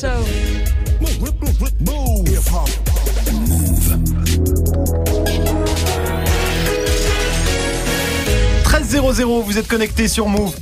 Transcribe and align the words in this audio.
Ciao. 0.00 0.22
13-0-0, 8.64 9.42
vous 9.42 9.58
êtes 9.58 9.66
connecté 9.66 10.06
sur 10.06 10.28
Move. 10.28 10.54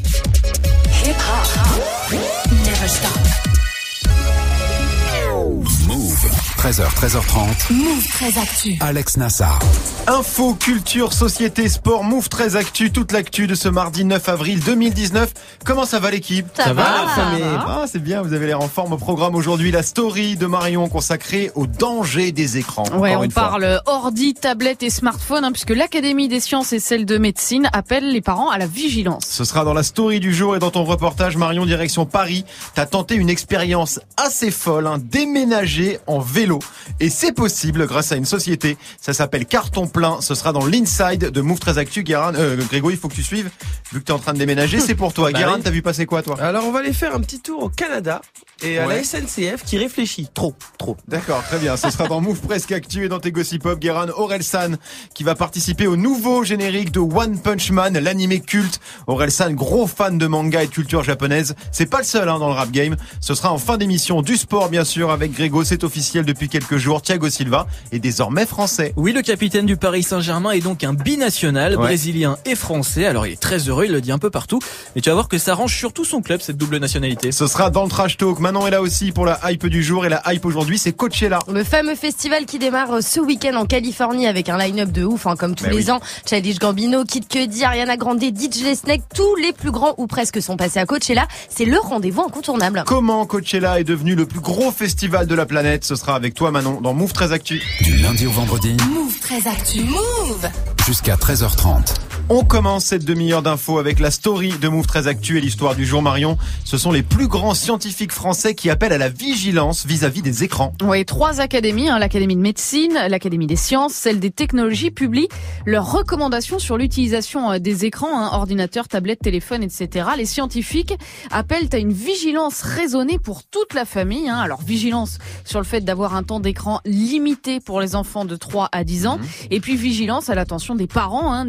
13h, 6.67 6.83
13h30. 6.96 7.72
Move 7.72 8.08
très 8.08 8.38
actu. 8.38 8.76
Alex 8.80 9.19
Nassar. 9.19 9.60
Info, 10.08 10.54
culture, 10.54 11.12
société, 11.12 11.69
sport, 11.69 12.03
Move 12.03 12.28
13 12.28 12.56
Actu, 12.56 12.90
toute 12.90 13.12
l'actu 13.12 13.46
de 13.46 13.54
ce 13.54 13.69
mardi 13.69 14.04
9 14.04 14.28
avril 14.28 14.60
2019. 14.60 15.33
Comment 15.65 15.84
ça 15.84 16.01
va 16.01 16.10
l'équipe? 16.10 16.47
Ça, 16.56 16.73
va, 16.73 16.83
la 16.83 17.09
famille 17.09 17.45
Ah, 17.45 17.84
c'est 17.87 18.02
bien, 18.02 18.20
vous 18.23 18.33
avez 18.33 18.47
l'air 18.47 18.60
en 18.60 18.69
forme 18.69 18.95
au 18.95 18.97
programme 18.97 19.37
aujourd'hui. 19.37 19.70
La 19.70 19.84
story 19.84 20.34
de 20.34 20.47
Marion 20.47 20.88
consacrée 20.88 21.52
au 21.55 21.69
danger 21.69 22.33
des 22.33 22.59
écrans. 22.59 22.88
Ouais, 22.98 23.15
on 23.15 23.30
fois. 23.30 23.43
parle 23.43 23.80
ordi, 23.87 24.35
tablette 24.35 24.83
et 24.83 24.91
smartphone, 24.91 25.45
hein, 25.45 25.52
puisque 25.52 25.71
l'Académie 25.71 26.27
des 26.27 26.41
sciences 26.41 26.73
et 26.73 26.80
celle 26.80 27.07
de 27.07 27.16
médecine 27.16 27.69
appellent 27.73 28.10
les 28.10 28.23
parents 28.23 28.51
à 28.51 28.59
la 28.59 28.66
vigilance. 28.66 29.24
Ce 29.24 29.45
sera 29.45 29.65
dans 29.65 29.74
la 29.74 29.85
story 29.85 30.19
du 30.19 30.35
jour 30.35 30.57
et 30.57 30.59
dans 30.59 30.73
ton 30.73 30.83
reportage 30.83 31.37
Marion 31.37 31.65
direction 31.65 32.07
Paris. 32.07 32.45
T'as 32.74 32.87
tenté 32.87 33.15
une 33.15 33.30
expérience 33.30 34.01
assez 34.16 34.51
folle, 34.51 34.88
hein, 34.88 34.98
déménager 35.01 36.01
en 36.09 36.19
vélo. 36.19 36.55
Et 37.01 37.10
c'est 37.10 37.33
possible 37.33 37.87
grâce 37.87 38.12
à 38.12 38.16
une 38.16 38.24
société. 38.24 38.77
Ça 39.01 39.12
s'appelle 39.12 39.46
Carton 39.46 39.87
Plein. 39.87 40.20
Ce 40.20 40.34
sera 40.34 40.52
dans 40.52 40.65
l'inside 40.66 41.30
de 41.30 41.41
Move 41.41 41.59
13 41.59 41.79
Actu. 41.79 42.02
Guérin, 42.02 42.34
euh, 42.34 42.56
Grégo, 42.69 42.91
il 42.91 42.96
faut 42.96 43.09
que 43.09 43.15
tu 43.15 43.23
suives. 43.23 43.51
Vu 43.92 44.01
que 44.01 44.05
t'es 44.05 44.12
en 44.12 44.19
train 44.19 44.32
de 44.32 44.38
déménager, 44.38 44.80
c'est 44.80 44.95
pour 44.95 45.12
toi. 45.12 45.30
Bah 45.32 45.38
Guérin, 45.38 45.56
oui. 45.56 45.62
t'as 45.65 45.70
vu 45.70 45.82
passer 45.82 46.06
quoi 46.06 46.23
toi? 46.23 46.37
Alors 46.41 46.65
on 46.66 46.70
va 46.73 46.79
aller 46.80 46.92
faire 46.92 47.15
un 47.15 47.20
petit 47.20 47.41
tour 47.41 47.65
au 47.65 47.69
Canada 47.69 48.20
et 48.62 48.79
à 48.79 48.87
Ouais. 48.87 48.96
la 48.98 49.02
SNCF 49.05 49.65
qui 49.65 49.77
réfléchit 49.77 50.29
trop, 50.32 50.55
trop. 50.79 50.96
D'accord, 51.09 51.42
très 51.42 51.59
bien. 51.59 51.77
Ce 51.77 51.91
sera 51.91 52.06
dans 52.06 52.20
Move 52.20 52.41
Presque 52.41 52.70
Actu 52.73 53.04
et 53.04 53.09
dans 53.09 53.18
tes 53.18 53.32
Gossip 53.32 53.63
Pop. 53.63 53.79
Guérin 53.79 54.07
Orelsan 54.16 54.76
qui 55.15 55.24
va 55.24 55.35
participer 55.35 55.87
au 55.88 55.96
nouveau 55.96 56.45
générique 56.45 56.93
de 56.93 57.01
One 57.01 57.38
Punch 57.41 57.70
Man, 57.73 57.98
l'animé 57.98 58.41
culte. 58.41 58.80
Orelsan, 59.09 59.51
gros 59.52 59.87
fan 59.87 60.16
de 60.18 60.26
manga 60.26 60.63
et 60.63 60.66
de 60.68 60.73
culture 60.73 61.02
japonaise. 61.02 61.54
C'est 61.73 61.87
pas 61.91 61.98
le 61.98 62.04
seul 62.04 62.29
hein, 62.29 62.38
dans 62.38 62.48
le 62.48 62.54
rap 62.54 62.70
game. 62.70 62.96
Ce 63.20 63.35
sera 63.35 63.52
en 63.52 63.59
fin 63.59 63.76
d'émission 63.79 64.22
du 64.22 64.36
sport, 64.36 64.68
bien 64.68 64.84
sûr, 64.84 65.10
avec 65.10 65.32
Grégo. 65.32 65.64
C'est 65.64 65.82
officiel 65.84 66.24
depuis 66.24 66.45
quelques 66.48 66.77
jours. 66.77 67.02
Thiago 67.02 67.28
Silva 67.28 67.66
est 67.92 67.98
désormais 67.98 68.47
français. 68.47 68.92
Oui, 68.97 69.12
le 69.12 69.22
capitaine 69.22 69.66
du 69.66 69.77
Paris 69.77 70.02
Saint-Germain 70.02 70.50
est 70.53 70.61
donc 70.61 70.84
un 70.84 70.92
binational, 70.94 71.72
Ouais. 71.72 71.78
brésilien 71.78 72.36
et 72.44 72.55
français. 72.55 73.06
Alors 73.06 73.27
il 73.27 73.33
est 73.34 73.41
très 73.41 73.58
heureux, 73.69 73.84
il 73.86 73.92
le 73.92 74.00
dit 74.00 74.12
un 74.12 74.19
peu 74.19 74.30
partout. 74.30 74.61
Mais 74.94 75.00
tu 75.00 75.08
vas 75.11 75.14
voir 75.14 75.28
que 75.28 75.38
ça 75.38 75.53
arrange 75.53 75.75
surtout 75.77 76.05
son 76.05 76.22
club, 76.22 76.41
cette 76.41 76.56
double 76.56 76.78
nationalité. 76.78 77.33
Ce 77.33 77.47
sera 77.47 77.70
dans 77.70 77.84
le 77.84 77.91
trash 77.91 78.16
talk. 78.16 78.38
Manon 78.38 78.66
est 78.66 78.70
là 78.70 78.83
aussi 78.83 79.12
pour 79.12 79.25
la 79.27 79.38
hype 79.50 79.66
du 79.66 79.83
jour 79.83 80.05
et 80.06 80.08
la 80.08 80.22
hype 80.33 80.44
aujourd'hui, 80.44 80.78
c'est 80.78 80.92
Coachella. 80.92 81.38
Le 81.53 81.64
fameux 81.64 81.94
festival 81.94 82.47
qui 82.47 82.58
démarre 82.58 82.92
euh, 82.92 83.00
ce 83.00 83.20
week-end 83.20 83.55
en 83.56 83.66
Californie 83.66 84.27
avec 84.27 84.48
un 84.48 84.58
line-up 84.58 84.92
de 84.92 85.05
ouf, 85.05 85.27
hein, 85.27 85.34
comme 85.36 85.55
tous 85.55 85.64
Bah 85.64 85.70
les 85.70 85.77
oui. 85.86 85.91
ans. 85.91 86.00
Childish 86.28 86.58
Gambino, 86.58 87.05
Kid 87.05 87.27
Cudi, 87.28 87.64
Ariana 87.64 87.97
Grande, 87.97 88.22
DJ 88.22 88.75
Snake, 88.75 89.03
tous 89.14 89.34
les 89.36 89.53
plus 89.53 89.70
grands 89.70 89.94
ou 89.98 90.06
presque 90.06 90.41
sont 90.42 90.56
passés 90.56 90.78
à 90.78 90.86
Coachella. 90.86 91.27
C'est 91.48 91.64
le 91.64 91.78
rendez-vous 91.78 92.22
incontournable. 92.22 92.84
Comment 92.86 93.27
Coachella 93.27 93.81
est 93.81 93.84
devenu 93.84 94.14
le 94.14 94.27
plus 94.27 94.41
gros 94.41 94.70
festival 94.70 95.27
de 95.27 95.34
la 95.34 95.47
planète? 95.47 95.84
Ce 95.84 95.97
sera 95.97 96.14
avec 96.14 96.34
toi 96.36 96.50
Manon 96.50 96.82
dans 96.82 96.92
Move 96.92 97.12
13 97.14 97.32
Actu. 97.32 97.62
Du 97.80 97.96
lundi 97.96 98.26
au 98.26 98.30
vendredi 98.30 98.76
Move 98.90 99.18
très 99.20 99.48
actu. 99.48 99.84
Move. 99.84 100.48
jusqu'à 100.86 101.16
13h30. 101.16 101.94
On 102.28 102.42
commence 102.42 102.86
cette 102.86 103.05
demi-heure 103.05 103.42
d'infos 103.42 103.78
avec 103.78 104.00
la 104.00 104.10
story 104.10 104.52
de 104.60 104.66
Move 104.66 104.84
13 104.84 105.06
Actu 105.06 105.38
et 105.38 105.41
l'histoire 105.41 105.77
du 105.77 105.86
jour 105.86 106.02
Marion. 106.02 106.36
Ce 106.64 106.77
sont 106.77 106.91
les 106.91 107.05
plus 107.05 107.28
grands 107.28 107.55
scientifiques 107.55 108.10
français 108.10 108.56
qui 108.56 108.69
appellent 108.69 108.92
à 108.92 108.98
la 108.98 109.08
vigilance 109.08 109.86
vis-à-vis 109.86 110.22
des 110.22 110.42
écrans. 110.42 110.72
Ouais, 110.82 111.04
trois 111.04 111.41
académies, 111.41 111.88
hein, 111.88 112.00
l'Académie 112.00 112.34
de 112.34 112.41
médecine, 112.41 112.94
l'Académie 113.08 113.47
des 113.47 113.54
sciences, 113.54 113.92
celle 113.92 114.19
des 114.19 114.32
technologies, 114.32 114.91
publient 114.91 115.28
leurs 115.66 115.92
recommandations 115.92 116.58
sur 116.58 116.77
l'utilisation 116.77 117.53
euh, 117.53 117.59
des 117.60 117.84
écrans, 117.84 118.19
hein, 118.19 118.31
ordinateurs, 118.32 118.88
tablettes, 118.88 119.20
téléphones, 119.20 119.62
etc. 119.62 120.08
Les 120.19 120.26
scientifiques 120.26 120.94
appellent 121.31 121.69
à 121.72 121.78
une 121.78 121.93
vigilance 121.93 122.60
raisonnée 122.62 123.20
pour 123.20 123.44
toute 123.44 123.72
la 123.72 123.84
famille. 123.84 124.28
Hein. 124.28 124.38
Alors, 124.38 124.62
vigilance 124.62 125.19
sur 125.44 125.60
le 125.60 125.64
fait 125.64 125.82
d'avoir 125.82 126.16
un 126.16 126.25
temps 126.25 126.41
d'écran 126.41 126.81
limité 126.84 127.60
pour 127.60 127.81
les 127.81 127.94
enfants 127.94 128.25
de 128.25 128.34
3 128.34 128.69
à 128.72 128.82
10 128.82 129.06
ans. 129.06 129.20
Et 129.53 129.60
puis, 129.60 129.76
vigilance 129.76 130.28
à 130.28 130.34
l'attention 130.34 130.75
des 130.75 130.88
parents. 130.88 131.32
Hein. 131.32 131.44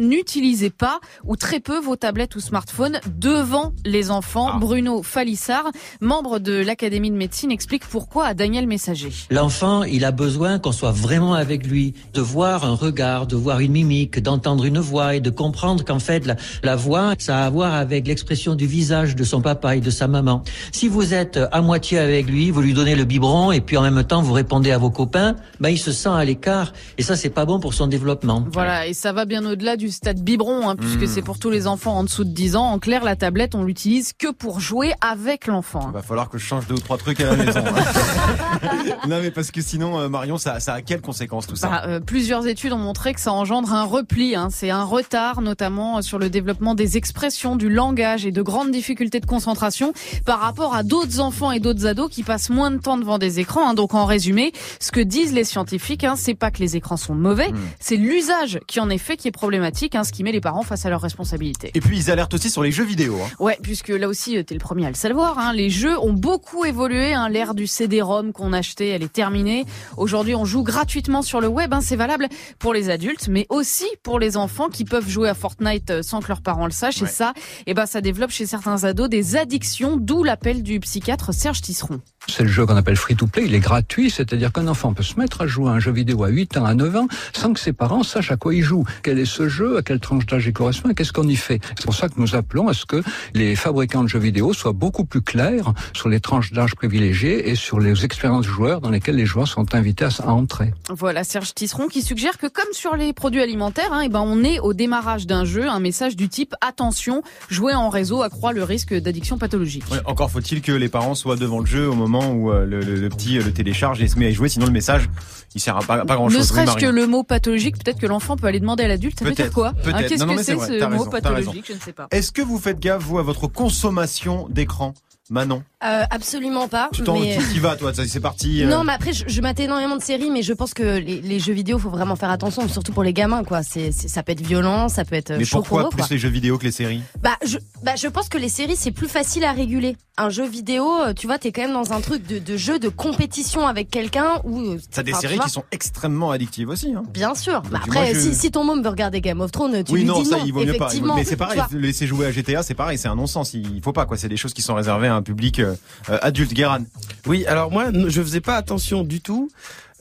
N'utilisez 0.68 0.70
pas 0.70 1.00
ou 1.24 1.36
très 1.36 1.60
peu 1.60 1.78
vos 1.80 1.96
tablettes 1.96 2.36
ou 2.36 2.40
smartphones 2.40 3.00
devant 3.16 3.72
les 3.84 4.10
enfants. 4.10 4.50
Ah. 4.54 4.58
Bruno 4.58 5.02
Falissard, 5.02 5.70
membre 6.00 6.38
de 6.38 6.52
l'Académie 6.52 7.10
de 7.10 7.16
médecine, 7.16 7.50
explique 7.50 7.86
pourquoi 7.86 8.26
à 8.26 8.34
Daniel 8.34 8.66
Messager. 8.66 9.12
L'enfant, 9.30 9.82
il 9.84 10.04
a 10.04 10.12
besoin 10.12 10.58
qu'on 10.58 10.72
soit 10.72 10.92
vraiment 10.92 11.34
avec 11.34 11.66
lui, 11.66 11.94
de 12.14 12.20
voir 12.20 12.64
un 12.64 12.74
regard, 12.74 13.26
de 13.26 13.36
voir 13.36 13.60
une 13.60 13.72
mimique, 13.72 14.20
d'entendre 14.20 14.64
une 14.64 14.78
voix 14.78 15.14
et 15.14 15.20
de 15.20 15.30
comprendre 15.30 15.84
qu'en 15.84 15.98
fait, 15.98 16.26
la, 16.26 16.36
la 16.62 16.76
voix, 16.76 17.14
ça 17.18 17.38
a 17.38 17.46
à 17.46 17.50
voir 17.50 17.74
avec 17.74 18.06
l'expression 18.06 18.54
du 18.54 18.66
visage 18.66 19.16
de 19.16 19.24
son 19.24 19.40
papa 19.40 19.76
et 19.76 19.80
de 19.80 19.90
sa 19.90 20.06
maman. 20.06 20.42
Si 20.72 20.88
vous 20.88 21.14
êtes 21.14 21.38
à 21.50 21.60
moitié 21.62 21.98
avec 21.98 22.28
lui, 22.28 22.50
vous 22.50 22.60
lui 22.60 22.74
donnez 22.74 22.94
le 22.94 23.04
biberon 23.04 23.52
et 23.52 23.60
puis 23.60 23.76
en 23.76 23.82
même 23.82 24.04
temps 24.04 24.22
vous 24.22 24.32
répondez 24.32 24.70
à 24.70 24.78
vos 24.78 24.90
copains, 24.90 25.36
ben 25.60 25.70
il 25.70 25.78
se 25.78 25.92
sent 25.92 26.10
à 26.10 26.24
l'écart 26.24 26.72
et 26.98 27.02
ça 27.02 27.16
c'est 27.16 27.30
pas 27.30 27.46
bon 27.46 27.60
pour 27.60 27.74
son 27.74 27.86
développement. 27.86 28.44
Voilà, 28.52 28.86
et 28.86 28.92
ça 28.92 29.12
va 29.12 29.24
bien 29.24 29.44
au-delà 29.46 29.76
du 29.76 29.90
stade 29.90 30.20
biberon, 30.20 30.57
hein, 30.68 30.76
puisque 30.76 31.02
Mmh. 31.02 31.06
c'est 31.06 31.22
pour 31.22 31.38
tous 31.38 31.50
les 31.50 31.66
enfants 31.66 31.96
en 31.98 32.04
dessous 32.04 32.24
de 32.24 32.30
10 32.30 32.56
ans. 32.56 32.64
En 32.66 32.78
clair, 32.78 33.04
la 33.04 33.16
tablette, 33.16 33.54
on 33.54 33.62
l'utilise 33.64 34.12
que 34.12 34.32
pour 34.32 34.60
jouer 34.60 34.92
avec 35.00 35.46
l'enfant. 35.46 35.86
Il 35.88 35.92
va 35.94 36.02
falloir 36.02 36.28
que 36.30 36.38
je 36.38 36.44
change 36.44 36.66
deux 36.66 36.74
ou 36.76 36.80
trois 36.80 36.96
trucs 36.98 37.20
à 37.20 37.34
la 37.34 37.36
maison. 37.44 37.60
hein. 37.60 38.98
non 39.08 39.18
mais 39.20 39.30
parce 39.30 39.50
que 39.50 39.60
sinon 39.60 39.98
euh, 40.00 40.08
Marion, 40.08 40.38
ça, 40.38 40.60
ça 40.60 40.74
a 40.74 40.82
quelles 40.82 41.00
conséquences 41.00 41.46
tout 41.46 41.56
ça 41.56 41.68
Bah, 41.68 41.82
euh, 41.86 42.00
plusieurs 42.00 42.46
études 42.46 42.72
ont 42.72 42.78
montré 42.78 43.14
que 43.14 43.20
ça 43.20 43.32
engendre 43.32 43.72
un 43.72 43.84
repli. 43.84 44.34
Hein. 44.34 44.48
C'est 44.50 44.70
un 44.70 44.84
retard, 44.84 45.40
notamment 45.40 46.02
sur 46.02 46.18
le 46.18 46.30
développement 46.30 46.74
des 46.74 46.96
expressions, 46.96 47.56
du 47.56 47.68
langage 47.68 48.26
et 48.26 48.32
de 48.32 48.42
grandes 48.42 48.70
difficultés 48.70 49.20
de 49.20 49.26
concentration 49.26 49.92
par 50.24 50.40
rapport 50.40 50.74
à 50.74 50.82
d'autres 50.82 51.20
enfants 51.20 51.52
et 51.52 51.60
d'autres 51.60 51.86
ados 51.86 52.10
qui 52.10 52.22
passent 52.22 52.50
moins 52.50 52.70
de 52.70 52.78
temps 52.78 52.96
devant 52.98 53.18
des 53.18 53.40
écrans. 53.40 53.68
hein. 53.68 53.74
Donc, 53.74 53.94
en 53.94 54.04
résumé, 54.04 54.52
ce 54.80 54.90
que 54.92 55.00
disent 55.00 55.32
les 55.32 55.44
scientifiques, 55.44 56.04
hein, 56.04 56.14
c'est 56.16 56.34
pas 56.34 56.50
que 56.50 56.58
les 56.58 56.76
écrans 56.76 56.96
sont 56.96 57.14
mauvais, 57.14 57.50
c'est 57.80 57.96
l'usage 57.96 58.60
qui 58.66 58.80
en 58.80 58.90
est 58.90 58.98
fait 58.98 59.16
qui 59.16 59.28
est 59.28 59.32
problématique, 59.32 59.94
hein, 59.94 60.04
ce 60.04 60.12
qui 60.12 60.22
met 60.24 60.32
les 60.32 60.40
parents 60.48 60.62
face 60.62 60.86
à 60.86 60.88
leurs 60.90 61.02
responsabilités. 61.02 61.70
Et 61.74 61.80
puis 61.80 61.98
ils 61.98 62.10
alertent 62.10 62.32
aussi 62.32 62.48
sur 62.48 62.62
les 62.62 62.72
jeux 62.72 62.84
vidéo. 62.84 63.16
hein. 63.22 63.28
Ouais, 63.38 63.58
puisque 63.62 63.88
là 63.90 64.08
aussi, 64.08 64.38
euh, 64.38 64.42
t'es 64.42 64.54
le 64.54 64.60
premier 64.60 64.86
à 64.86 64.88
le 64.88 64.94
savoir. 64.94 65.38
Hein, 65.38 65.52
les 65.52 65.68
jeux 65.68 65.98
ont 65.98 66.14
beaucoup 66.14 66.64
évolué. 66.64 67.12
Hein, 67.12 67.28
L'ère 67.28 67.54
du 67.54 67.66
CD-ROM 67.66 68.32
qu'on 68.32 68.54
achetait, 68.54 68.88
elle 68.88 69.02
est 69.02 69.12
terminée. 69.12 69.66
Aujourd'hui, 69.98 70.34
on 70.34 70.46
joue 70.46 70.62
gratuitement 70.62 71.20
sur 71.20 71.42
le 71.42 71.48
web. 71.48 71.74
Hein, 71.74 71.80
c'est 71.82 71.96
valable 71.96 72.28
pour 72.58 72.72
les 72.72 72.88
adultes, 72.88 73.28
mais 73.28 73.44
aussi 73.50 73.84
pour 74.02 74.18
les 74.18 74.38
enfants 74.38 74.70
qui 74.70 74.86
peuvent 74.86 75.08
jouer 75.08 75.28
à 75.28 75.34
Fortnite 75.34 75.90
euh, 75.90 76.02
sans 76.02 76.20
que 76.20 76.28
leurs 76.28 76.40
parents 76.40 76.64
le 76.64 76.72
sachent. 76.72 77.02
Ouais. 77.02 77.08
Et 77.08 77.12
ça, 77.12 77.34
eh 77.66 77.74
ben, 77.74 77.84
ça 77.84 78.00
développe 78.00 78.30
chez 78.30 78.46
certains 78.46 78.84
ados 78.84 79.10
des 79.10 79.36
addictions, 79.36 79.98
d'où 79.98 80.24
l'appel 80.24 80.62
du 80.62 80.80
psychiatre 80.80 81.34
Serge 81.34 81.60
Tisseron. 81.60 82.00
C'est 82.26 82.42
le 82.42 82.48
jeu 82.48 82.66
qu'on 82.66 82.76
appelle 82.76 82.96
free 82.96 83.16
to 83.16 83.26
play, 83.26 83.44
il 83.46 83.54
est 83.54 83.60
gratuit, 83.60 84.10
c'est-à-dire 84.10 84.52
qu'un 84.52 84.68
enfant 84.68 84.92
peut 84.92 85.02
se 85.02 85.18
mettre 85.18 85.42
à 85.42 85.46
jouer 85.46 85.70
à 85.70 85.72
un 85.72 85.80
jeu 85.80 85.92
vidéo 85.92 86.24
à 86.24 86.28
8 86.28 86.58
ans, 86.58 86.64
à 86.64 86.74
9 86.74 86.96
ans, 86.96 87.08
sans 87.32 87.52
que 87.52 87.60
ses 87.60 87.72
parents 87.72 88.02
sachent 88.02 88.30
à 88.30 88.36
quoi 88.36 88.54
il 88.54 88.62
joue. 88.62 88.84
Quel 89.02 89.18
est 89.18 89.24
ce 89.24 89.48
jeu, 89.48 89.78
à 89.78 89.82
quelle 89.82 90.00
tranche 90.00 90.26
d'âge 90.26 90.46
il 90.46 90.52
correspond? 90.52 90.90
Et 90.90 90.94
qu'est-ce 90.94 91.12
qu'on 91.12 91.28
y 91.28 91.36
fait? 91.36 91.60
C'est 91.76 91.84
pour 91.84 91.94
ça 91.94 92.08
que 92.08 92.14
nous 92.18 92.34
appelons 92.34 92.68
à 92.68 92.74
ce 92.74 92.84
que 92.84 93.02
les 93.34 93.56
fabricants 93.56 94.02
de 94.02 94.08
jeux 94.08 94.18
vidéo 94.18 94.52
soient 94.52 94.72
beaucoup 94.72 95.04
plus 95.04 95.22
clairs 95.22 95.72
sur 95.94 96.08
les 96.08 96.20
tranches 96.20 96.52
d'âge 96.52 96.74
privilégiées 96.74 97.48
et 97.48 97.54
sur 97.54 97.80
les 97.80 98.04
expériences 98.04 98.46
joueurs 98.46 98.80
dans 98.80 98.90
lesquelles 98.90 99.16
les 99.16 99.26
joueurs 99.26 99.48
sont 99.48 99.74
invités 99.74 100.04
à 100.04 100.32
entrer. 100.32 100.72
Voilà 100.90 101.24
Serge 101.24 101.54
Tisseron 101.54 101.88
qui 101.88 102.02
suggère 102.02 102.36
que 102.36 102.46
comme 102.46 102.72
sur 102.72 102.94
les 102.94 103.12
produits 103.12 103.42
alimentaires, 103.42 103.92
hein, 103.92 104.02
eh 104.04 104.08
ben 104.08 104.22
on 104.24 104.44
est 104.44 104.60
au 104.60 104.74
démarrage 104.74 105.26
d'un 105.26 105.44
jeu, 105.44 105.68
un 105.68 105.80
message 105.80 106.14
du 106.14 106.28
type 106.28 106.54
attention, 106.60 107.22
jouer 107.48 107.74
en 107.74 107.88
réseau 107.88 108.22
accroît 108.22 108.52
le 108.52 108.64
risque 108.64 108.94
d'addiction 108.94 109.38
pathologique. 109.38 109.84
Ouais, 109.90 109.98
encore 110.04 110.30
faut-il 110.30 110.60
que 110.60 110.72
les 110.72 110.88
parents 110.88 111.14
soient 111.14 111.36
devant 111.36 111.60
le 111.60 111.66
jeu 111.66 111.88
au 111.88 111.94
moment 111.94 112.17
où 112.34 112.50
euh, 112.52 112.64
le, 112.64 112.80
le- 112.80 112.96
le 112.96 113.08
petit 113.08 113.38
euh, 113.38 113.42
le 113.44 113.52
télécharge 113.52 114.00
et 114.02 114.08
se 114.08 114.18
met 114.18 114.26
à 114.26 114.30
y 114.30 114.34
jouer, 114.34 114.48
sinon 114.48 114.66
le 114.66 114.72
message 114.72 115.08
il 115.54 115.60
sert 115.60 115.76
à 115.76 115.80
pas, 115.80 116.04
pas 116.04 116.14
grand 116.16 116.28
Ne 116.28 116.34
chose. 116.34 116.48
serait-ce 116.48 116.76
que 116.76 116.86
le 116.86 117.06
mot 117.06 117.22
pathologique, 117.22 117.76
peut-être 117.82 117.98
que 117.98 118.06
l'enfant 118.06 118.36
peut 118.36 118.46
aller 118.46 118.60
demander 118.60 118.84
à 118.84 118.88
l'adulte, 118.88 119.18
ça 119.18 119.24
veut 119.24 119.32
dire 119.32 119.50
quoi? 119.52 119.68
Hein, 119.86 119.92
Qu'est-ce 120.08 120.24
que 120.24 120.42
c'est 120.42 120.52
ce 120.56 120.84
mot 120.84 120.88
raison, 120.98 121.10
pathologique? 121.10 121.64
Je 121.68 121.72
ne 121.74 121.78
sais 121.78 121.92
pas. 121.92 122.06
Est-ce 122.10 122.32
que 122.32 122.42
vous 122.42 122.58
faites 122.58 122.78
gaffe 122.80 123.02
vous 123.02 123.18
à 123.18 123.22
votre 123.22 123.46
consommation 123.46 124.46
d'écran, 124.50 124.94
Manon? 125.30 125.62
Euh, 125.84 126.02
absolument 126.10 126.66
pas. 126.66 126.90
Tu 126.92 127.02
t'en 127.04 127.20
mais... 127.20 127.38
vas 127.60 127.76
toi, 127.76 127.92
c'est 127.94 128.18
parti. 128.20 128.64
euh, 128.64 128.68
Non, 128.68 128.82
mais 128.82 128.92
après, 128.92 129.12
je, 129.12 129.24
je 129.28 129.40
mate 129.40 129.60
énormément 129.60 129.96
de 129.96 130.02
séries, 130.02 130.28
mais 130.30 130.42
je 130.42 130.52
pense 130.52 130.74
que 130.74 130.82
les, 130.98 131.20
les 131.20 131.38
jeux 131.38 131.52
vidéo, 131.52 131.78
faut 131.78 131.88
vraiment 131.90 132.16
faire 132.16 132.30
attention, 132.30 132.66
surtout 132.68 132.90
pour 132.92 133.04
les 133.04 133.12
gamins, 133.12 133.44
quoi. 133.44 133.62
C'est, 133.62 133.92
ça 133.92 134.24
peut 134.24 134.32
être 134.32 134.44
violent, 134.44 134.88
ça 134.88 135.04
peut 135.04 135.14
être 135.14 135.32
mais 135.38 135.44
chaud 135.44 135.58
pourquoi 135.58 135.82
pour 135.82 135.86
eux, 135.88 135.90
plus 135.90 135.98
quoi. 135.98 136.06
les 136.10 136.18
jeux 136.18 136.28
vidéo 136.30 136.58
que 136.58 136.64
les 136.64 136.72
séries? 136.72 137.02
Bah 137.22 137.36
je, 137.46 137.58
bah, 137.84 137.92
je 137.96 138.08
pense 138.08 138.28
que 138.28 138.38
les 138.38 138.48
séries, 138.48 138.74
c'est 138.76 138.90
plus 138.90 139.06
facile 139.06 139.44
à 139.44 139.52
réguler. 139.52 139.96
Un 140.20 140.30
jeu 140.30 140.48
vidéo, 140.48 140.90
euh, 141.00 141.12
tu 141.14 141.28
vois, 141.28 141.38
t'es 141.38 141.52
quand 141.52 141.62
même 141.62 141.74
dans 141.74 141.92
un 141.92 142.00
truc 142.00 142.26
de, 142.26 142.40
de 142.40 142.56
jeu 142.56 142.80
de 142.80 142.88
compétition 142.88 143.68
avec 143.68 143.88
quelqu'un 143.88 144.40
ou. 144.42 144.60
euh, 144.72 144.78
T'as 144.90 145.04
des 145.04 145.12
séries 145.12 145.38
qui 145.38 145.48
sont 145.50 145.62
extrêmement 145.70 146.32
addictives 146.32 146.68
aussi. 146.70 146.92
Hein. 146.92 147.04
Bien 147.14 147.36
sûr. 147.36 147.62
Bah, 147.70 147.78
après, 147.84 148.14
je- 148.14 148.18
si, 148.18 148.34
si 148.34 148.50
ton 148.50 148.64
môme 148.64 148.82
veut 148.82 148.88
regarder 148.88 149.20
Game 149.20 149.40
of 149.40 149.52
Thrones, 149.52 149.84
tu 149.84 149.92
oui, 149.92 150.00
lui 150.00 150.06
non, 150.06 150.20
dis 150.20 150.28
ça, 150.28 150.38
non. 150.38 150.42
il 150.44 150.52
vaut 150.52 150.64
mieux 150.64 150.72
pas. 150.74 150.90
Mais 151.14 151.22
c'est 151.22 151.36
pareil, 151.36 151.60
laisser 151.70 152.08
jouer 152.08 152.26
à 152.26 152.32
GTA, 152.32 152.64
c'est 152.64 152.74
pareil, 152.74 152.98
c'est 152.98 153.06
un 153.06 153.14
non-sens. 153.14 153.54
Il 153.54 153.80
faut 153.80 153.92
pas, 153.92 154.06
quoi. 154.06 154.16
C'est 154.16 154.28
des 154.28 154.36
choses 154.36 154.54
qui 154.54 154.62
sont 154.62 154.74
réservées 154.74 155.06
à 155.06 155.14
un 155.14 155.22
public 155.22 155.60
euh, 155.60 155.66
euh, 155.67 155.67
euh, 155.67 155.67
adulte. 156.08 156.52
Guéran. 156.54 156.84
Oui, 157.26 157.44
alors 157.46 157.70
moi, 157.70 157.86
je 157.92 158.22
faisais 158.22 158.40
pas 158.40 158.56
attention 158.56 159.04
du 159.04 159.20
tout. 159.20 159.48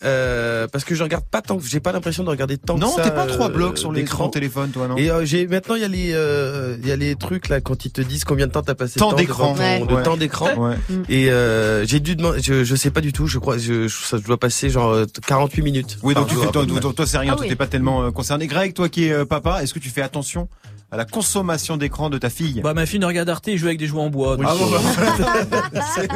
Euh, 0.04 0.68
parce 0.68 0.84
que 0.84 0.94
je 0.94 1.02
regarde 1.02 1.26
pas 1.26 1.42
tant, 1.42 1.58
j'ai 1.60 1.80
pas 1.80 1.92
l'impression 1.92 2.24
de 2.24 2.30
regarder 2.30 2.60
tant 2.60 2.78
Non, 2.78 2.92
que 2.92 3.02
ça. 3.02 3.10
t'es 3.10 3.16
pas 3.16 3.26
trop 3.26 3.46
à 3.46 3.48
euh, 3.48 3.50
bloc 3.50 3.80
sur 3.80 3.92
l'écran 3.92 4.30
téléphone, 4.30 4.70
toi, 4.70 4.88
non? 4.88 4.96
Et 4.96 5.10
euh, 5.10 5.26
j'ai 5.26 5.48
maintenant 5.48 5.74
il 5.74 5.82
y 5.82 5.86
a 5.86 5.88
les 5.88 6.12
euh, 6.14 6.78
il 6.80 6.88
y 6.88 6.92
a 6.92 6.96
les 6.96 7.16
trucs 7.16 7.50
là 7.50 7.62
quand 7.62 7.84
ils 7.84 7.90
te 7.92 8.02
disent 8.02 8.24
combien 8.24 8.46
de 8.46 8.52
temps 8.52 8.62
t'as 8.62 8.76
passé 8.76 9.00
Temps 9.00 9.14
d'écran. 9.14 9.56
Ouais. 9.56 9.80
de 9.80 9.92
Ouais. 9.92 10.04
temps 10.04 10.16
d'écran 10.16 10.50
Ouais. 10.56 10.76
et 11.10 11.32
euh, 11.32 11.84
j'ai 11.88 12.00
dû 12.00 12.16
demander 12.16 12.40
je, 12.44 12.64
je 12.64 12.76
sais 12.76 12.92
pas 12.92 13.02
du 13.02 13.12
tout 13.12 13.26
je 13.26 13.40
crois 13.40 13.58
je, 13.58 13.88
je, 13.88 13.98
ça 14.06 14.20
dois 14.20 14.38
passer 14.38 14.70
genre 14.70 14.92
euh, 14.92 15.06
48 15.26 15.64
minutes 15.64 15.98
Oui, 16.04 16.14
donc 16.14 16.28
tu 16.28 16.36
jour, 16.36 16.44
fais, 16.44 16.52
toi, 16.52 16.64
c'est 17.08 17.18
rien, 17.18 17.32
Ah 17.34 17.36
toi, 17.36 17.46
oui. 17.46 17.50
t'es 17.50 17.56
pas 17.56 17.66
tellement 17.66 18.04
euh, 18.04 18.12
concerné. 18.12 18.46
Greg, 18.46 18.76
toi 18.76 18.90
qui 18.90 19.06
es 19.06 19.12
euh, 19.12 19.26
papa, 19.26 19.64
est-ce 19.64 19.74
que 19.74 19.80
tu 19.80 19.90
fais 19.90 20.04
attention 20.04 20.48
à 20.90 20.96
la 20.96 21.04
consommation 21.04 21.76
d'écran 21.76 22.10
de 22.10 22.18
ta 22.18 22.30
fille 22.30 22.62
Bah 22.64 22.74
ma 22.74 22.86
fille 22.86 23.00
ne 23.00 23.06
regarde 23.06 23.28
Arte 23.28 23.50
et 23.50 23.58
joue 23.58 23.68
avec 23.68 23.78
des 23.78 23.88
jouets 23.88 24.02
en 24.02 24.10
bois. 24.10 24.38
Ah 24.42 24.54
bon, 24.58 24.72
bah, 24.72 25.82
c'est. 25.94 26.08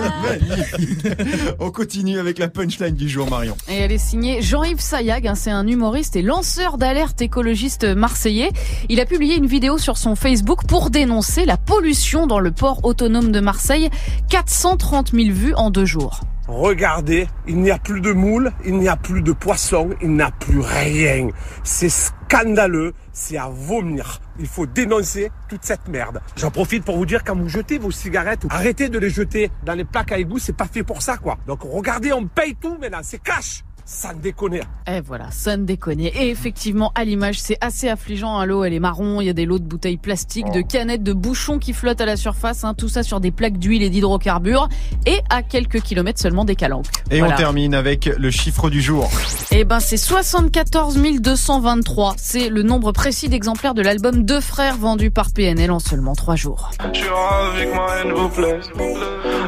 On 1.59 1.71
continue 1.71 2.19
avec 2.19 2.39
la 2.39 2.47
punchline 2.47 2.95
du 2.95 3.09
jour, 3.09 3.29
Marion. 3.29 3.57
Et 3.67 3.75
elle 3.75 3.91
est 3.91 3.97
signée 3.97 4.41
Jean-Yves 4.41 4.79
Sayag, 4.79 5.27
hein, 5.27 5.35
c'est 5.35 5.51
un 5.51 5.67
humoriste 5.67 6.15
et 6.15 6.21
lanceur 6.21 6.77
d'alerte 6.77 7.21
écologiste 7.21 7.83
marseillais. 7.83 8.51
Il 8.87 9.01
a 9.01 9.05
publié 9.05 9.35
une 9.35 9.47
vidéo 9.47 9.77
sur 9.77 9.97
son 9.97 10.15
Facebook 10.15 10.65
pour 10.65 10.89
dénoncer 10.89 11.43
la 11.45 11.57
pollution 11.57 12.25
dans 12.25 12.39
le 12.39 12.51
port 12.51 12.79
autonome 12.83 13.33
de 13.33 13.41
Marseille. 13.41 13.89
430 14.29 15.11
000 15.11 15.31
vues 15.31 15.53
en 15.55 15.69
deux 15.69 15.85
jours. 15.85 16.21
Regardez, 16.47 17.27
il 17.47 17.59
n'y 17.59 17.71
a 17.71 17.77
plus 17.77 18.01
de 18.01 18.11
moules, 18.11 18.51
il 18.65 18.77
n'y 18.77 18.89
a 18.89 18.95
plus 18.95 19.21
de 19.21 19.31
poissons, 19.31 19.91
il 20.01 20.11
n'y 20.11 20.21
a 20.21 20.31
plus 20.31 20.59
rien. 20.59 21.29
C'est 21.63 21.89
scandaleux, 22.31 22.93
c'est 23.11 23.37
à 23.37 23.49
vomir. 23.49 24.21
Il 24.39 24.47
faut 24.47 24.65
dénoncer 24.65 25.31
toute 25.49 25.65
cette 25.65 25.87
merde. 25.89 26.21
J'en 26.37 26.49
profite 26.49 26.85
pour 26.85 26.95
vous 26.95 27.05
dire 27.05 27.25
quand 27.25 27.35
vous 27.35 27.49
jetez 27.49 27.77
vos 27.77 27.91
cigarettes, 27.91 28.45
arrêtez 28.49 28.87
de 28.87 28.97
les 28.97 29.09
jeter 29.09 29.51
dans 29.65 29.73
les 29.73 29.83
plaques 29.83 30.13
à 30.13 30.17
égout, 30.17 30.39
c'est 30.39 30.55
pas 30.55 30.65
fait 30.65 30.83
pour 30.83 31.01
ça 31.01 31.17
quoi. 31.17 31.37
Donc 31.45 31.59
regardez, 31.63 32.13
on 32.13 32.25
paye 32.25 32.55
tout 32.55 32.77
maintenant, 32.79 33.01
c'est 33.03 33.21
cash. 33.21 33.63
Ça 33.85 34.13
déconne. 34.13 34.55
Et 34.87 35.01
voilà, 35.05 35.31
ça 35.31 35.57
ne 35.57 35.65
déconne. 35.65 35.99
Et 35.99 36.29
effectivement, 36.29 36.91
à 36.95 37.03
l'image, 37.03 37.39
c'est 37.39 37.57
assez 37.61 37.89
affligeant. 37.89 38.37
hein. 38.37 38.45
L'eau, 38.45 38.63
elle 38.63 38.73
est 38.73 38.79
marron. 38.79 39.21
Il 39.21 39.25
y 39.27 39.29
a 39.29 39.33
des 39.33 39.45
lots 39.45 39.59
de 39.59 39.63
bouteilles 39.65 39.97
plastiques, 39.97 40.49
de 40.53 40.61
canettes, 40.61 41.03
de 41.03 41.13
bouchons 41.13 41.59
qui 41.59 41.73
flottent 41.73 42.01
à 42.01 42.05
la 42.05 42.15
surface. 42.15 42.63
hein. 42.63 42.73
Tout 42.73 42.87
ça 42.89 43.03
sur 43.03 43.19
des 43.19 43.31
plaques 43.31 43.57
d'huile 43.57 43.83
et 43.83 43.89
d'hydrocarbures. 43.89 44.69
Et 45.05 45.19
à 45.29 45.43
quelques 45.43 45.81
kilomètres 45.81 46.19
seulement 46.21 46.45
des 46.45 46.55
calanques. 46.55 46.85
Et 47.09 47.19
Voilà. 47.19 47.33
on 47.35 47.37
termine 47.37 47.73
avec 47.73 48.05
le 48.05 48.31
chiffre 48.31 48.69
du 48.69 48.81
jour. 48.81 49.09
Eh 49.51 49.63
ben, 49.65 49.79
c'est 49.79 49.97
74 49.97 50.97
223. 51.19 52.15
C'est 52.17 52.49
le 52.49 52.63
nombre 52.63 52.91
précis 52.91 53.27
d'exemplaires 53.29 53.73
de 53.73 53.81
l'album 53.81 54.23
Deux 54.23 54.41
Frères 54.41 54.77
vendu 54.77 55.11
par 55.11 55.31
PNL 55.31 55.71
en 55.71 55.79
seulement 55.79 56.15
trois 56.15 56.35
jours. 56.35 56.71
Je 56.93 56.99
suis 56.99 57.09
ravi 57.09 57.65
que 57.65 57.75
ma 57.75 57.95
haine 58.01 58.13
vous 58.15 58.29
plaise. 58.29 58.69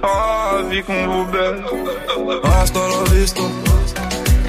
Ravi 0.01 0.81
qu'on 0.83 1.07
vous 1.07 1.31
baise. 1.31 1.61
Hasta 2.43 2.79
la 2.79 3.11
vista. 3.15 3.41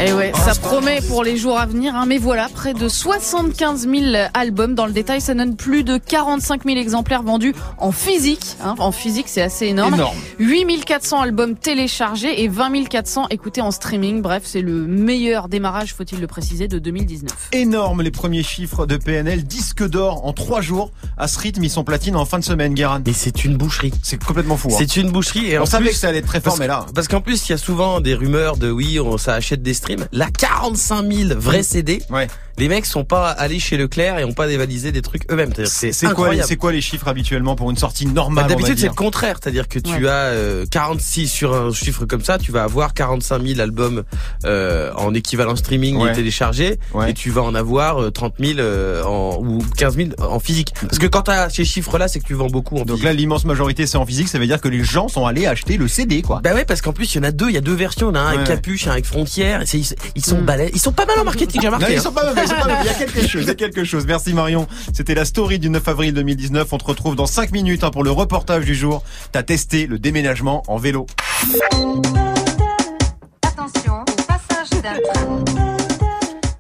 Eh 0.01 0.13
ouais, 0.13 0.33
ça 0.35 0.55
promet 0.61 1.01
pour 1.09 1.23
les 1.23 1.37
jours 1.37 1.57
à 1.59 1.67
venir, 1.67 1.95
hein, 1.95 2.05
mais 2.07 2.19
voilà, 2.19 2.49
près 2.53 2.75
de 2.75 2.89
75 2.89 3.89
000 3.89 4.05
albums. 4.35 4.75
Dans 4.75 4.87
le 4.87 4.93
détail, 4.93 5.21
ça 5.21 5.35
donne 5.35 5.55
plus 5.55 5.85
de 5.85 5.99
45 5.99 6.65
000 6.65 6.77
exemplaires 6.79 7.23
vendus 7.23 7.55
en 7.79 7.93
physique. 7.93 8.57
hein. 8.63 8.75
En 8.79 8.91
physique, 8.91 9.27
c'est 9.29 9.41
assez 9.41 9.67
énorme. 9.67 9.95
Énorme. 9.95 10.17
8 10.41 10.85
400 10.85 11.21
albums 11.21 11.55
téléchargés 11.55 12.43
et 12.43 12.49
20 12.49 12.89
400 12.89 13.29
écoutés 13.31 13.61
en 13.61 13.71
streaming. 13.71 14.21
Bref, 14.21 14.43
c'est 14.45 14.63
le 14.63 14.73
meilleur 14.87 15.49
démarrage, 15.49 15.95
faut-il 15.95 16.21
le 16.21 16.27
préciser, 16.27 16.67
de 16.67 16.81
2019. 16.81 17.51
Énorme 17.53 18.03
les 18.03 18.11
premiers 18.11 18.43
chiffres 18.43 18.87
de 18.87 18.97
PNL. 18.97 19.45
Disque 19.45 19.89
d'or 19.89 20.27
en 20.27 20.33
trois 20.33 20.61
jours. 20.61 20.91
À 21.17 21.29
ce 21.29 21.39
rythme, 21.39 21.63
ils 21.63 21.71
sont 21.71 21.85
platine 21.85 22.17
en 22.17 22.25
fin 22.25 22.41
de 22.41 22.45
semaine, 22.45 22.75
Guéran. 22.75 22.99
mais 23.07 23.13
c'est 23.13 23.45
une 23.45 23.57
boucherie 23.57 23.93
C'est 24.03 24.23
complètement 24.23 24.57
fou. 24.57 24.69
hein. 24.73 24.77
c'est 24.77 24.97
une 24.97 25.13
boucherie 25.13 25.53
et 25.53 25.59
On 25.61 25.63
en 25.63 25.67
savait 25.67 25.85
plus, 25.85 25.93
que 25.93 25.99
ça 26.01 26.09
allait 26.09 26.19
être 26.19 26.27
très 26.27 26.41
fort, 26.41 26.57
mais 26.59 26.67
là. 26.67 26.85
parce 26.97 27.07
qu'en 27.07 27.21
plus 27.21 27.49
il 27.49 27.53
y 27.53 27.55
a 27.55 27.59
souvent 27.59 28.01
des 28.01 28.15
rumeurs 28.15 28.57
de 28.57 28.71
oui 28.71 28.99
on, 28.99 29.19
ça 29.19 29.35
achète 29.35 29.63
des 29.63 29.73
là 30.13 30.29
45 30.39 31.13
000 31.13 31.41
vrais 31.41 31.63
CD 31.63 32.03
Ouais. 32.11 32.29
Les 32.59 32.69
mecs 32.69 32.87
sont 32.87 33.05
pas 33.05 33.29
allés 33.31 33.59
chez 33.59 33.77
Leclerc 33.77 34.19
et 34.19 34.25
ont 34.25 34.33
pas 34.33 34.47
dévalisé 34.47 34.93
des 34.93 35.03
trucs 35.03 35.31
eux-mêmes 35.31 35.53
c'est 35.65 35.91
quoi, 35.91 36.01
les- 36.01 36.07
incroyable. 36.07 36.49
c'est 36.49 36.57
quoi 36.57 36.73
les 36.73 36.81
chiffres 36.81 37.09
habituellement 37.09 37.57
pour 37.57 37.71
une 37.71 37.77
sortie 37.77 38.07
Bah, 38.07 38.13
normale 38.15 38.45
va 38.45 38.49
D'habitude, 38.51 38.79
c'est 38.79 38.89
le 38.89 38.93
contraire. 38.95 39.37
C'est-à-dire 39.43 39.69
que 39.69 39.79
tu 39.79 39.91
Ouais. 40.05 40.09
as 40.09 40.13
euh, 40.33 40.65
46 40.71 41.29
sur 41.29 41.55
un 41.55 41.73
chiffre 41.73 42.05
comme 42.05 42.23
ça, 42.25 42.39
tu 42.39 42.53
vas 42.53 42.63
avoir 42.65 42.95
45 42.95 43.43
000 43.47 43.61
albums 43.61 44.03
euh, 44.45 44.93
en 44.97 45.15
équivalent 45.15 45.57
streaming 45.57 45.97
Ouais. 45.97 46.11
et 46.11 46.15
téléchargés, 46.15 46.79
Ouais. 46.93 47.11
et 47.11 47.15
tu 47.15 47.31
vas 47.31 47.43
en 47.43 47.55
avoir 47.55 48.03
euh, 48.03 48.11
30 48.11 48.35
000 48.39 48.59
euh, 48.59 49.03
en, 49.05 49.37
ou 49.43 49.59
15 49.77 49.97
000 49.97 50.09
en 50.19 50.39
physique. 50.41 50.73
Parce 50.81 50.99
que 50.99 51.07
quand 51.07 51.23
tu 51.23 51.31
as 51.31 51.51
ces 51.51 51.65
chiffres-là, 51.65 52.09
c'est 52.09 52.21
que 52.21 52.27
tu 52.27 52.35
vends 52.35 52.47
beaucoup 52.49 52.77
en 52.77 52.81
Donc 52.81 52.89
physique. 52.99 53.05
là, 53.05 53.13
l'immense 53.13 53.45
majorité, 53.45 53.87
c'est 53.87 53.97
en 53.99 54.07
physique. 54.07 54.29
Ça 54.29 54.39
veut 54.39 54.47
dire 54.47 54.61
que 54.61 54.69
les 54.69 54.83
gens 54.85 55.09
sont 55.09 55.27
allés 55.27 55.47
acheter 55.47 55.77
le 55.77 55.89
CD, 55.89 56.23
quoi. 56.23 56.41
Bah 56.43 56.55
ouais, 56.55 56.65
parce 56.65 56.81
qu'en 56.83 56.93
plus, 56.93 57.15
il 57.15 57.19
y 57.19 57.21
en 57.21 57.25
a 57.25 57.31
deux, 57.33 57.49
il 57.49 57.55
y 57.55 57.59
a 57.59 57.61
deux 57.63 57.75
versions. 57.75 58.11
Il 58.11 58.17
y 58.17 58.19
en 58.19 58.21
a 58.21 58.25
un 58.25 58.29
avec 58.29 58.41
Ouais. 58.41 58.47
capuche, 58.55 58.87
un 58.87 58.93
avec 58.93 59.05
frontière. 59.07 59.63
Ils, 59.73 59.85
ils 60.15 60.25
sont 60.25 60.39
Mm. 60.41 60.45
balèzes. 60.45 60.71
Ils 60.75 60.81
sont 60.81 60.93
pas 60.93 61.07
mal 61.07 61.19
en 61.19 61.25
marketing, 61.25 61.61
j'ai 61.61 61.69
Non, 61.69 61.75
remarqué. 61.75 61.95
ils 61.95 61.97
hein. 61.97 62.01
ils 62.01 62.03
sont 62.03 62.13
pas. 62.13 62.33
Il 62.83 62.87
y 62.87 62.89
a 62.89 62.95
quelque 62.95 63.27
chose, 63.27 63.43
il 63.43 63.49
y 63.49 63.51
a 63.51 63.55
quelque 63.55 63.85
chose. 63.85 64.07
Merci 64.07 64.33
Marion. 64.33 64.67
C'était 64.93 65.15
la 65.15 65.25
story 65.25 65.59
du 65.59 65.71
9 65.71 65.87
avril 65.89 66.15
2019. 66.15 66.73
On 66.73 66.79
te 66.79 66.85
retrouve 66.85 67.17
dans 67.17 67.27
5 67.27 67.53
minutes 67.53 67.85
hein, 67.85 67.91
pour 67.91 68.05
le 68.05 68.11
reportage 68.11 68.65
du 68.65 68.75
jour. 68.75 69.03
T'as 69.33 69.43
testé 69.43 69.87
le 69.87 69.99
déménagement 69.99 70.63
en 70.69 70.77
vélo. 70.77 71.07
Attention 73.43 74.05
passage 74.27 74.83
d'un. 74.83 75.84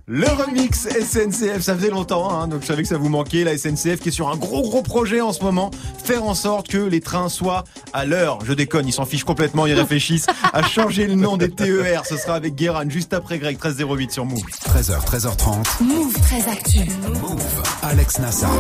Le 0.06 0.28
remix 0.28 0.86
SNCF, 0.86 1.62
ça 1.62 1.74
faisait 1.74 1.88
longtemps, 1.88 2.30
hein, 2.30 2.46
donc 2.46 2.60
je 2.60 2.66
savais 2.66 2.82
que 2.82 2.88
ça 2.88 2.98
vous 2.98 3.08
manquait. 3.08 3.42
La 3.42 3.56
SNCF 3.56 4.00
qui 4.00 4.10
est 4.10 4.12
sur 4.12 4.28
un 4.28 4.36
gros 4.36 4.60
gros 4.60 4.82
projet 4.82 5.22
en 5.22 5.32
ce 5.32 5.42
moment, 5.42 5.70
faire 6.04 6.24
en 6.24 6.34
sorte 6.34 6.68
que 6.68 6.76
les 6.76 7.00
trains 7.00 7.30
soient 7.30 7.64
à 7.94 8.04
l'heure. 8.04 8.38
Je 8.44 8.52
déconne, 8.52 8.86
ils 8.86 8.92
s'en 8.92 9.06
fichent 9.06 9.24
complètement, 9.24 9.66
ils 9.66 9.72
réfléchissent 9.72 10.26
à 10.52 10.62
changer 10.62 11.06
le 11.06 11.14
nom 11.14 11.38
des 11.38 11.48
TER. 11.48 12.04
Ce 12.04 12.18
sera 12.18 12.34
avec 12.34 12.54
Guéran 12.54 12.88
juste 12.90 13.14
après 13.14 13.38
Greg 13.38 13.56
1308 13.56 14.12
sur 14.12 14.26
Move. 14.26 14.42
13h, 14.66 15.06
13h30. 15.06 15.82
Move 15.82 16.12
très 16.20 16.50
actu. 16.50 16.80
Move. 17.22 17.62
Alex 17.82 18.18
Nassar. 18.18 18.50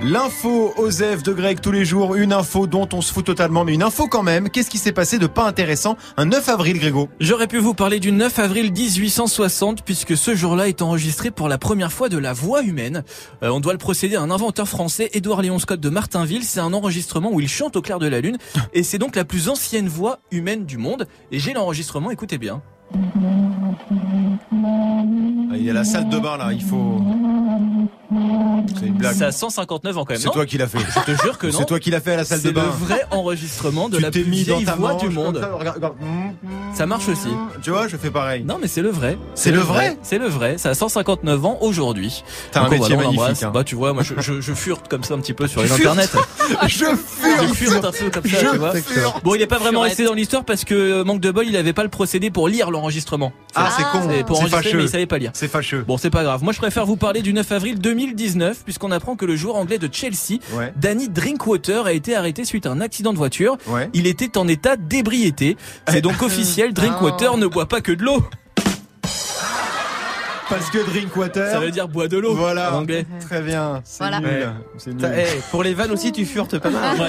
L'info 0.00 0.72
Osef 0.76 1.24
de 1.24 1.32
Greg 1.32 1.60
tous 1.60 1.72
les 1.72 1.84
jours, 1.84 2.14
une 2.14 2.32
info 2.32 2.68
dont 2.68 2.88
on 2.92 3.00
se 3.00 3.12
fout 3.12 3.26
totalement, 3.26 3.64
mais 3.64 3.74
une 3.74 3.82
info 3.82 4.06
quand 4.06 4.22
même. 4.22 4.48
Qu'est-ce 4.48 4.70
qui 4.70 4.78
s'est 4.78 4.92
passé 4.92 5.18
de 5.18 5.26
pas 5.26 5.44
intéressant 5.44 5.96
un 6.16 6.26
9 6.26 6.48
avril, 6.48 6.78
Grégo 6.78 7.08
J'aurais 7.18 7.48
pu 7.48 7.58
vous 7.58 7.74
parler 7.74 7.98
du 7.98 8.12
9 8.12 8.38
avril 8.38 8.72
1860 8.72 9.82
puisque 9.82 10.16
ce 10.16 10.36
jour-là 10.36 10.68
est 10.68 10.82
enregistré 10.82 11.32
pour 11.32 11.48
la 11.48 11.58
première 11.58 11.90
fois 11.90 12.08
de 12.08 12.16
la 12.16 12.32
voix 12.32 12.62
humaine. 12.62 13.02
Euh, 13.42 13.48
on 13.48 13.58
doit 13.58 13.72
le 13.72 13.78
procéder 13.78 14.14
à 14.14 14.22
un 14.22 14.30
inventeur 14.30 14.68
français, 14.68 15.10
Édouard 15.14 15.42
Léon 15.42 15.58
Scott 15.58 15.80
de 15.80 15.88
Martinville. 15.88 16.44
C'est 16.44 16.60
un 16.60 16.72
enregistrement 16.72 17.32
où 17.32 17.40
il 17.40 17.48
chante 17.48 17.74
au 17.74 17.82
clair 17.82 17.98
de 17.98 18.06
la 18.06 18.20
lune 18.20 18.38
et 18.72 18.84
c'est 18.84 18.98
donc 18.98 19.16
la 19.16 19.24
plus 19.24 19.48
ancienne 19.48 19.88
voix 19.88 20.20
humaine 20.30 20.64
du 20.64 20.78
monde. 20.78 21.08
Et 21.32 21.40
j'ai 21.40 21.54
l'enregistrement, 21.54 22.12
écoutez 22.12 22.38
bien. 22.38 22.62
Ah, 22.94 22.98
Il 25.56 25.64
y 25.64 25.70
a 25.70 25.72
la 25.72 25.84
salle 25.84 26.08
de 26.08 26.18
bain 26.20 26.36
là, 26.36 26.52
il 26.52 26.62
faut. 26.62 27.02
C'est 28.80 28.86
une 28.86 28.94
blague. 28.94 29.14
C'est 29.14 29.24
à 29.24 29.32
159 29.32 29.98
ans 29.98 30.04
quand 30.04 30.14
même. 30.14 30.20
C'est 30.22 30.30
toi 30.30 30.46
qui 30.46 30.56
l'as 30.56 30.66
fait. 30.66 30.78
Je 30.78 31.12
te 31.12 31.22
jure 31.22 31.36
que 31.38 31.46
non. 31.52 31.58
C'est 31.58 31.66
toi 31.66 31.78
qui 31.78 31.90
l'as 31.90 32.00
fait 32.00 32.12
à 32.12 32.16
la 32.16 32.24
salle 32.24 32.38
de 32.38 32.42
C'est 32.42 32.48
le 32.48 32.54
bain. 32.54 32.66
vrai 32.80 33.02
enregistrement 33.10 33.88
de 33.90 33.96
tu 33.96 34.02
la 34.02 34.10
plus 34.10 34.24
mis 34.24 34.44
dans 34.44 34.54
vieille 34.56 34.64
ta 34.66 34.76
voix 34.76 34.94
du 34.94 35.08
monde. 35.10 35.38
ça, 35.40 35.50
regarde, 35.54 35.76
regarde. 35.76 35.94
Ça 36.74 36.86
marche 36.86 37.08
aussi. 37.08 37.28
Tu 37.62 37.70
vois, 37.70 37.86
je 37.88 37.96
fais 37.96 38.10
pareil. 38.10 38.44
Non 38.44 38.58
mais 38.60 38.68
c'est 38.68 38.80
le 38.82 38.88
vrai. 38.90 39.18
C'est 39.34 39.50
le 39.50 39.58
vrai 39.60 39.98
C'est 40.02 40.18
le 40.18 40.26
vrai. 40.26 40.56
Ça 40.58 40.70
a 40.70 40.74
159 40.74 41.44
ans 41.44 41.58
aujourd'hui. 41.60 42.22
T'as 42.50 42.62
un 42.64 42.68
métier 42.70 42.96
magnifique. 42.96 43.42
hein. 43.42 43.50
Bah 43.52 43.64
tu 43.64 43.74
vois, 43.74 43.92
moi 43.92 44.02
je, 44.02 44.14
je, 44.18 44.40
je 44.40 44.52
furte 44.54 44.88
comme 44.88 45.04
ça 45.04 45.14
un 45.14 45.18
petit 45.18 45.34
peu 45.34 45.46
sur 45.46 45.62
les 45.62 45.70
internets. 45.72 46.06
Je 46.66 46.68
Je 46.68 46.84
fure. 46.84 47.54
furte 47.54 47.84
un 47.84 47.92
peu 47.92 48.10
comme 48.10 48.22
ça, 48.24 48.38
Je 48.40 48.50
tu 48.50 48.56
vois. 48.56 48.74
furte. 48.74 49.22
Bon, 49.22 49.34
il 49.34 49.42
est 49.42 49.46
pas 49.46 49.58
vraiment 49.58 49.80
resté 49.82 50.04
dans 50.04 50.14
l'histoire 50.14 50.44
parce 50.44 50.64
que 50.64 50.74
euh, 50.74 51.04
manque 51.04 51.20
de 51.20 51.30
bol, 51.30 51.46
il 51.46 51.56
avait 51.56 51.72
pas 51.74 51.82
le 51.82 51.88
procédé 51.90 52.30
pour 52.30 52.48
lire 52.48 52.70
l'enregistrement. 52.70 53.32
Ah, 53.66 53.70
c'est 53.76 53.82
con. 53.84 54.08
C'est 54.08 54.24
pour 54.24 54.36
C'est 54.36 54.42
enregistrer, 54.42 54.62
mais 54.62 54.68
il 54.70 54.72
fâcheux. 54.82 54.86
savait 54.88 55.06
pas 55.06 55.18
lire. 55.18 55.30
C'est 55.34 55.48
fâcheux. 55.48 55.84
Bon, 55.86 55.96
c'est 55.98 56.10
pas 56.10 56.22
grave. 56.22 56.42
Moi, 56.42 56.52
je 56.52 56.58
préfère 56.58 56.86
vous 56.86 56.96
parler 56.96 57.22
du 57.22 57.32
9 57.32 57.50
avril 57.52 57.78
2019 57.80 58.62
puisqu'on 58.64 58.90
apprend 58.90 59.16
que 59.16 59.24
le 59.24 59.36
joueur 59.36 59.56
anglais 59.56 59.78
de 59.78 59.88
Chelsea, 59.92 60.38
Ouais. 60.54 60.72
Danny 60.76 61.08
Drinkwater, 61.08 61.86
a 61.86 61.92
été 61.92 62.14
arrêté 62.16 62.44
suite 62.44 62.66
à 62.66 62.70
un 62.70 62.80
accident 62.80 63.12
de 63.12 63.18
voiture. 63.18 63.56
Ouais. 63.66 63.90
Il 63.94 64.06
était 64.06 64.36
en 64.38 64.46
état 64.48 64.76
d'ébriété. 64.76 65.56
C'est 65.88 66.00
donc 66.00 66.22
officiel, 66.22 66.72
Drinkwater 66.72 67.36
ne 67.36 67.46
boit 67.46 67.66
pas 67.66 67.80
que 67.80 67.92
de 67.92 68.02
l'eau. 68.02 68.22
Parce 70.48 70.70
que 70.70 70.78
Drinkwater. 70.78 71.50
Ça 71.52 71.60
veut 71.60 71.70
dire 71.70 71.88
bois 71.88 72.08
de 72.08 72.16
l'eau 72.16 72.34
Voilà. 72.34 72.72
en 72.74 72.78
anglais. 72.78 73.04
Très 73.20 73.42
bien. 73.42 73.82
C'est 73.84 73.98
Voilà. 73.98 74.20
nul. 74.20 74.28
Ouais. 74.28 74.46
C'est 74.78 74.90
nul. 74.90 74.96
T'as- 75.00 75.18
eh, 75.18 75.40
pour 75.50 75.62
les 75.62 75.74
vannes 75.74 75.90
aussi, 75.90 76.10
tu 76.12 76.24
furtes 76.24 76.58
pas 76.58 76.70
mal. 76.70 76.98
Ouais, 76.98 77.06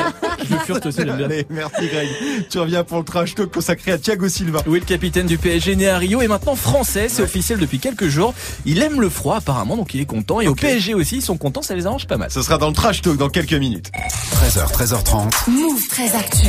je 0.49 0.55
furte 0.65 0.85
aussi, 0.85 0.97
j'aime 1.05 1.15
bien. 1.17 1.25
Allez, 1.25 1.45
merci 1.49 1.87
Greg. 1.87 2.09
Tu 2.49 2.59
reviens 2.59 2.83
pour 2.83 2.97
le 2.97 3.03
trash 3.05 3.35
talk 3.35 3.51
consacré 3.53 3.91
à 3.93 3.97
Thiago 3.97 4.27
Silva. 4.27 4.61
Oui, 4.67 4.79
le 4.79 4.85
capitaine 4.85 5.25
du 5.27 5.37
PSG 5.37 5.75
né 5.75 5.87
à 5.87 5.97
Rio 5.97 6.21
est 6.21 6.27
maintenant 6.27 6.55
français, 6.55 7.07
c'est 7.09 7.21
officiel 7.23 7.59
depuis 7.59 7.79
quelques 7.79 8.07
jours. 8.07 8.33
Il 8.65 8.81
aime 8.81 8.99
le 8.99 9.09
froid 9.09 9.37
apparemment, 9.37 9.77
donc 9.77 9.93
il 9.93 10.01
est 10.01 10.05
content. 10.05 10.41
Et 10.41 10.47
au 10.47 10.55
PSG 10.55 10.93
aussi, 10.93 11.17
ils 11.17 11.21
sont 11.21 11.37
contents, 11.37 11.61
ça 11.61 11.75
les 11.75 11.85
arrange 11.85 12.07
pas 12.07 12.17
mal. 12.17 12.29
Ce 12.31 12.41
sera 12.41 12.57
dans 12.57 12.67
le 12.67 12.73
trash 12.73 13.01
talk 13.01 13.17
dans 13.17 13.29
quelques 13.29 13.53
minutes. 13.53 13.91
13h, 14.33 14.71
13h30. 14.71 15.49
Move 15.49 15.87
très 15.89 16.13
actu. 16.15 16.47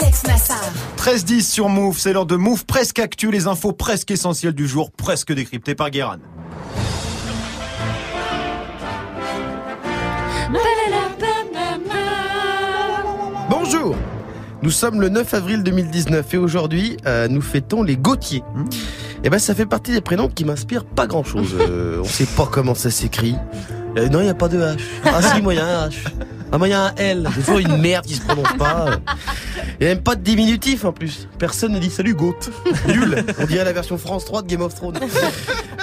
Alex 0.00 0.22
Nassar. 0.24 0.60
13-10 0.96 1.42
sur 1.50 1.68
Move, 1.68 1.98
c'est 1.98 2.12
l'heure 2.12 2.26
de 2.26 2.36
Move 2.36 2.64
presque 2.66 2.98
actu, 2.98 3.30
les 3.30 3.46
infos 3.46 3.72
presque 3.72 4.10
essentielles 4.10 4.52
du 4.54 4.68
jour, 4.68 4.90
presque 4.92 5.32
décryptées 5.32 5.71
par 5.74 5.90
Guéran. 5.90 6.16
Bonjour 13.48 13.96
Nous 14.62 14.70
sommes 14.70 15.00
le 15.00 15.08
9 15.08 15.34
avril 15.34 15.62
2019 15.62 16.34
et 16.34 16.36
aujourd'hui, 16.36 16.96
euh, 17.06 17.28
nous 17.28 17.40
fêtons 17.40 17.82
les 17.82 17.96
Gauthier. 17.96 18.42
Et 19.24 19.30
ben, 19.30 19.38
ça 19.38 19.54
fait 19.54 19.66
partie 19.66 19.92
des 19.92 20.00
prénoms 20.00 20.28
qui 20.28 20.44
m'inspirent 20.44 20.84
pas 20.84 21.06
grand 21.06 21.24
chose. 21.24 21.54
on 22.00 22.04
sait 22.04 22.26
pas 22.36 22.48
comment 22.50 22.74
ça 22.74 22.90
s'écrit. 22.90 23.36
Euh, 23.98 24.08
non, 24.08 24.20
il 24.20 24.24
n'y 24.24 24.30
a 24.30 24.34
pas 24.34 24.48
de 24.48 24.58
H. 24.58 24.78
Ah 25.04 25.20
si, 25.20 25.42
moi, 25.42 25.54
il 25.54 25.58
y 25.58 25.60
a 25.60 25.66
un 25.66 25.88
H. 25.88 25.94
Ah, 26.52 26.58
moi, 26.58 26.68
il 26.68 26.72
y 26.72 26.74
a 26.74 26.82
un 26.84 26.94
L. 26.96 27.28
C'est 27.34 27.40
toujours 27.40 27.58
une 27.60 27.78
merde 27.78 28.04
qui 28.04 28.14
se 28.14 28.20
prononce 28.20 28.52
pas. 28.58 28.86
Il 29.80 29.86
n'y 29.86 29.90
a 29.90 29.94
même 29.94 30.02
pas 30.02 30.14
de 30.16 30.20
diminutif 30.20 30.84
en 30.84 30.92
plus. 30.92 31.26
Personne 31.38 31.72
ne 31.72 31.78
dit 31.78 31.88
salut 31.90 32.14
Gaut. 32.14 32.36
Nul. 32.86 33.24
On 33.40 33.46
dirait 33.46 33.64
la 33.64 33.72
version 33.72 33.96
France 33.96 34.26
3 34.26 34.42
de 34.42 34.48
Game 34.48 34.60
of 34.60 34.74
Thrones. 34.74 34.98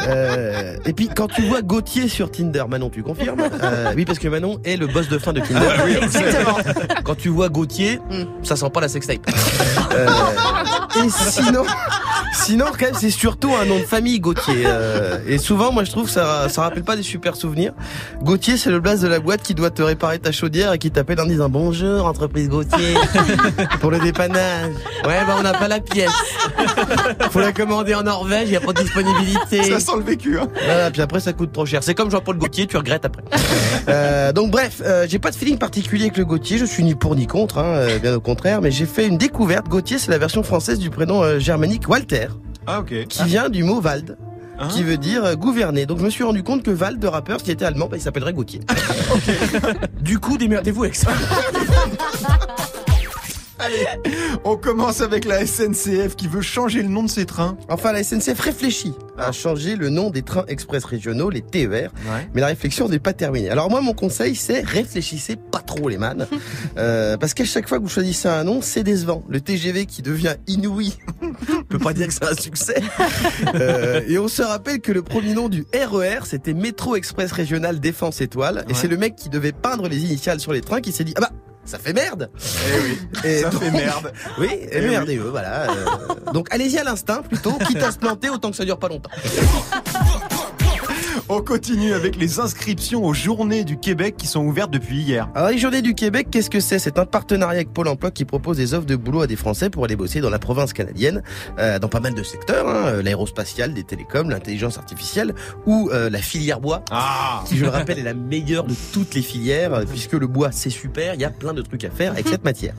Euh, 0.08 0.78
et 0.86 0.94
puis 0.94 1.10
quand 1.14 1.28
tu 1.28 1.42
vois 1.42 1.62
Gauthier 1.62 2.08
sur 2.08 2.32
Tinder, 2.32 2.64
Manon, 2.70 2.90
tu 2.90 3.04
confirmes 3.04 3.42
Euh, 3.64 3.94
Oui, 3.96 4.06
parce 4.06 4.20
que 4.20 4.28
Manon 4.28 4.60
est 4.64 4.78
le 4.78 4.88
boss 4.88 5.10
de 5.10 5.18
fin 5.18 5.34
de 5.34 5.40
Tinder. 5.42 5.66
Ah 5.78 5.82
oui. 5.86 5.98
Exactement. 6.02 6.58
Quand 7.04 7.16
tu 7.16 7.30
vois 7.30 7.50
Gauthier, 7.50 8.00
ça 8.44 8.56
sent 8.56 8.70
pas 8.70 8.82
la 8.82 8.88
sextape. 8.90 9.20
Euh, 9.92 10.08
et 11.04 11.10
sinon, 11.10 11.64
sinon 12.34 12.66
quand 12.68 12.86
même, 12.86 12.94
c'est 12.94 13.10
surtout 13.10 13.52
un 13.54 13.66
nom 13.66 13.78
de 13.80 13.84
famille 13.84 14.20
Gauthier. 14.20 14.64
Euh, 14.66 15.20
et 15.28 15.38
souvent, 15.38 15.72
moi, 15.72 15.84
je 15.84 15.92
trouve 15.92 16.06
que 16.06 16.12
ça, 16.12 16.50
ça 16.50 16.62
rappelle 16.62 16.84
pas 16.84 16.96
des 16.96 17.04
super 17.04 17.36
souvenirs. 17.36 17.74
Gauthier, 18.22 18.58
c'est 18.58 18.70
le 18.70 18.80
blaze 18.80 19.02
de 19.02 19.08
la 19.08 19.20
boîte 19.20 19.42
qui 19.42 19.56
doit 19.56 19.70
te 19.70 19.82
réparer 19.82 20.20
ta 20.20 20.32
chaudière 20.32 20.74
et 20.74 20.78
qui 20.78 20.92
t'appelle 20.92 21.20
en 21.20 21.26
disant 21.26 21.50
bonjour, 21.50 22.06
entreprise 22.06 22.50
Gauthier, 22.50 22.96
pour 23.80 23.92
le 23.92 24.00
dépannage. 24.00 24.74
Ouais, 25.06 25.26
bah 25.26 25.36
on 25.40 25.44
n'a 25.44 25.54
pas 25.54 25.68
la 25.68 25.80
pièce. 25.80 26.12
Faut 27.32 27.40
la 27.40 27.52
commander 27.52 27.96
en 27.96 28.04
Norvège, 28.04 28.50
il 28.50 28.54
y 28.54 28.58
a 28.58 28.62
pas 28.62 28.74
de 28.74 28.82
disponibilité. 28.82 29.64
Ça 29.64 29.80
sent 29.80 29.98
le 29.98 30.04
vécu. 30.04 30.40
Hein. 30.40 30.48
Voilà, 30.66 30.92
puis 30.92 31.02
après 31.02 31.20
ça 31.20 31.34
coûte 31.34 31.52
trop 31.52 31.66
cher. 31.66 31.84
C'est 31.84 31.96
comme 31.96 32.12
Jean-Paul 32.12 32.38
Gaultier, 32.38 32.68
tu 32.68 32.78
regrettes 32.78 33.06
après. 33.06 33.24
Euh, 33.88 34.34
donc 34.34 34.52
bref, 34.52 34.82
euh, 34.86 35.06
j'ai 35.08 35.20
pas 35.20 35.32
de 35.32 35.36
feeling 35.36 35.58
particulier 35.58 36.06
avec 36.06 36.18
le 36.18 36.26
Gauthier, 36.26 36.58
je 36.58 36.66
suis 36.66 36.84
ni 36.84 36.96
pour 36.96 37.16
ni 37.16 37.28
contre, 37.28 37.58
hein, 37.58 37.88
bien 38.02 38.14
au 38.16 38.20
contraire, 38.20 38.62
mais 38.62 38.72
j'ai 38.72 38.86
fait 38.86 39.08
une 39.08 39.18
découverte. 39.18 39.68
Gauthier, 39.68 39.98
c'est 39.98 40.12
la 40.12 40.18
version 40.18 40.44
française 40.44 40.80
du 40.80 40.90
prénom 40.90 41.24
euh, 41.24 41.40
germanique 41.40 41.88
Walter, 41.88 42.19
Ah 42.68 42.80
ok. 42.80 43.08
qui 43.08 43.24
vient 43.24 43.50
du 43.50 43.64
mot 43.64 43.82
Wald. 43.82 44.18
Hein 44.60 44.68
Qui 44.68 44.84
veut 44.84 44.98
dire 44.98 45.24
euh, 45.24 45.36
gouverner. 45.36 45.86
Donc 45.86 46.00
je 46.00 46.04
me 46.04 46.10
suis 46.10 46.24
rendu 46.24 46.44
compte 46.44 46.64
que 46.64 46.72
Wald, 46.72 47.00
de 47.00 47.08
rappeur, 47.08 47.42
qui 47.42 47.52
était 47.52 47.64
allemand, 47.66 47.88
bah, 47.88 47.96
il 47.96 48.02
s'appellerait 48.02 48.34
Gauthier. 48.34 48.60
du 50.02 50.20
coup, 50.20 50.38
démerdez-vous 50.38 50.84
avec 50.84 50.96
ça. 50.96 51.12
On 54.46 54.56
commence 54.58 55.02
avec 55.02 55.26
la 55.26 55.46
SNCF 55.46 56.16
qui 56.16 56.28
veut 56.28 56.42
changer 56.42 56.82
le 56.82 56.90
nom 56.90 57.04
de 57.04 57.10
ses 57.10 57.26
trains. 57.26 57.58
Enfin, 57.70 57.92
la 57.92 58.04
SNCF 58.04 58.40
réfléchit 58.40 58.94
à 59.18 59.32
changer 59.32 59.76
le 59.76 59.90
nom 59.90 60.10
des 60.10 60.22
trains 60.22 60.46
express 60.48 60.86
régionaux, 60.86 61.30
les 61.30 61.42
TER. 61.42 61.92
Mais 62.34 62.42
la 62.42 62.48
réflexion 62.48 62.88
n'est 62.88 63.00
pas 63.00 63.14
terminée. 63.14 63.50
Alors 63.50 63.70
moi, 63.70 63.82
mon 63.82 63.94
conseil, 63.94 64.36
c'est 64.36 64.62
réfléchissez 64.62 65.36
pas 65.36 65.60
trop 65.60 65.90
les 65.90 65.98
man. 65.98 66.28
Euh, 66.78 67.18
parce 67.18 67.34
qu'à 67.34 67.46
chaque 67.46 67.68
fois 67.68 67.78
que 67.80 67.84
vous 67.84 67.90
choisissez 67.90 68.28
un 68.30 68.44
nom, 68.44 68.62
c'est 68.62 68.84
décevant. 68.84 69.24
Le 69.28 69.42
TGV 69.42 69.86
qui 69.86 70.02
devient 70.02 70.36
inouï, 70.48 70.94
on 71.22 71.64
peut 71.64 71.80
pas 71.80 71.94
dire 71.94 72.08
que 72.08 72.14
c'est 72.14 72.26
un 72.26 72.36
succès. 72.36 72.82
Euh, 73.56 74.02
et 74.08 74.18
on 74.20 74.28
se 74.28 74.42
rappelle 74.42 74.80
que 74.80 74.92
le 74.92 75.02
premier 75.02 75.34
nom 75.34 75.50
du 75.50 75.66
RER, 75.74 76.20
c'était 76.26 76.54
Métro 76.54 76.96
Express 76.96 77.32
Régional 77.32 77.80
Défense 77.80 78.22
Étoile. 78.22 78.64
Et 78.68 78.72
Ouais. 78.72 78.78
c'est 78.80 78.88
le 78.88 78.98
mec 78.98 79.16
qui 79.16 79.30
devait 79.30 79.52
peindre 79.52 79.88
les 79.88 79.98
initiales 79.98 80.40
sur 80.40 80.54
les 80.54 80.62
trains 80.62 80.82
qui 80.82 80.92
s'est 80.92 81.04
dit, 81.04 81.14
ah 81.18 81.22
bah, 81.22 81.32
ça 81.70 81.78
fait 81.80 81.94
merde. 81.94 82.30
Eh 82.36 82.80
oui. 82.82 82.98
Et 83.24 83.42
Ça 83.42 83.50
donc- 83.50 83.62
fait 83.62 83.72
merde. 83.72 84.12
Oui, 84.40 84.50
Eh 84.52 84.78
et 84.78 84.82
oui. 84.82 84.90
merde, 84.90 85.10
et 85.10 85.18
eux, 85.18 85.30
voilà. 85.30 85.70
euh, 85.72 86.32
donc 86.34 86.48
allez-y 86.52 86.78
à 86.80 86.84
l'instinct 86.84 87.22
plutôt, 87.22 87.54
quitte 87.68 87.82
à 87.84 87.92
se 87.92 87.98
planter, 88.00 88.30
autant 88.30 88.50
que 88.52 88.58
ça 88.58 88.66
dure 88.66 88.80
pas 88.80 88.88
longtemps. 88.90 89.12
On 91.32 91.42
continue 91.42 91.94
avec 91.94 92.16
les 92.16 92.40
inscriptions 92.40 93.06
aux 93.06 93.14
journées 93.14 93.64
du 93.64 93.78
Québec 93.78 94.16
qui 94.18 94.26
sont 94.26 94.44
ouvertes 94.44 94.72
depuis 94.72 94.98
hier. 94.98 95.30
Alors 95.36 95.52
les 95.52 95.60
Journées 95.60 95.84
du 95.84 95.94
Québec, 95.94 96.30
qu'est-ce 96.32 96.50
que 96.50 96.60
c'est? 96.60 96.80
C'est 96.80 96.98
un 96.98 97.06
partenariat 97.06 97.58
avec 97.58 97.72
Pôle 97.72 97.88
Emploi 97.88 98.10
qui 98.10 98.26
propose 98.26 98.58
des 98.58 98.74
offres 98.74 98.88
de 98.88 98.96
boulot 98.96 99.22
à 99.22 99.28
des 99.28 99.36
Français 99.36 99.70
pour 99.70 99.86
aller 99.86 99.96
bosser 99.96 100.22
dans 100.22 100.32
la 100.32 100.40
province 100.40 100.74
canadienne, 100.74 101.22
euh, 101.60 101.78
dans 101.78 101.88
pas 101.88 102.00
mal 102.00 102.16
de 102.16 102.24
secteurs, 102.24 102.68
hein, 102.68 102.88
euh, 102.88 103.04
l'aérospatial, 103.04 103.76
des 103.76 103.84
télécoms, 103.84 104.28
l'intelligence 104.28 104.80
artificielle 104.80 105.36
ou 105.68 105.92
euh, 105.94 106.10
la 106.10 106.18
filière 106.18 106.60
bois. 106.62 106.84
Ah 106.90 107.44
Qui, 107.46 107.58
je 107.58 107.64
le 107.64 107.70
rappelle, 107.70 108.00
est 108.00 108.04
la 108.04 108.16
meilleure 108.16 108.64
de 108.64 108.74
toutes 108.92 109.14
les 109.14 109.22
filières, 109.22 109.76
euh, 109.76 109.86
puisque 109.88 110.14
le 110.14 110.26
bois, 110.26 110.50
c'est 110.52 110.72
super, 110.72 111.14
il 111.14 111.22
y 111.22 111.26
a 111.26 111.30
plein 111.30 111.54
de 111.54 111.62
trucs 111.62 111.84
à 111.84 111.92
faire 111.92 112.14
avec 112.14 112.28
cette 112.28 112.44
matière. 112.44 112.74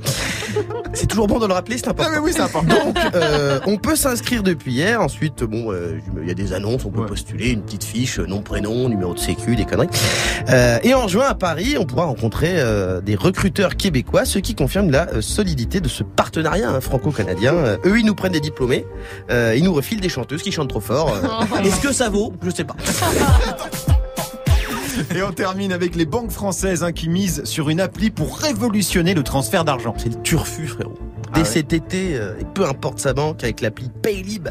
C'est 0.92 1.07
toujours 1.07 1.26
bon 1.26 1.38
de 1.38 1.47
le 1.47 1.52
rappeler, 1.52 1.78
c'est 1.78 1.88
important. 1.88 2.11
Ah 2.12 2.19
mais 2.19 2.25
oui, 2.25 2.33
c'est 2.35 2.42
important. 2.42 2.87
Donc, 2.87 2.99
euh, 3.14 3.61
on 3.66 3.76
peut 3.76 3.97
s'inscrire 3.97 4.42
depuis 4.42 4.73
hier. 4.73 5.00
Ensuite, 5.00 5.45
bon, 5.45 5.73
euh, 5.73 5.99
il 6.21 6.28
y 6.28 6.30
a 6.30 6.35
des 6.35 6.52
annonces, 6.52 6.85
on 6.85 6.90
peut 6.90 7.07
postuler, 7.07 7.50
une 7.50 7.62
petite 7.62 7.85
fiche, 7.85 8.19
euh, 8.19 8.26
nom, 8.26 8.42
prénom, 8.42 8.88
numéro 8.88 9.14
de 9.14 9.19
sécu, 9.19 9.57
des 9.57 9.64
conneries. 9.64 9.88
Euh, 10.49 10.78
et 10.83 10.95
en 10.95 11.09
juin 11.09 11.26
à 11.28 11.35
Paris, 11.35 11.76
on 11.78 11.85
pourra 11.85 12.04
rencontrer 12.04 12.54
euh, 12.57 13.00
des 13.00 13.14
recruteurs 13.14 13.76
québécois, 13.76 14.25
ce 14.25 14.38
qui 14.38 14.54
confirme 14.54 14.90
la 14.90 15.23
solidité 15.23 15.80
de 15.80 15.88
ce 15.88 16.02
partenariat 16.02 16.71
hein, 16.71 16.80
franco-canadien. 16.80 17.54
Euh, 17.54 17.76
eux, 17.85 17.99
ils 17.99 18.07
nous 18.07 18.14
prennent 18.14 18.33
des 18.33 18.40
diplômés, 18.40 18.87
euh, 19.30 19.54
ils 19.57 19.64
nous 19.64 19.73
refilent 19.75 20.00
des 20.00 20.09
chanteuses 20.09 20.42
qui 20.42 20.52
chantent 20.52 20.71
trop 20.71 20.80
fort. 20.80 21.14
Euh, 21.14 21.62
Est-ce 21.64 21.80
que 21.80 21.92
ça 21.92 22.09
vaut? 22.09 22.33
Je 22.42 22.50
sais 22.50 22.64
pas. 22.64 22.76
Et 25.14 25.23
on 25.23 25.33
termine 25.33 25.73
avec 25.73 25.97
les 25.97 26.07
banques 26.07 26.30
françaises 26.30 26.83
hein, 26.83 26.92
qui 26.92 27.09
misent 27.09 27.45
sur 27.45 27.71
une 27.71 27.80
appli 27.80 28.11
pour 28.11 28.38
révolutionner 28.38 29.14
le 29.14 29.23
transfert 29.23 29.64
d'argent. 29.64 29.95
C'est 29.97 30.14
le 30.14 30.23
turfu, 30.23 30.66
frérot. 30.66 30.95
Ah 30.99 31.33
Dès 31.35 31.40
ouais. 31.40 31.47
cet 31.47 31.73
été, 31.73 32.16
euh, 32.16 32.35
et 32.40 32.45
peu 32.45 32.66
importe 32.66 32.99
sa 32.99 33.12
banque, 33.12 33.45
avec 33.45 33.61
l'appli 33.61 33.88
Paylib, 34.02 34.49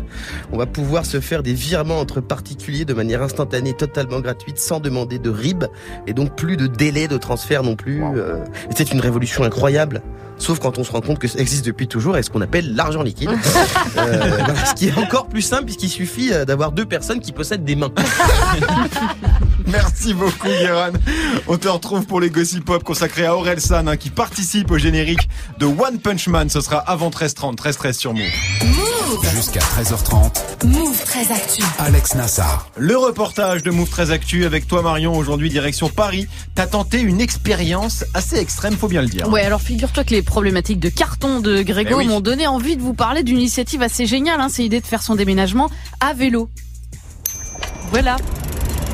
on 0.53 0.57
va 0.57 0.65
pouvoir 0.65 1.05
se 1.05 1.19
faire 1.19 1.43
des 1.43 1.53
virements 1.53 1.99
entre 1.99 2.21
particuliers 2.21 2.85
de 2.85 2.93
manière 2.93 3.21
instantanée, 3.21 3.73
totalement 3.73 4.21
gratuite, 4.21 4.59
sans 4.59 4.79
demander 4.79 5.19
de 5.19 5.29
RIB, 5.29 5.65
et 6.07 6.13
donc 6.13 6.35
plus 6.35 6.55
de 6.55 6.67
délai 6.67 7.07
de 7.09 7.17
transfert 7.17 7.63
non 7.63 7.75
plus. 7.75 8.01
euh. 8.03 8.37
C'est 8.75 8.91
une 8.93 9.01
révolution 9.01 9.43
incroyable. 9.43 10.01
Sauf 10.39 10.59
quand 10.59 10.77
on 10.79 10.83
se 10.83 10.91
rend 10.91 11.01
compte 11.01 11.19
que 11.19 11.27
ça 11.27 11.39
existe 11.39 11.65
depuis 11.65 11.87
toujours 11.87 12.17
et 12.17 12.23
ce 12.23 12.29
qu'on 12.29 12.41
appelle 12.41 12.75
l'argent 12.75 13.03
liquide. 13.03 13.29
Euh, 13.97 14.17
voilà, 14.45 14.65
ce 14.65 14.73
qui 14.75 14.87
est 14.87 14.97
encore 14.97 15.27
plus 15.27 15.41
simple 15.41 15.65
puisqu'il 15.65 15.89
suffit 15.89 16.31
euh, 16.31 16.45
d'avoir 16.45 16.71
deux 16.71 16.85
personnes 16.85 17.19
qui 17.19 17.31
possèdent 17.31 17.65
des 17.65 17.75
mains. 17.75 17.91
Merci 19.67 20.13
beaucoup 20.13 20.47
Guéran. 20.47 20.91
On 21.47 21.57
te 21.57 21.67
retrouve 21.67 22.05
pour 22.05 22.21
les 22.21 22.29
Gossip 22.29 22.63
Pop 22.65 22.83
consacrés 22.83 23.25
à 23.25 23.35
Aurel 23.35 23.59
San 23.59 23.87
hein, 23.87 23.97
qui 23.97 24.09
participe 24.09 24.71
au 24.71 24.77
générique 24.77 25.27
de 25.57 25.65
One 25.65 25.99
Punch 25.99 26.27
Man. 26.27 26.49
Ce 26.49 26.61
sera 26.61 26.77
avant 26.77 27.09
13h30, 27.09 27.55
13h13 27.55 27.93
sur 27.93 28.13
Move. 28.13 28.23
Jusqu'à 29.33 29.59
13h30, 29.59 30.65
Move 30.65 31.03
très 31.03 31.31
actu. 31.31 31.63
Alex 31.79 32.15
Nassar. 32.15 32.69
Le 32.77 32.95
reportage 32.97 33.63
de 33.63 33.71
Move 33.71 33.89
très 33.89 34.11
Actu 34.11 34.45
avec 34.45 34.67
toi 34.67 34.81
Marion 34.81 35.17
aujourd'hui 35.17 35.49
direction 35.49 35.89
Paris. 35.89 36.27
T'as 36.55 36.67
tenté 36.67 36.99
une 36.99 37.21
expérience 37.21 38.05
assez 38.13 38.37
extrême, 38.37 38.75
faut 38.75 38.87
bien 38.87 39.01
le 39.01 39.07
dire. 39.07 39.27
Ouais, 39.29 39.41
alors 39.41 39.61
figure-toi 39.61 40.03
que 40.03 40.11
les 40.11 40.21
problématiques 40.29 40.79
de 40.79 40.89
carton 40.89 41.39
de 41.41 41.61
Grégo 41.63 41.89
Eh 41.93 41.95
oui. 41.95 42.07
m'ont 42.07 42.21
donné 42.21 42.47
envie 42.47 42.77
de 42.77 42.81
vous 42.81 42.93
parler 42.93 43.23
d'une 43.23 43.37
initiative 43.37 43.81
assez 43.81 44.05
géniale. 44.05 44.39
Hein, 44.39 44.47
c'est 44.49 44.61
l'idée 44.61 44.79
de 44.79 44.85
faire 44.85 45.01
son 45.03 45.15
déménagement 45.15 45.69
à 45.99 46.13
vélo. 46.13 46.49
Voilà. 47.91 48.15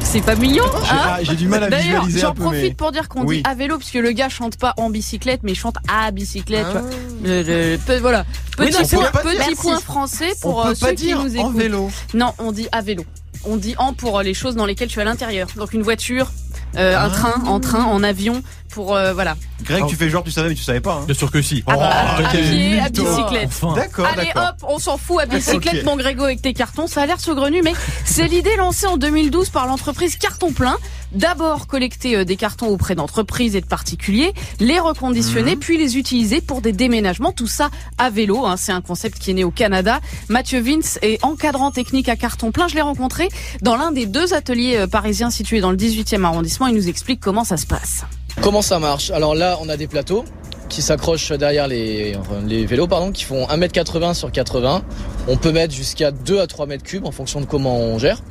C'est 0.01 0.21
pas 0.21 0.35
mignon 0.35 0.63
hein 0.89 1.17
j'ai 1.23 1.35
du 1.35 1.47
mal 1.47 1.63
à 1.63 1.69
D'ailleurs, 1.69 2.05
visualiser 2.05 2.19
j'en 2.21 2.33
profite 2.33 2.61
mais- 2.61 2.73
pour 2.73 2.91
dire 2.93 3.09
qu'on 3.09 3.25
Oui. 3.25 3.37
dit 3.37 3.43
à 3.43 3.53
vélo 3.53 3.77
puisque 3.77 3.95
le 3.95 4.11
gars 4.11 4.29
chante 4.29 4.55
pas 4.57 4.73
en 4.77 4.89
bicyclette 4.89 5.41
mais 5.43 5.55
chante 5.55 5.75
à 5.89 6.11
bicyclette. 6.11 6.65
Ah. 6.73 6.81
Le- 7.23 7.41
le- 7.41 7.77
pe- 7.77 7.97
voilà. 7.99 8.25
Oui, 8.59 8.67
Petit, 8.67 8.95
on 8.95 8.99
point, 8.99 9.11
petit 9.11 9.55
point 9.55 9.79
français 9.81 10.31
pour 10.41 10.59
On 10.59 10.63
peut 10.63 10.69
euh, 10.69 10.75
pas 10.75 10.87
ceux 10.89 10.93
qui 10.95 11.03
dire 11.07 11.21
nous 11.21 11.35
en 11.37 11.39
écoutent. 11.41 11.57
vélo. 11.57 11.91
Non, 12.13 12.31
on 12.39 12.51
dit 12.53 12.67
à 12.71 12.81
vélo. 12.81 13.03
On 13.43 13.57
dit 13.57 13.75
en 13.77 13.93
pour 13.93 14.19
euh, 14.19 14.23
les 14.23 14.33
choses 14.33 14.55
dans 14.55 14.65
lesquelles 14.65 14.87
tu 14.89 14.99
es 14.99 15.01
à 15.01 15.05
l'intérieur. 15.05 15.47
Donc 15.57 15.73
une 15.73 15.81
voiture, 15.83 16.31
euh, 16.77 16.99
un 16.99 17.09
train, 17.09 17.43
en 17.45 17.59
train, 17.59 17.83
en 17.83 18.03
avion, 18.03 18.41
pour 18.69 18.95
euh, 18.95 19.13
voilà. 19.13 19.35
Greg, 19.63 19.85
tu 19.87 19.95
fais 19.95 20.09
genre 20.09 20.23
tu 20.23 20.31
savais 20.31 20.49
mais 20.49 20.55
tu 20.55 20.63
savais 20.63 20.81
pas. 20.81 20.95
Hein. 20.95 21.03
Bien 21.05 21.15
sûr 21.15 21.31
que 21.31 21.41
si. 21.41 21.63
Ah 21.67 21.75
bah, 21.75 21.89
à 22.17 22.31
quel 22.31 22.43
pied, 22.43 22.79
à 22.79 22.89
bicyclette. 22.89 23.47
Enfin. 23.47 23.73
D'accord, 23.75 24.05
Allez 24.05 24.31
hop, 24.35 24.55
on 24.67 24.79
s'en 24.79 24.97
fout 24.97 25.21
à 25.21 25.25
bicyclette, 25.25 25.81
Ok. 25.81 25.85
mon 25.85 25.95
Grégo, 25.95 26.23
avec 26.25 26.41
tes 26.41 26.53
cartons. 26.53 26.87
Ça 26.87 27.01
a 27.01 27.05
l'air 27.05 27.19
saugrenu, 27.19 27.61
mais 27.63 27.73
c'est 28.03 28.27
l'idée 28.27 28.55
lancée 28.57 28.87
en 28.87 28.97
2012 28.97 29.49
par 29.49 29.67
l'entreprise 29.67 30.17
Carton 30.17 30.51
Plein. 30.51 30.77
D'abord 31.15 31.67
collecter 31.67 32.17
euh, 32.17 32.25
des 32.25 32.35
cartons 32.35 32.67
auprès 32.67 32.93
d'entreprises 32.93 33.55
et 33.55 33.61
de 33.61 33.65
particuliers, 33.65 34.33
les 34.59 34.79
reconditionner, 34.79 35.53
Mhm. 35.55 35.59
puis 35.59 35.77
les 35.77 35.97
utiliser 35.97 36.41
pour 36.41 36.61
des 36.61 36.73
déménagements. 36.73 37.31
Tout 37.31 37.47
ça 37.47 37.69
à 37.97 38.09
vélo. 38.09 38.45
hein. 38.45 38.55
C'est 38.57 38.71
un 38.73 38.81
concept 38.81 39.17
qui 39.19 39.31
est 39.31 39.33
né 39.33 39.43
au 39.43 39.51
Canada. 39.51 40.01
Mathieu 40.29 40.59
Vince 40.61 40.99
est 41.01 41.23
encadrant 41.23 41.71
technique 41.71 42.09
à 42.09 42.15
Carton 42.15 42.51
Plein. 42.51 42.67
Je 42.67 42.75
l'ai 42.75 42.81
rencontré 42.81 43.29
dans 43.61 43.75
l'un 43.77 43.91
des 43.91 44.05
deux 44.05 44.33
ateliers 44.33 44.77
euh, 44.77 44.87
parisiens 44.87 45.29
situés 45.29 45.61
dans 45.61 45.71
le 45.71 45.77
18e 45.77 46.25
arrondissement. 46.25 46.67
Il 46.67 46.75
nous 46.75 46.89
explique 46.89 47.19
comment 47.21 47.43
ça 47.43 47.57
se 47.57 47.65
passe. 47.65 48.03
Comment 48.41 48.61
ça 48.61 48.79
marche? 48.79 49.09
Alors 49.11 49.35
là, 49.35 49.57
on 49.61 49.69
a 49.69 49.77
des 49.77 49.87
plateaux 49.87 50.25
qui 50.67 50.81
s'accrochent 50.81 51.31
derrière 51.31 51.67
les 51.69 52.17
vélos, 52.65 52.87
pardon, 52.87 53.11
qui 53.11 53.23
font 53.23 53.45
1m80 53.47 54.13
sur 54.15 54.31
80. 54.31 54.83
On 55.29 55.37
peut 55.37 55.51
mettre 55.53 55.73
jusqu'à 55.73 56.11
2 56.11 56.39
à 56.41 56.47
3 56.47 56.65
mètres 56.65 56.83
cubes 56.83 57.05
en 57.05 57.11
fonction 57.11 57.39
de 57.39 57.45
comment 57.45 57.77
on 57.77 57.97
gère. 57.99 58.21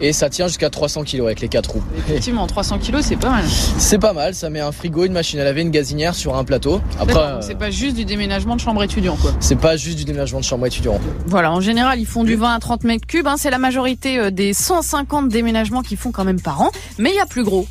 Et 0.00 0.12
ça 0.12 0.28
tient 0.28 0.48
jusqu'à 0.48 0.70
300 0.70 1.04
kg 1.04 1.20
avec 1.22 1.40
les 1.40 1.48
4 1.48 1.70
roues. 1.70 1.82
Effectivement, 1.98 2.46
300 2.46 2.78
kilos, 2.78 3.04
c'est 3.04 3.16
pas 3.16 3.30
mal. 3.30 3.44
C'est 3.78 3.98
pas 3.98 4.12
mal, 4.12 4.34
ça 4.34 4.50
met 4.50 4.60
un 4.60 4.72
frigo, 4.72 5.04
une 5.04 5.12
machine 5.12 5.38
à 5.40 5.44
laver, 5.44 5.62
une 5.62 5.70
gazinière 5.70 6.14
sur 6.14 6.36
un 6.36 6.44
plateau. 6.44 6.80
Après, 6.98 7.14
c'est 7.40 7.54
pas 7.58 7.70
juste 7.70 7.96
du 7.96 8.04
déménagement 8.04 8.56
de 8.56 8.60
chambre 8.60 8.82
étudiant, 8.82 9.16
quoi. 9.16 9.32
c'est 9.40 9.58
pas 9.58 9.76
juste 9.76 9.98
du 9.98 10.04
déménagement 10.04 10.40
de 10.40 10.44
chambre 10.44 10.66
étudiant. 10.66 10.98
Voilà, 11.26 11.52
en 11.52 11.60
général, 11.60 12.00
ils 12.00 12.06
font 12.06 12.24
du 12.24 12.34
20 12.34 12.54
à 12.54 12.58
30 12.58 12.84
mètres 12.84 13.06
cubes. 13.06 13.26
hein. 13.26 13.36
c'est 13.38 13.50
la 13.50 13.58
majorité 13.58 14.18
euh, 14.18 14.30
des 14.30 14.52
150 14.52 15.28
déménagements 15.28 15.82
qu'ils 15.82 15.96
font 15.96 16.10
quand 16.10 16.24
même 16.24 16.40
par 16.40 16.60
an. 16.60 16.70
Mais 16.98 17.10
il 17.10 17.16
y 17.16 17.20
a 17.20 17.26
plus 17.26 17.44
gros. 17.44 17.66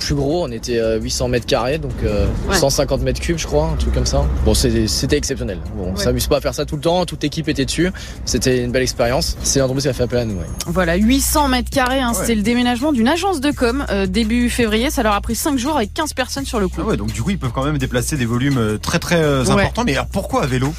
Plus 0.00 0.14
gros, 0.14 0.44
on 0.44 0.50
était 0.50 0.78
euh, 0.78 0.98
800 0.98 1.28
mètres 1.28 1.46
carrés, 1.46 1.78
donc 1.78 1.92
euh, 2.04 2.26
Ouais. 2.48 2.56
150 2.56 3.02
mètres 3.02 3.20
cubes, 3.20 3.38
je 3.38 3.46
crois, 3.46 3.66
un 3.68 3.76
truc 3.76 3.94
comme 3.94 4.06
ça. 4.06 4.24
Bon, 4.44 4.52
c'était 4.54 5.16
exceptionnel. 5.16 5.58
Bon, 5.76 5.88
on 5.88 5.94
Ouais. 5.96 6.02
s'amuse 6.02 6.26
pas 6.26 6.38
à 6.38 6.40
faire 6.40 6.54
ça 6.54 6.64
tout 6.64 6.74
le 6.76 6.80
temps, 6.82 7.04
toute 7.06 7.22
l'équipe 7.22 7.48
était 7.48 7.64
dessus. 7.64 7.90
C'était 8.24 8.64
une 8.64 8.72
belle 8.72 8.82
expérience. 8.82 9.36
C'est 9.44 9.60
l'entreprise 9.60 9.84
qui 9.84 9.88
a 9.90 9.92
fait 9.92 10.02
appel 10.04 10.18
à 10.18 10.24
nous. 10.24 10.34
ouais. 10.34 10.46
Voilà, 10.66 10.96
800 10.96 11.48
mètres 11.48 11.70
carrés, 11.70 12.00
hein, 12.00 12.10
Ouais. 12.12 12.18
c'était 12.18 12.34
le 12.34 12.42
déménagement 12.42 12.90
d'une 12.92 13.06
agence 13.08 13.40
de 13.40 13.50
com 13.52 13.84
euh, 13.90 14.06
début 14.06 14.50
février. 14.50 14.90
Ça 14.90 15.02
leur 15.02 15.12
a 15.14 15.20
pris 15.20 15.34
5 15.36 15.56
jours 15.58 15.76
avec 15.76 15.94
15 15.94 16.14
personnes 16.14 16.46
sur 16.46 16.58
le 16.58 16.68
coup. 16.68 16.80
Ah 16.80 16.84
ouais, 16.88 16.96
donc 16.96 17.12
du 17.12 17.22
coup, 17.22 17.30
ils 17.30 17.38
peuvent 17.38 17.52
quand 17.52 17.64
même 17.64 17.78
déplacer 17.78 18.16
des 18.16 18.26
volumes 18.26 18.58
euh, 18.58 18.78
très 18.78 18.98
très 18.98 19.22
euh, 19.22 19.44
Ouais. 19.44 19.52
importants. 19.62 19.84
Mais 19.84 19.92
alors 19.92 20.06
pourquoi 20.06 20.42
à 20.42 20.46
vélo? 20.46 20.72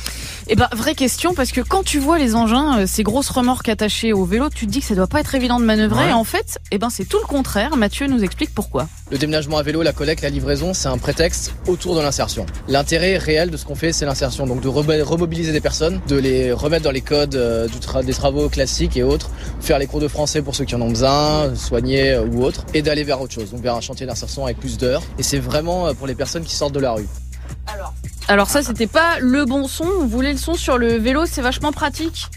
Eh 0.48 0.56
ben, 0.56 0.68
vraie 0.76 0.96
question, 0.96 1.34
parce 1.34 1.52
que 1.52 1.62
quand 1.62 1.84
tu 1.84 2.00
vois 2.00 2.20
les 2.20 2.36
engins, 2.36 2.80
euh, 2.80 2.86
ces 2.88 3.04
grosses 3.04 3.30
remorques 3.30 3.70
attachées 3.70 4.14
au 4.14 4.26
vélo, 4.26 4.50
tu 4.54 4.66
te 4.68 4.72
dis 4.72 4.82
que 4.82 4.86
ça 4.86 4.96
doit 4.96 5.08
pas 5.08 5.20
être 5.22 5.34
évident 5.36 5.60
de 5.60 5.66
manœuvrer. 5.66 6.06
Ouais. 6.06 6.10
Et 6.10 6.14
en 6.14 6.24
fait, 6.24 6.60
eh 6.72 6.78
ben, 6.78 6.90
c'est 6.90 7.06
tout 7.06 7.20
le 7.22 7.28
contraire. 7.28 7.76
Mathieu 7.78 8.08
nous 8.08 8.24
explique 8.24 8.54
pourquoi. 8.54 8.88
Le 9.10 9.18
déménagement 9.18 9.58
à 9.58 9.64
vélo, 9.64 9.82
la 9.84 9.94
collecte, 9.94 10.22
la 10.22 10.30
livraison, 10.30 10.74
c'est 10.74 10.88
un 10.90 10.98
prétexte 10.98 11.54
autour 11.68 11.96
de 11.96 12.02
l'insertion. 12.02 12.46
L'intérêt 12.68 13.18
réel 13.18 13.52
de 13.52 13.58
ce 13.58 13.66
qu'on 13.66 13.76
fait, 13.76 13.94
c'est 13.94 14.06
l'insertion. 14.06 14.46
Donc 14.46 14.62
de 14.62 14.68
remobiliser 14.68 15.52
des 15.52 15.62
personnes, 15.62 16.02
de 16.08 16.16
les 16.18 16.52
remettre 16.52 16.84
dans 16.84 16.92
les 16.92 17.02
codes 17.02 17.36
euh, 17.36 17.68
du 17.68 17.78
tra- 17.78 18.04
des 18.04 18.14
travaux 18.14 18.50
classiques 18.50 18.98
et 18.98 19.04
autres, 19.04 19.30
faire 19.62 19.80
les 19.80 19.88
cours 19.88 20.00
de 20.02 20.08
français 20.08 20.42
pour 20.42 20.56
ceux 20.56 20.66
qui 20.66 20.76
en 20.76 20.82
ont 20.82 20.90
besoin, 20.90 21.56
soigner 21.56 22.12
euh, 22.12 22.26
ou 22.26 22.44
autre, 22.44 22.66
et 22.74 22.82
d'aller 22.82 23.04
vers 23.04 23.22
autre 23.22 23.34
chose, 23.34 23.52
donc 23.52 23.62
vers 23.62 23.76
un 23.76 23.82
chantier 23.82 24.06
d'insertion 24.06 24.46
avec 24.46 24.60
plus 24.60 24.78
d'heures. 24.78 25.04
Et 25.18 25.24
c'est 25.24 25.40
vraiment 25.40 25.94
pour 25.94 26.08
les 26.08 26.16
personnes 26.16 26.44
qui 26.44 26.56
sortent 26.56 26.74
de 26.76 26.80
la 26.80 26.92
rue. 26.92 27.08
Alors 28.28 28.50
ça, 28.50 28.62
c'était 28.64 28.88
pas 28.88 29.20
le 29.20 29.46
bon 29.46 29.68
son. 29.68 29.86
On 30.02 30.06
voulait 30.06 30.32
le 30.32 30.38
son 30.38 30.54
sur 30.54 30.78
le 30.78 30.94
vélo, 30.98 31.26
c'est 31.26 31.42
vachement 31.42 31.72
pratique. 31.74 32.28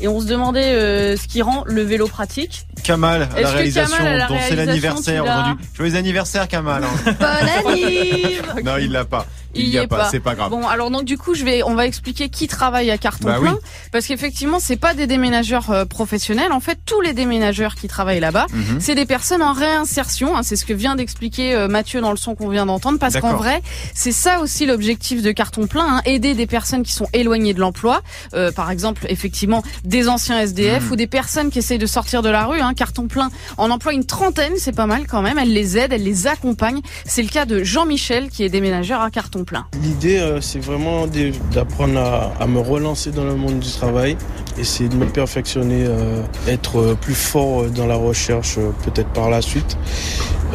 Et 0.00 0.08
on 0.08 0.20
se 0.20 0.26
demandait 0.26 0.72
euh, 0.74 1.16
ce 1.16 1.28
qui 1.28 1.42
rend 1.42 1.62
le 1.66 1.82
vélo 1.82 2.08
pratique. 2.08 2.66
Kamal 2.82 3.28
à 3.36 3.40
la 3.40 3.50
réalisation, 3.50 3.96
Kamal, 3.96 4.12
à 4.12 4.16
la 4.18 4.26
dont 4.26 4.38
c'est 4.48 4.56
l'anniversaire 4.56 5.22
aujourd'hui. 5.24 5.54
Joyeux 5.76 5.96
anniversaire 5.96 6.48
Kamal. 6.48 6.82
hein. 6.84 7.14
Bon 7.20 8.62
non, 8.64 8.76
il 8.78 8.90
l'a 8.90 9.04
pas. 9.04 9.26
Il, 9.54 9.62
Il 9.64 9.68
y 9.70 9.78
a 9.78 9.86
pas, 9.88 9.96
pas. 9.96 10.08
c'est 10.10 10.20
pas 10.20 10.34
grave. 10.34 10.50
Bon, 10.50 10.66
alors 10.68 10.90
donc 10.90 11.04
du 11.04 11.16
coup, 11.16 11.34
je 11.34 11.42
vais, 11.42 11.62
on 11.62 11.74
va 11.74 11.86
expliquer 11.86 12.28
qui 12.28 12.46
travaille 12.46 12.90
à 12.90 12.98
carton 12.98 13.24
Bah 13.26 13.38
plein, 13.40 13.52
oui. 13.54 13.58
parce 13.90 14.06
qu'effectivement, 14.06 14.58
c'est 14.60 14.76
pas 14.76 14.92
des 14.92 15.06
déménageurs 15.06 15.70
euh, 15.70 15.84
professionnels. 15.86 16.52
En 16.52 16.60
fait, 16.60 16.78
tous 16.84 17.00
les 17.00 17.14
déménageurs 17.14 17.74
qui 17.74 17.88
travaillent 17.88 18.20
là-bas, 18.20 18.46
Mhm. 18.52 18.80
c'est 18.80 18.94
des 18.94 19.06
personnes 19.06 19.42
en 19.42 19.52
réinsertion. 19.54 20.36
hein. 20.36 20.42
c'est 20.42 20.56
ce 20.56 20.66
que 20.66 20.74
vient 20.74 20.94
d'expliquer 20.94 21.54
euh, 21.54 21.68
Mathieu 21.68 22.00
dans 22.02 22.10
le 22.10 22.18
son 22.18 22.34
qu'on 22.34 22.48
vient 22.50 22.66
d'entendre, 22.66 22.98
parce 22.98 23.16
qu'en 23.16 23.34
vrai, 23.34 23.62
c'est 23.94 24.12
ça 24.12 24.40
aussi 24.40 24.66
l'objectif 24.80 25.22
de 25.22 25.32
carton 25.32 25.66
plein, 25.66 25.86
hein, 25.96 26.02
aider 26.04 26.34
des 26.34 26.46
personnes 26.46 26.82
qui 26.82 26.92
sont 26.92 27.06
éloignées 27.14 27.54
de 27.54 27.60
l'emploi, 27.60 28.02
Euh, 28.34 28.52
par 28.52 28.70
exemple, 28.70 29.06
effectivement, 29.08 29.62
des 29.84 30.08
anciens 30.08 30.38
SDF 30.40 30.84
Mhm. 30.86 30.92
ou 30.92 30.96
des 30.96 31.06
personnes 31.06 31.50
qui 31.50 31.58
essayent 31.60 31.78
de 31.78 31.86
sortir 31.86 32.20
de 32.22 32.28
la 32.28 32.44
rue. 32.44 32.60
Hein. 32.60 32.74
Carton 32.74 33.06
plein 33.06 33.30
en 33.56 33.70
emploie 33.70 33.92
une 33.94 34.04
trentaine, 34.04 34.52
c'est 34.58 34.74
pas 34.74 34.86
mal 34.86 35.06
quand 35.06 35.22
même. 35.22 35.38
Elle 35.38 35.52
les 35.54 35.78
aide, 35.78 35.92
elle 35.92 36.02
les 36.02 36.26
accompagne. 36.26 36.80
C'est 37.06 37.22
le 37.22 37.28
cas 37.28 37.46
de 37.46 37.62
Jean-Michel 37.64 38.28
qui 38.28 38.44
est 38.44 38.48
déménageur 38.50 39.00
à 39.00 39.10
carton 39.10 39.44
plein. 39.44 39.66
L'idée, 39.82 40.18
euh, 40.18 40.40
c'est 40.42 40.58
vraiment 40.58 41.06
d'apprendre 41.52 41.98
à, 41.98 42.32
à 42.38 42.46
me 42.46 42.60
relancer 42.60 43.10
dans 43.12 43.24
le 43.24 43.34
monde 43.36 43.60
du 43.60 43.70
travail, 43.70 44.16
essayer 44.58 44.88
de 44.90 44.96
me 44.96 45.06
perfectionner, 45.06 45.84
euh, 45.86 46.22
être 46.48 46.94
plus 47.00 47.14
fort 47.14 47.64
dans 47.70 47.86
la 47.86 47.96
recherche, 47.96 48.56
peut-être 48.84 49.10
par 49.10 49.30
la 49.30 49.40
suite. 49.40 49.78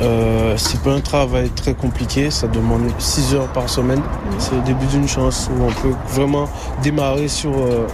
Euh, 0.01 0.55
c'est 0.57 0.81
pas 0.81 0.93
un 0.93 1.01
travail 1.01 1.49
très 1.55 1.73
compliqué, 1.73 2.31
ça 2.31 2.47
demande 2.47 2.89
6 2.99 3.33
heures 3.35 3.51
par 3.51 3.69
semaine. 3.69 4.01
C'est 4.37 4.55
le 4.55 4.61
début 4.61 4.85
d'une 4.85 5.07
chance 5.07 5.49
où 5.51 5.63
on 5.63 5.71
peut 5.81 5.95
vraiment 6.09 6.47
démarrer 6.81 7.27
sur 7.27 7.51
euh, 7.51 7.87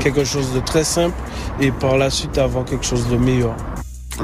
quelque 0.00 0.24
chose 0.24 0.52
de 0.52 0.60
très 0.60 0.84
simple 0.84 1.16
et 1.60 1.70
par 1.70 1.98
la 1.98 2.10
suite 2.10 2.38
avoir 2.38 2.64
quelque 2.64 2.84
chose 2.84 3.08
de 3.08 3.16
meilleur. 3.16 3.54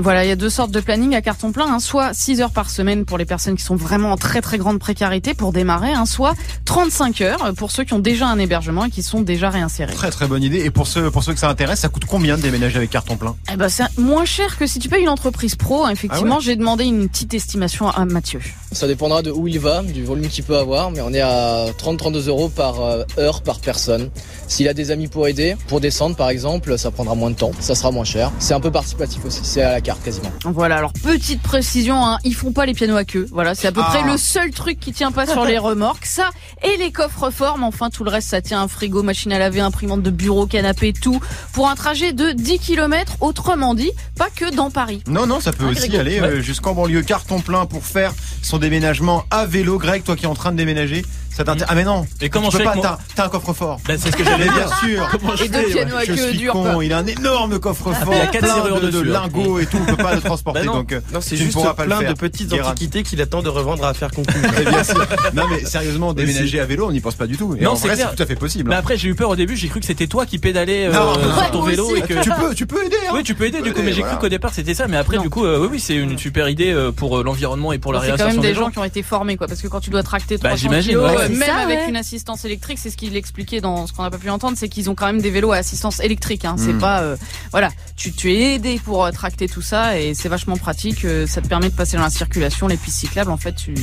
Voilà, 0.00 0.24
il 0.24 0.28
y 0.28 0.32
a 0.32 0.36
deux 0.36 0.50
sortes 0.50 0.70
de 0.70 0.80
planning 0.80 1.14
à 1.14 1.22
carton 1.22 1.52
plein, 1.52 1.66
hein. 1.72 1.78
soit 1.80 2.12
6 2.14 2.40
heures 2.40 2.50
par 2.50 2.70
semaine 2.70 3.04
pour 3.04 3.18
les 3.18 3.24
personnes 3.24 3.56
qui 3.56 3.62
sont 3.64 3.76
vraiment 3.76 4.12
en 4.12 4.16
très 4.16 4.40
très 4.40 4.58
grande 4.58 4.78
précarité 4.78 5.34
pour 5.34 5.52
démarrer, 5.52 5.92
hein, 5.92 6.06
soit 6.06 6.34
35 6.64 7.20
heures 7.22 7.54
pour 7.56 7.70
ceux 7.70 7.84
qui 7.84 7.92
ont 7.94 7.98
déjà 7.98 8.26
un 8.28 8.38
hébergement 8.38 8.84
et 8.84 8.90
qui 8.90 9.02
sont 9.02 9.20
déjà 9.22 9.50
réinsérés. 9.50 9.92
Très 9.94 10.10
très 10.10 10.26
bonne 10.26 10.42
idée. 10.42 10.58
Et 10.58 10.70
pour 10.70 10.86
ceux, 10.86 11.10
pour 11.10 11.22
ceux 11.24 11.32
que 11.32 11.38
ça 11.40 11.48
intéresse, 11.48 11.80
ça 11.80 11.88
coûte 11.88 12.04
combien 12.06 12.36
de 12.36 12.42
déménager 12.42 12.76
avec 12.76 12.90
carton 12.90 13.16
plein? 13.16 13.36
Eh 13.52 13.56
ben, 13.56 13.68
c'est 13.68 13.84
moins 13.98 14.24
cher 14.24 14.58
que 14.58 14.66
si 14.66 14.78
tu 14.78 14.88
payes 14.88 15.02
une 15.02 15.08
entreprise 15.08 15.54
pro. 15.56 15.84
hein. 15.84 15.90
Effectivement, 15.90 16.34
Ah 16.34 16.38
ouais? 16.38 16.44
j'ai 16.44 16.56
demandé 16.56 16.84
une 16.84 17.08
petite 17.08 17.34
estimation 17.34 17.88
à 17.88 18.04
Mathieu. 18.04 18.40
Ça 18.72 18.86
dépendra 18.86 19.22
de 19.22 19.30
où 19.30 19.48
il 19.48 19.58
va, 19.58 19.82
du 19.82 20.04
volume 20.04 20.28
qu'il 20.28 20.44
peut 20.44 20.58
avoir, 20.58 20.90
mais 20.90 21.00
on 21.00 21.12
est 21.12 21.20
à 21.20 21.66
30-32 21.78 22.28
euros 22.28 22.48
par 22.48 22.80
euh, 22.82 23.04
heure 23.18 23.42
par 23.42 23.60
personne. 23.60 24.10
S'il 24.48 24.68
a 24.68 24.74
des 24.74 24.90
amis 24.90 25.08
pour 25.08 25.26
aider, 25.28 25.56
pour 25.68 25.80
descendre 25.80 26.16
par 26.16 26.30
exemple, 26.30 26.78
ça 26.78 26.90
prendra 26.90 27.14
moins 27.14 27.30
de 27.30 27.36
temps, 27.36 27.50
ça 27.60 27.74
sera 27.74 27.90
moins 27.90 28.04
cher. 28.04 28.30
C'est 28.38 28.54
un 28.54 28.60
peu 28.60 28.70
participatif 28.70 29.24
aussi, 29.24 29.40
c'est 29.42 29.62
à 29.62 29.72
la 29.72 29.80
carte 29.80 30.02
quasiment. 30.04 30.30
Voilà, 30.44 30.76
alors 30.76 30.92
petite 30.92 31.42
précision, 31.42 31.96
hein, 32.04 32.18
ils 32.24 32.34
font 32.34 32.52
pas 32.52 32.66
les 32.66 32.74
pianos 32.74 32.96
à 32.96 33.04
queue. 33.04 33.26
Voilà, 33.32 33.54
c'est 33.54 33.66
à 33.68 33.72
peu 33.72 33.80
Ah. 33.84 33.90
près 33.92 34.10
le 34.10 34.16
seul 34.16 34.50
truc 34.50 34.78
qui 34.80 34.92
tient 34.92 35.12
pas 35.12 35.26
sur 35.26 35.44
les 35.44 35.58
remorques. 35.58 36.06
Ça 36.06 36.30
et 36.62 36.76
les 36.76 36.92
coffres 36.92 37.30
forts, 37.30 37.58
mais 37.58 37.64
enfin 37.66 37.90
tout 37.90 38.04
le 38.04 38.10
reste, 38.10 38.28
ça 38.28 38.40
tient 38.40 38.60
un 38.62 38.68
frigo, 38.68 39.02
machine 39.02 39.32
à 39.32 39.38
laver, 39.38 39.60
imprimante 39.60 40.02
de 40.02 40.10
bureau, 40.10 40.46
canapé, 40.46 40.92
tout 40.92 41.20
pour 41.52 41.68
un 41.68 41.74
trajet 41.74 42.12
de 42.12 42.32
10 42.32 42.58
km. 42.58 43.16
Autrement 43.20 43.74
dit, 43.74 43.90
pas 44.16 44.28
que 44.34 44.54
dans 44.54 44.70
Paris. 44.70 45.02
Non, 45.08 45.26
non, 45.26 45.40
ça 45.40 45.52
peut 45.52 45.64
Ah, 45.66 45.70
aussi 45.70 45.88
Grégo. 45.88 46.00
aller 46.00 46.20
euh, 46.20 46.40
jusqu'en 46.40 46.74
banlieue. 46.74 47.02
Carton 47.02 47.40
plein 47.40 47.66
pour 47.66 47.84
faire 47.84 48.12
son 48.42 48.58
déménagement 48.58 49.24
à 49.30 49.46
vélo. 49.46 49.78
Greg, 49.78 50.02
toi 50.04 50.16
qui 50.16 50.24
es 50.24 50.28
en 50.28 50.34
train 50.34 50.52
de 50.52 50.56
déménager, 50.56 51.04
ça 51.36 51.44
t'intéresse 51.44 51.68
Ah 51.70 51.74
mais 51.74 51.84
non 51.84 52.06
Et 52.22 52.30
comment 52.30 52.48
tu 52.48 52.56
je 52.56 52.62
peux 52.62 52.68
fais 52.70 52.80
pas, 52.80 52.82
t'as 52.82 52.98
t'as 53.14 53.26
un 53.26 53.28
coffre-fort. 53.28 53.78
Ben, 53.86 53.98
c'est 54.00 54.10
ce 54.10 54.16
que 54.16 54.24
j'allais 54.24 54.46
Mais 54.46 54.52
dire. 54.52 54.54
bien 54.54 54.88
sûr. 54.88 55.08
Comment 55.12 55.36
je 55.36 55.44
deux 55.44 55.52
fais, 55.52 55.72
pianos 55.74 55.96
à 55.96 56.04
Je 56.04 56.12
queue 56.12 56.32
suis 56.32 56.46
con, 56.46 56.80
il 56.80 56.92
a 56.94 56.98
un 56.98 57.06
énorme 57.06 57.58
coffre-fort, 57.58 58.14
Il 58.14 58.16
y 58.18 58.20
a 58.20 58.26
quatre 58.26 58.46
serrures 58.46 58.80
de, 58.80 58.88
hein. 58.88 59.02
lingots 59.04 59.58
et 59.58 59.66
tout, 59.66 59.76
on 59.80 59.84
peut 59.84 60.02
pas 60.02 60.14
le 60.14 60.22
transporter, 60.22 60.64
non. 60.64 60.72
donc 60.74 60.92
euh, 60.92 61.00
Non, 61.12 61.20
c'est 61.20 61.36
tu 61.36 61.42
ne 61.42 61.46
juste 61.46 61.52
pourras 61.52 61.74
pas 61.74 61.84
le 61.84 61.90
plein 61.90 62.08
de 62.08 62.14
petites 62.14 62.52
antiquités 62.54 63.02
qu'il 63.02 63.20
attend 63.20 63.42
de 63.42 63.50
revendre 63.50 63.84
à 63.84 63.92
faire 63.92 64.10
conclure. 64.10 64.36
Eh 64.58 64.64
bien 64.64 64.82
sûr. 64.82 65.06
Non 65.34 65.44
mais 65.50 65.64
sérieusement, 65.66 66.14
déménager 66.14 66.58
à 66.58 66.64
vélo, 66.64 66.86
on 66.86 66.92
n'y 66.92 67.00
pense 67.00 67.16
pas 67.16 67.26
du 67.26 67.36
tout. 67.36 67.54
Et 67.58 67.62
Non, 67.62 67.76
c'est 67.76 67.88
tout 67.94 68.22
à 68.22 68.26
fait 68.26 68.36
possible. 68.36 68.70
Mais 68.70 68.76
hein. 68.76 68.78
après, 68.78 68.96
j'ai 68.96 69.08
eu 69.08 69.14
peur 69.14 69.28
au 69.28 69.36
début, 69.36 69.56
j'ai 69.56 69.68
cru 69.68 69.80
que 69.80 69.86
c'était 69.86 70.06
toi 70.06 70.24
qui 70.24 70.38
pédalais 70.38 70.86
euh, 70.86 70.92
sur 70.92 71.50
ton 71.50 71.62
vélo 71.62 71.94
et 71.96 72.00
que. 72.00 72.22
tu 72.22 72.30
peux, 72.30 72.54
tu 72.54 72.66
peux 72.66 72.84
aider. 72.84 72.96
Hein. 73.08 73.12
Oui, 73.14 73.22
tu 73.22 73.34
peux 73.34 73.44
aider 73.44 73.60
du 73.60 73.74
coup, 73.74 73.82
mais 73.84 73.92
j'ai 73.92 74.02
cru 74.02 74.16
qu'au 74.16 74.28
départ 74.30 74.54
c'était 74.54 74.74
ça, 74.74 74.86
mais 74.88 74.96
après 74.96 75.18
du 75.18 75.28
coup, 75.28 75.44
euh, 75.44 75.58
oui, 75.60 75.68
oui, 75.72 75.80
c'est 75.80 75.96
une 75.96 76.16
super 76.18 76.48
idée 76.48 76.74
pour 76.96 77.22
l'environnement 77.22 77.72
et 77.72 77.78
pour 77.78 77.92
la 77.92 78.00
C'est 78.00 78.06
quand 78.06 78.16
réinsertion 78.16 78.40
même 78.40 78.50
des 78.50 78.58
gens 78.58 78.70
qui 78.70 78.78
ont 78.78 78.84
été 78.84 79.02
formés, 79.02 79.36
quoi. 79.36 79.46
Parce 79.46 79.60
que 79.60 79.68
quand 79.68 79.80
tu 79.80 79.90
dois 79.90 80.02
tracter 80.02 80.38
Bah, 80.38 80.50
300 80.50 80.56
j'imagine. 80.56 80.96
Euh, 81.26 81.38
même 81.38 81.48
ça, 81.48 81.56
avec 81.56 81.78
ouais. 81.78 81.88
une 81.88 81.96
assistance 81.96 82.44
électrique, 82.44 82.78
c'est 82.80 82.90
ce 82.90 82.96
qu'il 82.96 83.16
expliquait 83.16 83.60
dans 83.60 83.86
ce 83.86 83.92
qu'on 83.92 84.02
n'a 84.02 84.10
pas 84.10 84.18
pu 84.18 84.30
entendre, 84.30 84.56
c'est 84.58 84.68
qu'ils 84.68 84.88
ont 84.90 84.94
quand 84.94 85.06
même 85.06 85.20
des 85.20 85.30
vélos 85.30 85.52
à 85.52 85.56
assistance 85.56 86.00
électrique. 86.00 86.44
Hein. 86.44 86.56
C'est 86.58 86.72
Mm. 86.72 86.78
pas, 86.78 87.00
euh, 87.02 87.16
voilà, 87.52 87.70
tu, 87.96 88.12
tu 88.12 88.32
es 88.32 88.54
aidé 88.54 88.80
pour 88.84 89.04
euh, 89.04 89.10
tracter 89.10 89.48
tout 89.48 89.62
ça 89.62 89.98
et 89.98 90.14
c'est 90.14 90.28
vachement 90.28 90.56
pratique. 90.56 91.04
euh, 91.04 91.26
ça 91.26 91.40
te 91.40 91.48
permet 91.48 91.68
de 91.68 91.74
passer 91.74 91.96
dans 91.96 92.02
la 92.02 92.10
circulation, 92.10 92.66
les 92.68 92.76
pistes 92.76 92.98
cyclables. 92.98 93.30
En 93.30 93.36
fait, 93.36 93.54
tu, 93.54 93.74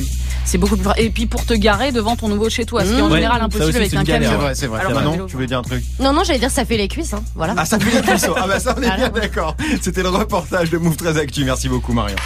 c'est 0.44 0.58
beaucoup 0.58 0.76
plus. 0.76 0.88
Et 0.96 1.10
puis 1.10 1.26
pour 1.26 1.44
te 1.44 1.54
garer 1.54 1.92
devant 1.92 2.16
ton 2.16 2.28
nouveau 2.28 2.48
chez 2.50 2.64
toi, 2.64 2.84
ce 2.84 2.90
qui 2.90 2.98
est 2.98 3.00
en 3.02 3.08
Ouais, 3.10 3.16
général 3.16 3.42
impossible 3.42 3.68
aussi, 3.68 3.76
avec 3.76 3.94
un 3.94 4.02
galère, 4.02 4.28
C'est 4.30 4.34
camion. 4.34 4.44
vrai, 4.44 4.54
c'est 4.54 4.66
vrai. 4.66 4.80
Alors, 4.80 5.12
vélo. 5.12 5.26
tu 5.26 5.34
voulais 5.34 5.46
dire 5.46 5.58
un 5.58 5.62
truc 5.62 5.82
Non, 6.00 6.12
non, 6.12 6.24
j'allais 6.24 6.38
dire 6.38 6.50
ça 6.50 6.64
fait 6.64 6.76
les 6.76 6.88
cuisses, 6.88 7.12
hein. 7.12 7.22
Voilà. 7.34 7.54
Ah, 7.56 7.64
ça 7.64 7.78
fait 7.78 7.94
les 7.94 8.02
cuisseaux. 8.02 8.34
Ah, 8.36 8.46
bah 8.46 8.60
ça, 8.60 8.74
on 8.78 8.82
est 8.82 8.96
bien 8.96 9.08
d'accord. 9.10 9.56
C'était 9.80 10.02
le 10.02 10.08
reportage 10.08 10.70
de 10.70 10.78
Move 10.78 10.96
13 10.96 11.18
Actu. 11.18 11.44
Merci 11.44 11.68
beaucoup, 11.68 11.92
Marion. 11.92 12.16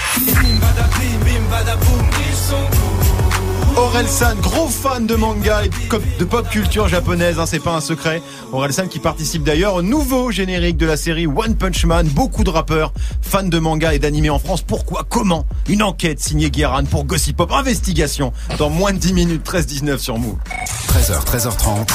Orelsan, 3.79 4.35
gros 4.43 4.67
fan 4.67 5.07
de 5.07 5.15
manga 5.15 5.65
et 5.65 5.69
de- 5.69 6.25
pop 6.25 6.49
culture 6.51 6.89
japonaise, 6.89 7.39
hein, 7.39 7.47
c'est 7.47 7.61
pas 7.61 7.75
un 7.77 7.81
secret. 7.81 8.21
Orelsan 8.53 8.89
qui 8.89 8.99
participe 8.99 9.45
d'ailleurs 9.45 9.75
au 9.75 9.83
nouveau 9.83 10.33
générique 10.33 10.77
de 10.77 10.85
la 10.87 10.97
série 10.97 11.29
One 11.29 11.55
Punch 11.55 11.85
Man. 11.85 12.09
Beaucoup 12.09 12.43
de 12.43 12.51
rappeurs, 12.51 12.93
fans 13.23 13.45
de 13.45 13.59
manga 13.61 13.95
et 13.95 14.01
d'animé 14.01 14.31
en 14.31 14.41
France. 14.41 14.63
Pourquoi 14.63 15.05
Comment 15.09 15.47
Une 15.69 15.85
enquête 15.85 16.19
signée 16.19 16.51
Guéran 16.51 16.83
pour 16.91 17.05
Gossip 17.05 17.37
Pop. 17.37 17.53
Investigation 17.53 18.33
dans 18.59 18.69
moins 18.69 18.93
de 18.93 18.99
10 18.99 19.13
minutes, 19.13 19.45
13-19 19.45 19.99
sur 19.99 20.19
Move. 20.19 20.35
13h, 20.89 21.25
13h30. 21.25 21.87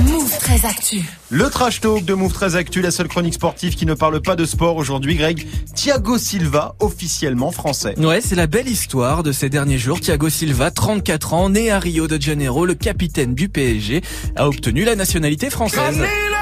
Move 0.00 0.38
13 0.40 0.64
Actu. 0.64 1.02
Le 1.30 1.48
trash 1.48 1.80
talk 1.80 2.04
de 2.04 2.14
Move 2.14 2.32
13 2.32 2.56
Actu, 2.56 2.80
la 2.80 2.90
seule 2.90 3.06
chronique 3.06 3.34
sportive 3.34 3.76
qui 3.76 3.86
ne 3.86 3.94
parle 3.94 4.20
pas 4.20 4.34
de 4.34 4.44
sport 4.44 4.76
aujourd'hui, 4.76 5.14
Greg. 5.14 5.46
Thiago 5.74 6.18
Silva, 6.18 6.74
officiellement 6.80 7.52
français. 7.52 7.94
Ouais, 7.98 8.20
c'est 8.20 8.34
la 8.34 8.48
belle 8.48 8.68
histoire 8.68 9.22
de 9.22 9.30
ces 9.30 9.48
derniers 9.48 9.78
jours. 9.78 10.00
Thiago 10.00 10.28
Silva, 10.28 10.72
34 10.72 11.34
ans, 11.34 11.48
né 11.48 11.70
à 11.70 11.78
Rio 11.78 12.08
de 12.08 12.20
Janeiro, 12.20 12.66
le 12.66 12.74
capitaine 12.74 13.34
du 13.34 13.48
PSG, 13.48 14.02
a 14.34 14.48
obtenu 14.48 14.84
la 14.84 14.96
nationalité 14.96 15.48
française. 15.48 16.02
Ah, 16.02 16.34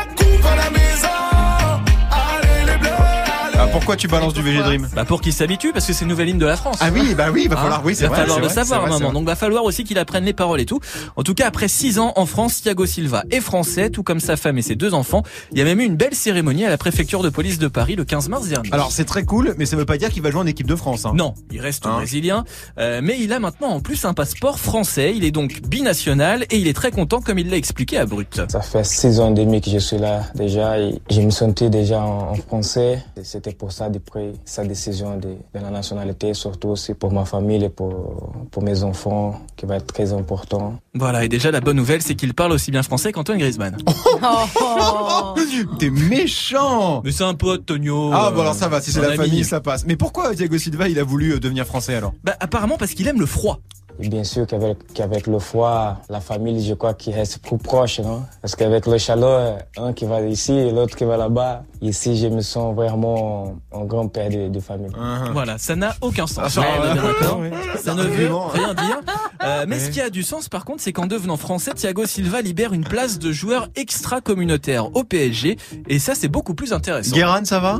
pourquoi 3.73 3.97
tu 3.97 4.07
balances 4.07 4.35
du 4.35 4.43
VG 4.43 4.63
Dream 4.63 4.89
Bah 4.95 5.05
pour 5.05 5.21
qu'il 5.21 5.33
s'habitue, 5.33 5.73
parce 5.73 5.87
que 5.87 5.93
c'est 5.93 6.03
une 6.05 6.11
nouvelle 6.11 6.27
ligne 6.27 6.39
de 6.39 6.47
la 6.47 6.57
France. 6.57 6.77
Ah 6.81 6.91
oui, 6.93 7.15
bah 7.15 7.29
oui, 7.33 7.49
va 7.49 7.57
Hein 7.59 7.63
falloir, 7.63 7.83
oui, 7.85 7.95
c'est 7.95 8.05
Il 8.05 8.09
va 8.09 8.09
vrai. 8.11 8.21
falloir 8.21 8.39
le 8.39 8.47
vrai, 8.47 8.55
savoir 8.55 8.81
à 8.83 8.85
un 8.85 8.89
vrai, 8.89 8.99
moment. 8.99 9.13
Donc 9.13 9.27
va 9.27 9.35
falloir 9.37 9.65
aussi 9.65 9.85
qu'il 9.85 9.99
apprenne 9.99 10.25
les 10.25 10.33
paroles 10.33 10.61
et 10.61 10.67
tout. 10.67 10.79
En 11.17 11.23
tout 11.23 11.35
cas, 11.35 11.47
après 11.47 11.69
six 11.69 11.99
ans 11.99 12.13
en 12.17 12.27
France, 12.27 12.61
Thiago 12.63 12.87
Silva 12.87 13.25
est 13.31 13.41
français, 13.41 13.91
tout 13.91 14.03
comme 14.03 14.21
sa 14.21 14.37
femme 14.37 14.59
et 14.59 14.63
ses 14.63 14.75
deux 14.77 14.95
enfants. 14.95 15.23
Il 15.53 15.59
y 15.59 15.61
a 15.61 15.65
même 15.65 15.81
eu 15.81 15.85
une 15.85 15.97
belle 15.97 16.15
cérémonie 16.15 16.65
à 16.65 16.71
la 16.71 16.79
préfecture 16.79 17.23
de 17.23 17.31
police 17.31 17.59
de 17.59 17.69
Paris 17.69 17.97
le 17.97 18.05
15 18.05 18.29
mars 18.29 18.49
dernier. 18.49 18.69
Alors 18.73 18.93
c'est 18.93 19.05
très 19.05 19.25
cool, 19.25 19.55
mais 19.59 19.67
ça 19.67 19.77
veut 19.77 19.87
pas 19.87 19.97
dire 19.97 20.11
qu'il 20.11 20.23
va 20.23 20.31
jouer 20.31 20.41
en 20.41 20.47
équipe 20.47 20.67
de 20.67 20.77
France. 20.77 21.07
Hein. 21.07 21.13
Non, 21.15 21.35
il 21.51 21.61
reste 21.61 21.87
Hein 21.87 21.97
brésilien, 21.97 22.45
euh, 22.79 23.01
mais 23.03 23.17
il 23.19 23.33
a 23.33 23.41
maintenant 23.41 23.69
en 23.69 23.81
plus 23.81 24.05
un 24.05 24.15
passeport 24.15 24.59
français. 24.59 25.15
Il 25.17 25.25
est 25.25 25.31
donc 25.31 25.63
binational 25.63 26.45
et 26.51 26.57
il 26.59 26.69
est 26.69 26.73
très 26.75 26.91
content 26.91 27.21
comme 27.21 27.39
il 27.39 27.49
l'a 27.51 27.57
expliqué 27.57 27.99
à 27.99 28.07
Brut. 28.07 28.41
Ça 28.49 28.61
fait 28.61 28.85
six 28.85 29.19
ans 29.21 29.31
et 29.35 29.35
demi 29.45 29.61
que 29.61 29.71
je 29.71 29.79
suis 29.79 29.99
là 29.99 30.23
déjà 30.35 30.79
et 30.79 30.95
je 31.11 31.21
me 31.21 31.31
sentais 31.31 31.71
déjà 31.71 32.01
en, 32.03 32.33
en 32.33 32.35
français. 32.35 33.03
C'était 33.23 33.53
pour 33.63 33.71
ça 33.71 33.89
de 33.89 34.01
prendre 34.01 34.33
sa 34.45 34.65
décision 34.65 35.17
de, 35.19 35.37
de 35.55 35.61
la 35.61 35.71
nationalité, 35.71 36.35
surtout 36.35 36.71
aussi 36.71 36.95
pour 36.95 37.13
ma 37.13 37.25
famille 37.25 37.63
et 37.63 37.69
pour, 37.69 38.49
pour 38.51 38.65
mes 38.65 38.83
enfants, 38.83 39.41
qui 39.55 39.67
va 39.67 39.77
être 39.77 39.87
très 39.87 40.13
important. 40.13 40.81
Voilà, 40.95 41.25
et 41.25 41.29
déjà 41.29 41.53
la 41.53 41.61
bonne 41.61 41.77
nouvelle, 41.77 42.03
c'est 42.03 42.17
qu'il 42.17 42.35
parle 42.35 42.51
aussi 42.51 42.73
bien 42.73 42.83
français 42.83 43.13
qu'Antoine 43.13 43.39
Griezmann. 43.39 43.77
T'es 45.79 45.91
méchant 45.91 47.03
Mais 47.05 47.13
c'est 47.13 47.23
un 47.23 47.35
pote, 47.35 47.65
Tonio. 47.67 48.11
Ah 48.13 48.27
euh, 48.27 48.31
bon 48.33 48.41
alors 48.41 48.57
ça 48.57 48.67
va, 48.67 48.81
si 48.81 48.91
c'est 48.91 49.01
la 49.01 49.11
ami. 49.11 49.17
famille 49.17 49.45
ça 49.45 49.61
passe. 49.61 49.87
Mais 49.87 49.95
pourquoi 49.95 50.35
Thiago 50.35 50.59
Silva 50.59 50.89
il 50.89 50.99
a 50.99 51.05
voulu 51.05 51.35
euh, 51.35 51.39
devenir 51.39 51.65
français 51.65 51.95
alors? 51.95 52.15
Bah 52.25 52.35
apparemment 52.41 52.77
parce 52.77 52.95
qu'il 52.95 53.07
aime 53.07 53.21
le 53.21 53.27
froid. 53.27 53.61
Bien 54.09 54.25
sûr 54.25 54.47
qu'avec 54.47 54.79
qu'avec 54.95 55.27
le 55.27 55.39
froid, 55.39 55.99
la 56.09 56.21
famille, 56.21 56.65
je 56.67 56.75
crois 56.75 56.95
qu'il 56.95 57.15
reste 57.15 57.39
plus 57.39 57.59
proche, 57.59 58.01
non 58.01 58.23
Parce 58.41 58.57
qu'avec 58.57 58.87
le 58.87 58.99
chaleur, 58.99 59.59
un 59.77 59.93
qui 59.93 60.05
va 60.05 60.21
ici 60.23 60.53
et 60.53 60.71
l'autre 60.71 60.97
qui 60.97 61.05
va 61.05 61.17
là-bas, 61.17 61.63
ici, 61.81 62.17
je 62.17 62.27
me 62.29 62.41
sens 62.41 62.75
vraiment 62.75 63.57
un 63.73 63.85
grand 63.85 64.09
père 64.09 64.29
de, 64.31 64.49
de 64.49 64.61
famille. 64.61 64.91
Voilà, 65.33 65.59
ça 65.59 65.77
n'a 65.77 65.95
aucun 66.01 66.27
sens. 66.27 66.59
Ah, 66.59 66.61
Ouais, 66.61 66.89
ouais, 66.89 66.95
d'accord. 66.95 67.41
Ça 67.79 67.95
ne 67.95 68.03
veut 68.03 68.11
Argument. 68.27 68.49
rien 68.49 68.75
dire. 68.75 69.01
Euh, 69.45 69.65
mais 69.67 69.79
ce 69.79 69.91
qui 69.91 70.01
a 70.01 70.11
du 70.11 70.23
sens, 70.23 70.49
par 70.49 70.65
contre, 70.65 70.81
c'est 70.83 70.93
qu'en 70.93 71.07
devenant 71.07 71.37
français, 71.37 71.73
Thiago 71.75 72.07
Silva 72.07 72.41
libère 72.43 72.73
une 72.73 72.85
place 72.85 73.19
de 73.19 73.33
joueur 73.33 73.69
extra-communautaire 73.77 74.95
au 74.97 75.05
PSG. 75.05 75.57
Et 75.89 75.99
ça, 75.99 76.15
c'est 76.15 76.29
beaucoup 76.29 76.55
plus 76.55 76.73
intéressant. 76.73 77.15
Guéran 77.15 77.45
ça 77.45 77.59
va? 77.61 77.79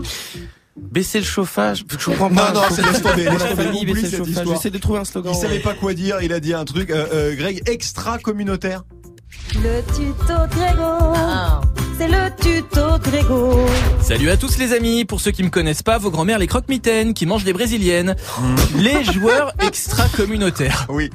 Baisser 0.77 1.19
le 1.19 1.25
chauffage, 1.27 1.85
je 1.99 2.05
comprends 2.07 2.31
Non, 2.31 2.37
pas. 2.37 2.53
non, 2.53 2.61
c'est 2.71 2.83
laisse 2.83 3.03
tomber. 3.03 3.25
Pour 3.25 3.33
laisse 3.35 3.43
la 3.43 3.49
tomber, 3.51 3.63
famille, 3.65 3.81
oublie 3.83 3.93
baisser 3.93 4.03
le 4.05 4.09
cette 4.11 4.19
chauffage. 4.19 4.35
histoire. 4.37 4.57
J'essaie 4.57 4.71
de 4.71 4.79
trouver 4.79 4.99
un 5.01 5.05
slogan. 5.05 5.33
Il 5.37 5.41
savait 5.41 5.59
pas 5.59 5.75
quoi 5.75 5.93
dire, 5.95 6.17
il 6.23 6.33
a 6.33 6.41
dit 6.41 6.55
un 6.55 6.65
truc. 6.65 6.91
Euh, 6.91 7.07
euh, 7.13 7.35
Greg, 7.37 7.63
extra 7.69 8.19
communautaire. 8.19 8.83
Le 9.55 9.81
tuto 9.95 10.35
Grégo. 10.51 11.72
C'est 12.03 12.09
le 12.09 12.35
tuto 12.35 12.99
Grégo. 12.99 13.65
Salut 14.01 14.31
à 14.31 14.37
tous 14.37 14.59
les 14.59 14.73
amis. 14.73 15.05
Pour 15.05 15.21
ceux 15.21 15.31
qui 15.31 15.45
me 15.45 15.51
connaissent 15.51 15.85
pas, 15.85 15.99
vos 15.99 16.11
grand-mères 16.11 16.41
les 16.41 16.49
croque-mitaines 16.49 17.15
qui 17.15 17.27
mangent 17.27 17.45
des 17.45 17.53
brésiliennes. 17.53 18.17
Les 18.77 19.05
joueurs 19.13 19.53
extra-communautaires. 19.61 20.87
Oui. 20.89 21.11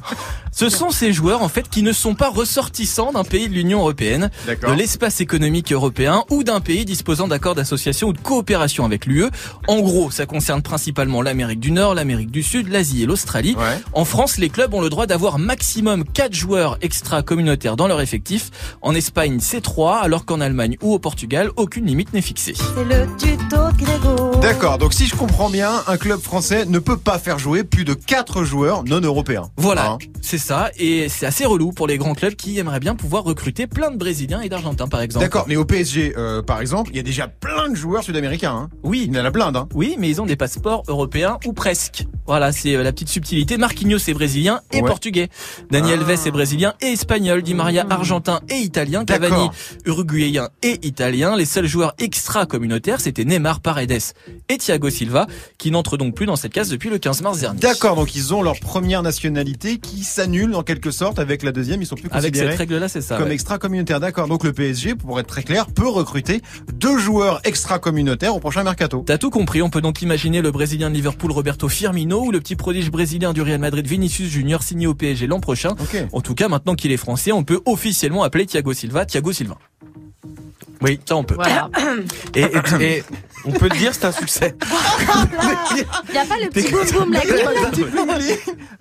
Ce 0.54 0.69
sont 0.69 0.89
ces 0.89 1.13
joueurs 1.13 1.43
en 1.43 1.50
fait 1.50 1.69
qui 1.69 1.84
ne 1.84 1.91
sont 1.91 2.15
pas 2.15 2.30
ressortissants 2.30 3.12
d'un 3.12 3.23
pays 3.23 3.47
de 3.50 3.54
l'Union 3.54 3.80
européenne, 3.82 4.32
de 4.47 4.73
l'espace 4.73 5.21
économique 5.21 5.71
européen 5.71 6.23
ou 6.32 6.43
d'un 6.43 6.62
pays 6.62 6.86
disposant 6.86 7.28
d'accords 7.28 7.54
d'association 7.54 8.08
ou 8.08 8.13
de 8.13 8.17
coopération 8.17 8.86
avec 8.86 9.06
l'UE. 9.06 9.26
En 9.67 9.82
gros, 9.82 10.10
ça 10.10 10.26
concerne 10.26 10.62
principalement 10.62 11.21
l'Amérique 11.21 11.60
du 11.60 11.71
Nord, 11.71 11.93
l'Amérique 11.93 12.32
du 12.32 12.41
Sud, 12.41 12.69
l'Asie 12.69 13.04
et 13.04 13.06
l'Australie. 13.06 13.56
Ouais. 13.56 13.80
En 13.93 14.06
France, 14.06 14.38
les 14.38 14.50
clubs 14.50 14.73
ont 14.73 14.82
le 14.82 14.89
droit 14.89 15.06
d'avoir 15.06 15.38
maximum 15.38 16.06
4 16.06 16.34
joueurs 16.34 16.78
extra-communautaires 16.82 17.76
dans 17.76 17.88
leur 17.88 18.02
effectif. 18.02 18.50
En 18.82 18.95
Espagne, 18.95 19.39
c'est 19.39 19.62
3, 19.62 19.97
alors 19.97 20.26
qu'en 20.26 20.41
Allemagne 20.41 20.77
ou 20.82 20.94
au 20.94 21.00
Portugal, 21.00 21.52
aucune 21.56 21.86
limite 21.86 22.13
n'est 22.13 22.22
fixée. 22.22 22.54
C'est 22.56 22.84
le 22.84 23.06
tuto 23.18 23.58
Grégo. 23.78 24.32
D'accord, 24.42 24.78
donc 24.78 24.94
si 24.94 25.08
je 25.08 25.16
comprends 25.16 25.50
bien, 25.50 25.72
un 25.88 25.98
club 25.98 26.20
français 26.20 26.66
ne 26.66 26.80
peut 26.80 26.98
pas 26.98 27.20
faire 27.20 27.40
jouer 27.40 27.63
plus 27.63 27.84
de 27.86 27.94
4 27.94 28.44
joueurs 28.44 28.84
non 28.84 29.00
européens. 29.02 29.50
Voilà, 29.58 29.92
Hein 29.92 29.98
c'est 30.22 30.38
ça, 30.38 30.70
et 30.78 31.08
c'est 31.10 31.26
assez 31.26 31.46
relou 31.46 31.72
pour 31.72 31.88
les 31.88 31.98
grands 31.98 32.13
clubs 32.13 32.36
qui 32.36 32.58
aimeraient 32.60 32.80
bien 32.80 32.96
pouvoir 32.96 33.24
recruter 33.24 33.66
plein 33.68 33.92
de 33.92 33.98
Brésiliens 33.98 34.42
et 34.42 34.50
d'Argentins 34.50 34.88
par 34.88 35.02
exemple. 35.02 35.24
D'accord, 35.26 35.46
mais 35.48 35.56
au 35.56 35.66
PSG, 35.66 36.13
euh, 36.18 36.42
par 36.42 36.60
exemple, 36.62 36.90
il 36.94 36.98
y 36.98 37.00
a 37.00 37.04
déjà 37.04 37.28
plein 37.28 37.70
de 37.70 37.76
joueurs 37.76 38.04
sud-américains. 38.04 38.52
Hein. 38.54 38.70
Oui. 38.84 39.06
Il 39.10 39.16
y 39.16 39.20
en 39.20 39.26
a 39.26 39.32
plein, 39.32 39.54
hein. 39.56 39.68
Oui, 39.74 39.96
mais 39.98 40.10
ils 40.10 40.22
ont 40.22 40.26
des 40.26 40.36
passeports 40.36 40.84
européens 40.88 41.38
ou 41.46 41.54
presque. 41.54 42.06
Voilà, 42.26 42.52
c'est 42.52 42.76
euh, 42.76 42.84
la 42.84 42.92
petite 42.92 43.10
subtilité. 43.10 43.58
Marquinhos 43.58 43.98
est 44.08 44.13
brésilien 44.13 44.60
et 44.72 44.82
Ouais. 44.82 44.88
portugais. 44.88 45.30
Daniel 45.72 46.00
Ah. 46.04 46.10
Alves 46.10 46.28
est 46.28 46.32
brésilien 46.32 46.74
et 46.82 46.88
espagnol. 46.88 47.42
Di 47.42 47.54
Maria 47.54 47.86
argentin 47.90 48.42
et 48.50 48.58
italien. 48.58 49.06
Cavani 49.06 49.50
uruguayen 49.86 50.50
et 50.63 50.66
italien. 50.84 51.36
Les 51.36 51.45
seuls 51.45 51.67
joueurs 51.67 51.93
extra-communautaires, 51.99 53.01
c'était 53.01 53.25
Neymar, 53.25 53.60
Paredes 53.62 54.13
et 54.49 54.58
Thiago 54.58 54.89
Silva, 54.89 55.27
qui 55.58 55.71
n'entrent 55.71 55.97
donc 55.97 56.15
plus 56.15 56.25
dans 56.25 56.36
cette 56.36 56.53
case 56.53 56.69
depuis 56.69 56.89
le 56.89 56.97
15 56.97 57.21
mars 57.21 57.39
dernier. 57.39 57.60
D'accord, 57.60 57.95
donc 57.95 58.15
ils 58.15 58.34
ont 58.34 58.41
leur 58.41 58.60
première 58.60 59.03
nationalité 59.03 59.77
qui 59.77 60.03
s'annule 60.03 60.53
en 60.56 60.63
quelque 60.63 60.91
sorte 60.91 61.19
avec 61.19 61.43
la 61.43 61.51
deuxième. 61.51 61.82
Ils 61.82 61.86
sont 61.86 61.95
plus 61.95 62.10
Avec 62.12 62.34
considérés 62.34 62.51
cette 62.51 62.60
règle-là, 62.60 62.88
c'est 62.88 63.01
ça. 63.01 63.17
comme 63.17 63.27
ouais. 63.27 63.34
extra-communautaires. 63.34 63.99
D'accord, 63.99 64.27
donc 64.27 64.43
le 64.43 64.53
PSG, 64.53 64.95
pour 64.95 65.19
être 65.19 65.27
très 65.27 65.43
clair, 65.43 65.67
peut 65.67 65.88
recruter 65.88 66.41
deux 66.73 66.97
joueurs 66.97 67.41
extra-communautaires 67.43 68.36
au 68.36 68.39
prochain 68.39 68.63
mercato. 68.63 69.03
T'as 69.06 69.17
tout 69.17 69.30
compris, 69.30 69.62
on 69.62 69.69
peut 69.69 69.82
donc 69.82 70.01
imaginer 70.01 70.41
le 70.41 70.51
Brésilien 70.51 70.89
de 70.89 70.95
Liverpool 70.95 71.32
Roberto 71.32 71.69
Firmino 71.69 72.23
ou 72.23 72.32
le 72.32 72.39
petit 72.39 72.56
prodige 72.56 72.91
brésilien 72.91 73.34
du 73.34 73.41
Real 73.41 73.60
Madrid 73.60 73.86
Vinicius 73.88 74.30
Junior 74.30 74.63
signé 74.63 74.88
au 74.88 74.93
PSG 74.93 75.27
l'an 75.27 75.39
prochain. 75.39 75.75
En 76.12 76.21
tout 76.21 76.36
cas, 76.36 76.47
maintenant 76.47 76.75
qu'il 76.75 76.91
est 76.91 76.97
français, 76.97 77.32
on 77.32 77.43
peut 77.43 77.62
officiellement 77.65 78.23
appeler 78.23 78.45
Thiago 78.45 78.73
Silva 78.73 79.06
Thiago 79.06 79.32
Silva. 79.32 79.58
Oui, 80.82 81.00
ça 81.08 81.16
on 81.16 81.24
peut. 81.24 81.36
Voilà. 81.36 81.70
Et, 82.36 82.42
et- 82.42 82.84
et 82.98 83.04
on 83.46 83.52
peut 83.52 83.70
le 83.72 83.78
dire, 83.78 83.94
c'est 83.94 84.06
un 84.06 84.12
succès. 84.12 84.56
Il 86.10 86.16
y 86.16 86.18
a 86.18 86.26
pas 86.26 86.36
le 86.42 86.50
petit 86.50 86.70
boum 86.72 86.86
boum 86.92 87.13
là. 87.13 87.22
qui- 87.72 87.84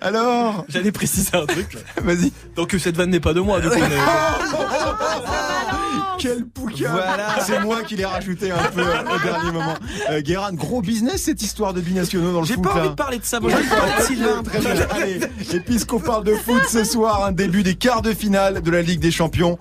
Alors, 0.01 0.65
J'allais 0.69 0.91
préciser 0.91 1.29
un 1.35 1.45
truc. 1.45 1.73
là. 1.73 1.79
vas-y. 2.03 2.31
Donc 2.55 2.75
cette 2.79 2.95
vanne 2.97 3.09
n'est 3.09 3.19
pas 3.19 3.33
de 3.33 3.39
moi, 3.39 3.59
du 3.59 3.69
coup. 3.69 3.75
mais- 3.79 3.87
Quel 6.19 6.45
poucave 6.45 6.91
Voilà. 6.93 7.27
C'est 7.45 7.59
moi 7.59 7.83
qui 7.83 7.95
l'ai 7.95 8.05
rajouté 8.05 8.49
un 8.51 8.57
peu 8.73 8.81
euh, 8.81 9.01
au 9.03 9.19
dernier 9.23 9.51
moment. 9.51 9.75
Euh, 10.09 10.19
Guérin, 10.21 10.51
gros 10.51 10.81
business 10.81 11.21
cette 11.23 11.43
histoire 11.43 11.75
de 11.75 11.81
binationaux 11.81 12.33
dans 12.33 12.41
le 12.41 12.47
J'ai 12.47 12.55
foot 12.55 12.63
pas 12.63 12.73
là. 12.73 12.79
envie 12.81 12.89
de 12.89 12.95
parler 12.95 13.19
de 13.19 13.23
ça, 13.25 13.39
moi 13.39 13.51
j'ai 13.51 13.57
envie 13.57 13.69
de 13.69 13.75
parler 13.75 13.91
de 13.99 14.03
Sylvain. 14.03 14.43
Très 14.43 14.59
bien. 14.59 14.87
Allez, 14.89 15.19
et 15.53 15.59
puisqu'on 15.59 15.99
parle 15.99 16.23
de 16.23 16.33
foot 16.33 16.63
ce 16.67 16.83
soir, 16.83 17.23
un 17.25 17.31
début 17.31 17.61
des 17.61 17.75
quarts 17.75 18.01
de 18.01 18.13
finale 18.13 18.61
de 18.63 18.71
la 18.71 18.81
Ligue 18.81 18.99
des 18.99 19.11
Champions. 19.11 19.59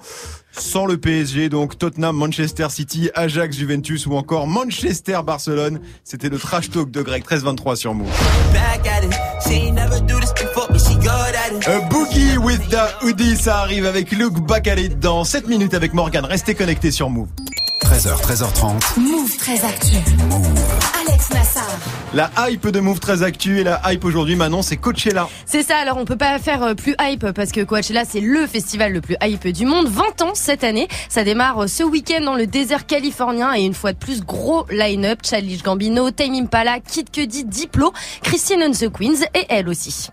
Sans 0.59 0.87
le 0.87 0.97
PSG, 0.97 1.49
donc 1.49 1.79
Tottenham, 1.79 2.17
Manchester 2.17 2.69
City, 2.71 3.11
Ajax, 3.15 3.57
Juventus 3.57 4.07
ou 4.07 4.15
encore 4.15 4.47
Manchester, 4.47 5.21
Barcelone. 5.25 5.81
C'était 6.05 6.29
le 6.29 6.39
trash 6.39 6.71
talk 6.71 6.91
de 6.91 7.03
Greg 7.03 7.25
13-23 7.25 7.77
sur 7.77 7.95
Move. 7.95 8.09
A 11.67 11.81
Boogie 11.89 12.39
with 12.39 12.69
the 12.71 13.05
Hoodie, 13.05 13.37
ça 13.37 13.59
arrive 13.59 13.87
avec 13.87 14.11
Luke 14.13 14.41
Bacalé 14.47 14.89
dans 14.89 15.25
7 15.25 15.49
minutes 15.49 15.75
avec 15.75 15.95
Morgan. 15.95 16.25
Restez 16.25 16.55
connectés 16.55 16.91
sur 16.91 17.11
Move. 17.11 17.29
13h, 17.83 18.21
13h30. 18.23 18.99
Move 19.01 19.37
très 19.37 19.63
actu. 19.65 19.97
Alex 21.07 21.31
Nassar. 21.31 21.67
La 22.15 22.31
hype 22.49 22.69
de 22.69 22.81
Move 22.81 23.01
très 23.01 23.23
actu 23.23 23.61
et 23.61 23.65
la 23.65 23.81
hype 23.93 24.05
aujourd'hui, 24.05 24.35
Manon, 24.35 24.63
c'est 24.63 24.77
Coachella. 24.77 25.29
C'est 25.45 25.63
ça, 25.63 25.77
alors 25.77 25.99
on 25.99 26.05
peut 26.05 26.17
pas 26.17 26.39
faire 26.39 26.63
euh, 26.63 26.75
plus 26.75 26.95
hype 27.01 27.31
parce 27.33 27.53
que 27.53 27.63
Coachella 27.63 28.05
c'est 28.05 28.21
le 28.21 28.47
festival 28.47 28.93
le 28.93 29.01
plus 29.01 29.17
hype 29.23 29.47
du 29.49 29.67
monde. 29.67 29.89
20 29.89 30.23
ans 30.23 30.33
cette 30.35 30.65
année, 30.65 30.89
ça 31.09 31.23
démarre 31.23 31.65
euh, 31.65 31.67
ce 31.67 31.83
week-end 31.83 32.25
dans 32.25 32.35
le 32.35 32.47
désert 32.47 32.87
californien 32.87 33.55
et 33.55 33.63
une 33.63 33.75
fois 33.75 33.93
de 33.93 33.99
plus 33.99 34.25
gros 34.25 34.67
line-up. 34.71 35.21
Childish 35.23 35.63
Gambino, 35.63 36.11
Tame 36.11 36.35
Impala, 36.35 36.81
Kid 36.81 37.11
Cudi, 37.11 37.45
Diplo, 37.45 37.93
Christine 38.23 38.63
and 38.63 38.73
the 38.73 38.91
Queens 38.91 39.25
et 39.35 39.45
elle 39.51 39.69
aussi. 39.69 40.09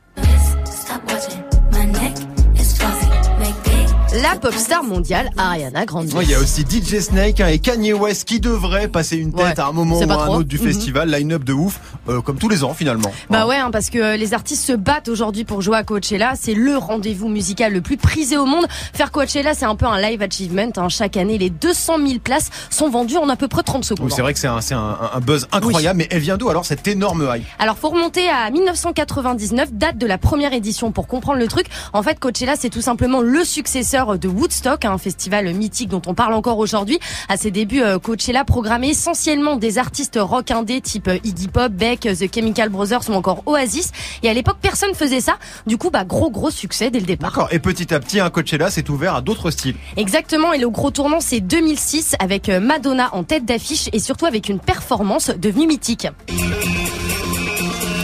La 4.22 4.36
pop 4.40 4.54
star 4.54 4.84
mondiale 4.84 5.32
Ariana 5.38 5.86
Grande. 5.86 6.14
Ouais, 6.14 6.24
Il 6.24 6.30
y 6.30 6.36
a 6.36 6.40
aussi 6.40 6.62
DJ 6.62 7.00
Snake 7.00 7.42
hein, 7.42 7.48
et 7.48 7.58
Kanye 7.58 7.94
West 7.94 8.26
qui 8.26 8.40
devraient 8.40 8.88
passer 8.88 9.18
une 9.18 9.34
tête 9.34 9.58
Ouais, 9.58 9.60
à 9.60 9.66
un 9.68 9.72
moment 9.72 9.98
ou 9.98 10.04
à 10.12 10.14
un 10.26 10.28
autre 10.28 10.44
du 10.44 10.58
Mhm. 10.60 10.64
festival. 10.66 11.10
Line-up 11.10 11.44
de 11.44 11.54
ouf, 11.54 11.80
euh, 12.10 12.22
comme 12.22 12.38
tous 12.38 12.48
les 12.50 12.64
ans 12.64 12.76
finalement. 12.76 13.12
Bah 13.32 13.48
ouais, 13.48 13.56
hein, 13.58 13.72
parce 13.72 13.90
que 13.90 13.98
euh, 13.98 14.16
les 14.18 14.36
artistes 14.36 14.64
se 14.66 14.74
battent 14.74 15.08
aujourd'hui 15.10 15.46
pour 15.46 15.62
jouer 15.64 15.78
à 15.78 15.84
Coachella. 15.84 16.34
C'est 16.40 16.54
le 16.54 16.78
rendez-vous 16.78 17.28
musical 17.28 17.74
le 17.74 17.82
plus 17.82 17.98
prisé 17.98 18.38
au 18.38 18.46
monde. 18.46 18.68
Faire 18.94 19.12
Coachella, 19.12 19.56
c'est 19.56 19.66
un 19.66 19.76
peu 19.76 19.88
un 19.88 20.00
live 20.00 20.22
achievement. 20.22 20.70
hein. 20.78 20.90
Chaque 20.90 21.18
année, 21.18 21.40
les 21.40 21.50
200 21.50 21.98
000 21.98 22.20
places 22.20 22.52
sont 22.70 22.90
vendues 22.90 23.18
en 23.18 23.30
à 23.30 23.36
peu 23.36 23.48
près 23.48 23.64
30 23.64 23.84
secondes. 23.84 24.08
Oui, 24.08 24.14
c'est 24.16 24.22
vrai 24.22 24.34
que 24.34 24.40
c'est 24.40 24.48
un, 24.48 24.62
c'est 24.62 24.76
un, 24.76 24.98
un 25.12 25.20
buzz 25.22 25.48
incroyable, 25.52 25.98
mais 25.98 26.08
elle 26.12 26.20
vient 26.22 26.38
d'où 26.38 26.50
alors 26.50 26.66
cette 26.66 26.88
énorme 26.88 27.28
hype? 27.36 27.46
Alors 27.58 27.78
faut 27.78 27.90
remonter 27.90 28.30
à 28.30 28.52
1999, 28.52 29.74
date 29.74 29.98
de 29.98 30.06
la 30.06 30.20
première 30.20 30.54
édition 30.54 30.92
pour 30.92 31.08
comprendre 31.08 31.40
le 31.40 31.48
truc. 31.48 31.66
En 31.94 32.04
fait, 32.04 32.20
Coachella 32.20 32.54
c'est 32.60 32.70
tout 32.70 32.82
simplement 32.82 33.22
le 33.22 33.44
successeur 33.44 34.03
de 34.04 34.28
Woodstock, 34.28 34.86
un 34.86 34.98
festival 34.98 35.54
mythique 35.54 35.90
dont 35.90 36.02
on 36.08 36.14
parle 36.14 36.34
encore 36.34 36.58
aujourd'hui. 36.58 37.00
À 37.30 37.38
ses 37.38 37.52
débuts, 37.52 37.82
euh, 37.82 38.00
Coachella 38.00 38.44
programmait 38.44 38.90
essentiellement 38.90 39.56
des 39.56 39.78
artistes 39.78 40.20
rock 40.22 40.52
indé 40.52 40.82
type 40.82 41.08
euh, 41.08 41.18
Iggy 41.24 41.48
Pop, 41.48 41.72
Beck, 41.72 42.02
The 42.02 42.34
Chemical 42.34 42.70
Brothers 42.70 43.10
ou 43.10 43.14
encore 43.14 43.44
Oasis. 43.46 43.92
Et 44.22 44.30
à 44.30 44.34
l'époque, 44.34 44.58
personne 44.62 44.94
faisait 44.94 45.22
ça. 45.22 45.38
Du 45.68 45.78
coup, 45.78 45.90
bah 45.90 46.04
gros 46.04 46.30
gros 46.30 46.52
succès 46.52 46.92
dès 46.92 47.00
le 47.00 47.06
départ. 47.06 47.32
D'accord. 47.32 47.48
Et 47.52 47.60
petit 47.60 47.94
à 47.94 48.00
petit, 48.00 48.20
un 48.20 48.30
Coachella 48.30 48.70
s'est 48.70 48.90
ouvert 48.90 49.16
à 49.16 49.22
d'autres 49.22 49.52
styles. 49.52 49.76
Exactement, 49.96 50.54
et 50.54 50.58
le 50.58 50.70
gros 50.70 50.92
tournant 50.92 51.22
c'est 51.22 51.40
2006 51.40 52.16
avec 52.20 52.50
euh, 52.50 52.60
Madonna 52.60 53.10
en 53.14 53.24
tête 53.24 53.46
d'affiche 53.46 53.90
et 53.94 54.00
surtout 54.00 54.26
avec 54.26 54.50
une 54.50 54.60
performance 54.60 55.30
devenue 55.30 55.68
mythique. 55.68 56.08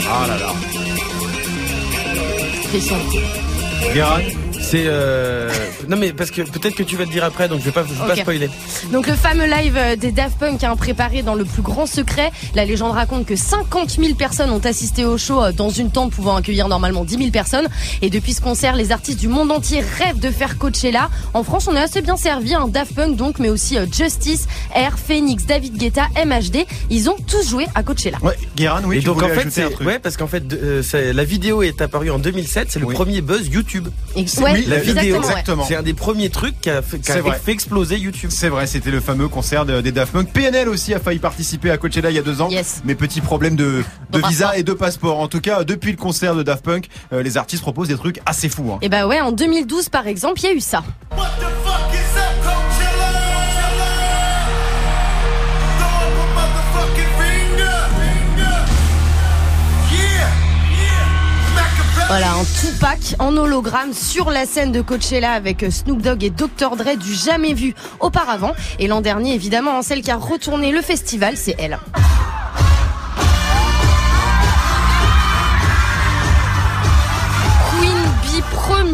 Ah 0.10 0.28
là 0.28 0.38
là. 0.38 0.54
Christian. 2.70 2.98
Guérin? 3.94 4.20
C'est 4.62 4.84
euh, 4.86 5.50
non 5.88 5.98
mais 5.98 6.14
parce 6.14 6.32
que 6.32 6.42
peut-être 6.42 6.76
que 6.76 6.84
tu 6.84 6.96
vas 6.96 7.06
le 7.06 7.10
dire 7.10 7.24
après, 7.24 7.48
donc 7.48 7.60
je 7.60 7.66
vais 7.66 7.72
pas, 7.72 7.84
je 7.84 7.94
vais 7.94 8.08
pas 8.08 8.16
spoiler. 8.16 8.50
Donc 8.92 9.08
le 9.08 9.14
fameux 9.14 9.46
live 9.46 9.76
euh, 9.78 9.96
des 9.96 10.12
Daft 10.12 10.38
Punk 10.38 10.64
a 10.64 10.76
préparé 10.76 11.22
dans 11.22 11.36
le 11.36 11.46
plus 11.46 11.62
grand 11.62 11.86
secret. 11.86 12.32
La 12.56 12.66
légende 12.66 12.92
raconte 12.92 13.26
que 13.26 13.36
50 13.36 13.90
000 13.92 14.16
personnes 14.16 14.52
ont 14.52 14.60
assisté 14.60 15.06
au 15.06 15.18
show 15.18 15.42
euh, 15.42 15.52
dans 15.52 15.70
une 15.70 15.92
tente 15.92 16.12
pouvant 16.12 16.36
accueillir 16.36 16.68
normalement 16.68 17.04
10 17.04 17.18
000 17.18 17.30
personnes. 17.32 17.68
Et 18.02 18.10
depuis 18.10 18.34
ce 18.34 18.42
concert, 18.42 18.76
les 18.76 18.92
artistes 18.92 19.20
du 19.20 19.28
monde 19.28 19.52
entier 19.52 19.80
rêvent 19.80 20.20
de 20.20 20.30
faire 20.30 20.58
Coachella. 20.58 21.10
En 21.34 21.44
France, 21.44 21.68
on 21.68 21.76
est 21.76 21.82
assez 21.82 22.02
bien 22.02 22.18
servi, 22.18 22.54
un 22.54 22.68
Daft 22.68 22.94
Punk 22.94 23.16
donc, 23.16 23.40
mais 23.40 23.50
aussi 23.50 23.78
euh, 23.78 23.86
Justice, 23.92 24.48
Air, 24.76 25.00
Phoenix, 25.00 25.46
David 25.46 25.78
Guetta, 25.78 26.08
MHD. 26.26 26.66
Ils 26.90 27.10
ont 27.10 27.16
tous 27.28 27.50
joué 27.50 27.66
à 27.76 27.84
Coachella. 27.84 28.18
Ouais, 28.22 28.38
Guérin, 28.56 28.82
oui, 28.86 28.98
et 28.98 29.00
tu 29.00 29.06
donc 29.06 29.24
en 29.24 29.30
fait, 29.30 29.50
c'est 29.50 29.70
truc. 29.70 29.88
ouais 29.88 30.00
parce 30.00 30.18
qu'en 30.18 30.28
fait, 30.28 30.44
euh, 30.54 30.84
la 31.14 31.24
vidéo 31.24 31.64
est 31.64 31.82
apparue 31.82 32.12
en 32.12 32.20
2007. 32.20 32.68
C'est 32.72 32.80
le 32.80 32.88
premier 32.88 33.22
buzz 33.22 33.48
YouTube. 33.48 33.88
Ouais, 34.16 34.49
la 34.54 34.60
exactement, 34.60 35.02
vidéo. 35.02 35.16
Exactement. 35.18 35.66
c'est 35.68 35.76
un 35.76 35.84
des 35.84 35.94
premiers 35.94 36.30
trucs 36.30 36.60
qui 36.62 36.70
a 36.70 36.82
fait, 36.82 37.00
qui 37.00 37.12
a 37.12 37.16
C'est 37.16 37.22
vrai. 37.22 37.40
fait 37.44 37.52
exploser 37.52 37.98
YouTube. 37.98 38.30
C'est 38.34 38.50
vrai, 38.50 38.68
c'était 38.68 38.92
le 38.92 39.00
fameux 39.00 39.28
concert 39.28 39.66
de- 39.66 39.82
des 39.82 39.92
Daft 39.92 40.14
Punk. 40.14 40.30
PNL 40.32 40.70
aussi 40.70 40.94
a 40.94 41.00
failli 41.00 41.20
participer 41.20 41.72
à 41.72 41.78
Coachella 41.78 42.10
il 42.10 42.16
y 42.16 42.20
a 42.20 42.22
deux 42.24 42.42
ans. 42.42 42.50
Mais 42.86 42.96
petit 42.96 43.22
problème 43.22 43.56
de, 43.56 43.84
de 44.12 44.28
visa 44.28 44.58
et 44.58 44.64
de 44.64 44.74
passeport. 44.74 45.20
En 45.20 45.28
tout 45.28 45.42
cas, 45.42 45.64
depuis 45.64 45.92
le 45.92 45.98
concert 45.98 46.36
de 46.36 46.44
Daft 46.44 46.64
Punk, 46.64 46.88
euh, 47.14 47.22
les 47.24 47.38
artistes 47.38 47.62
proposent 47.62 47.88
des 47.90 47.96
trucs 47.98 48.20
assez 48.26 48.50
fous. 48.50 48.72
hein. 48.74 48.80
Et 48.82 48.90
bah 48.90 49.08
ouais, 49.08 49.22
en 49.22 49.32
2012 49.32 49.90
par 49.90 50.08
exemple, 50.08 50.40
il 50.42 50.44
y 50.46 50.48
a 50.50 50.54
eu 50.54 50.60
ça. 50.60 50.84
Voilà, 62.10 62.32
un 62.32 62.44
Tupac 62.44 63.16
en 63.20 63.38
hologramme 63.38 63.94
sur 63.94 64.32
la 64.32 64.48
scène 64.48 64.72
de 64.72 64.82
Coachella 64.82 65.32
avec 65.32 65.62
euh, 65.62 65.70
Snoop 65.70 66.02
Dogg 66.02 66.24
et 66.24 66.32
Dr. 66.32 66.76
Dre 66.76 66.98
du 66.98 67.14
jamais 67.14 67.54
vu 67.54 67.76
auparavant. 68.00 68.54
Et 68.80 68.88
l'an 68.88 69.02
dernier, 69.02 69.36
évidemment, 69.36 69.78
hein, 69.78 69.82
celle 69.84 70.02
qui 70.02 70.10
a 70.10 70.16
retourné 70.16 70.72
le 70.72 70.82
festival, 70.82 71.38
c'est 71.38 71.56
elle. 71.60 71.78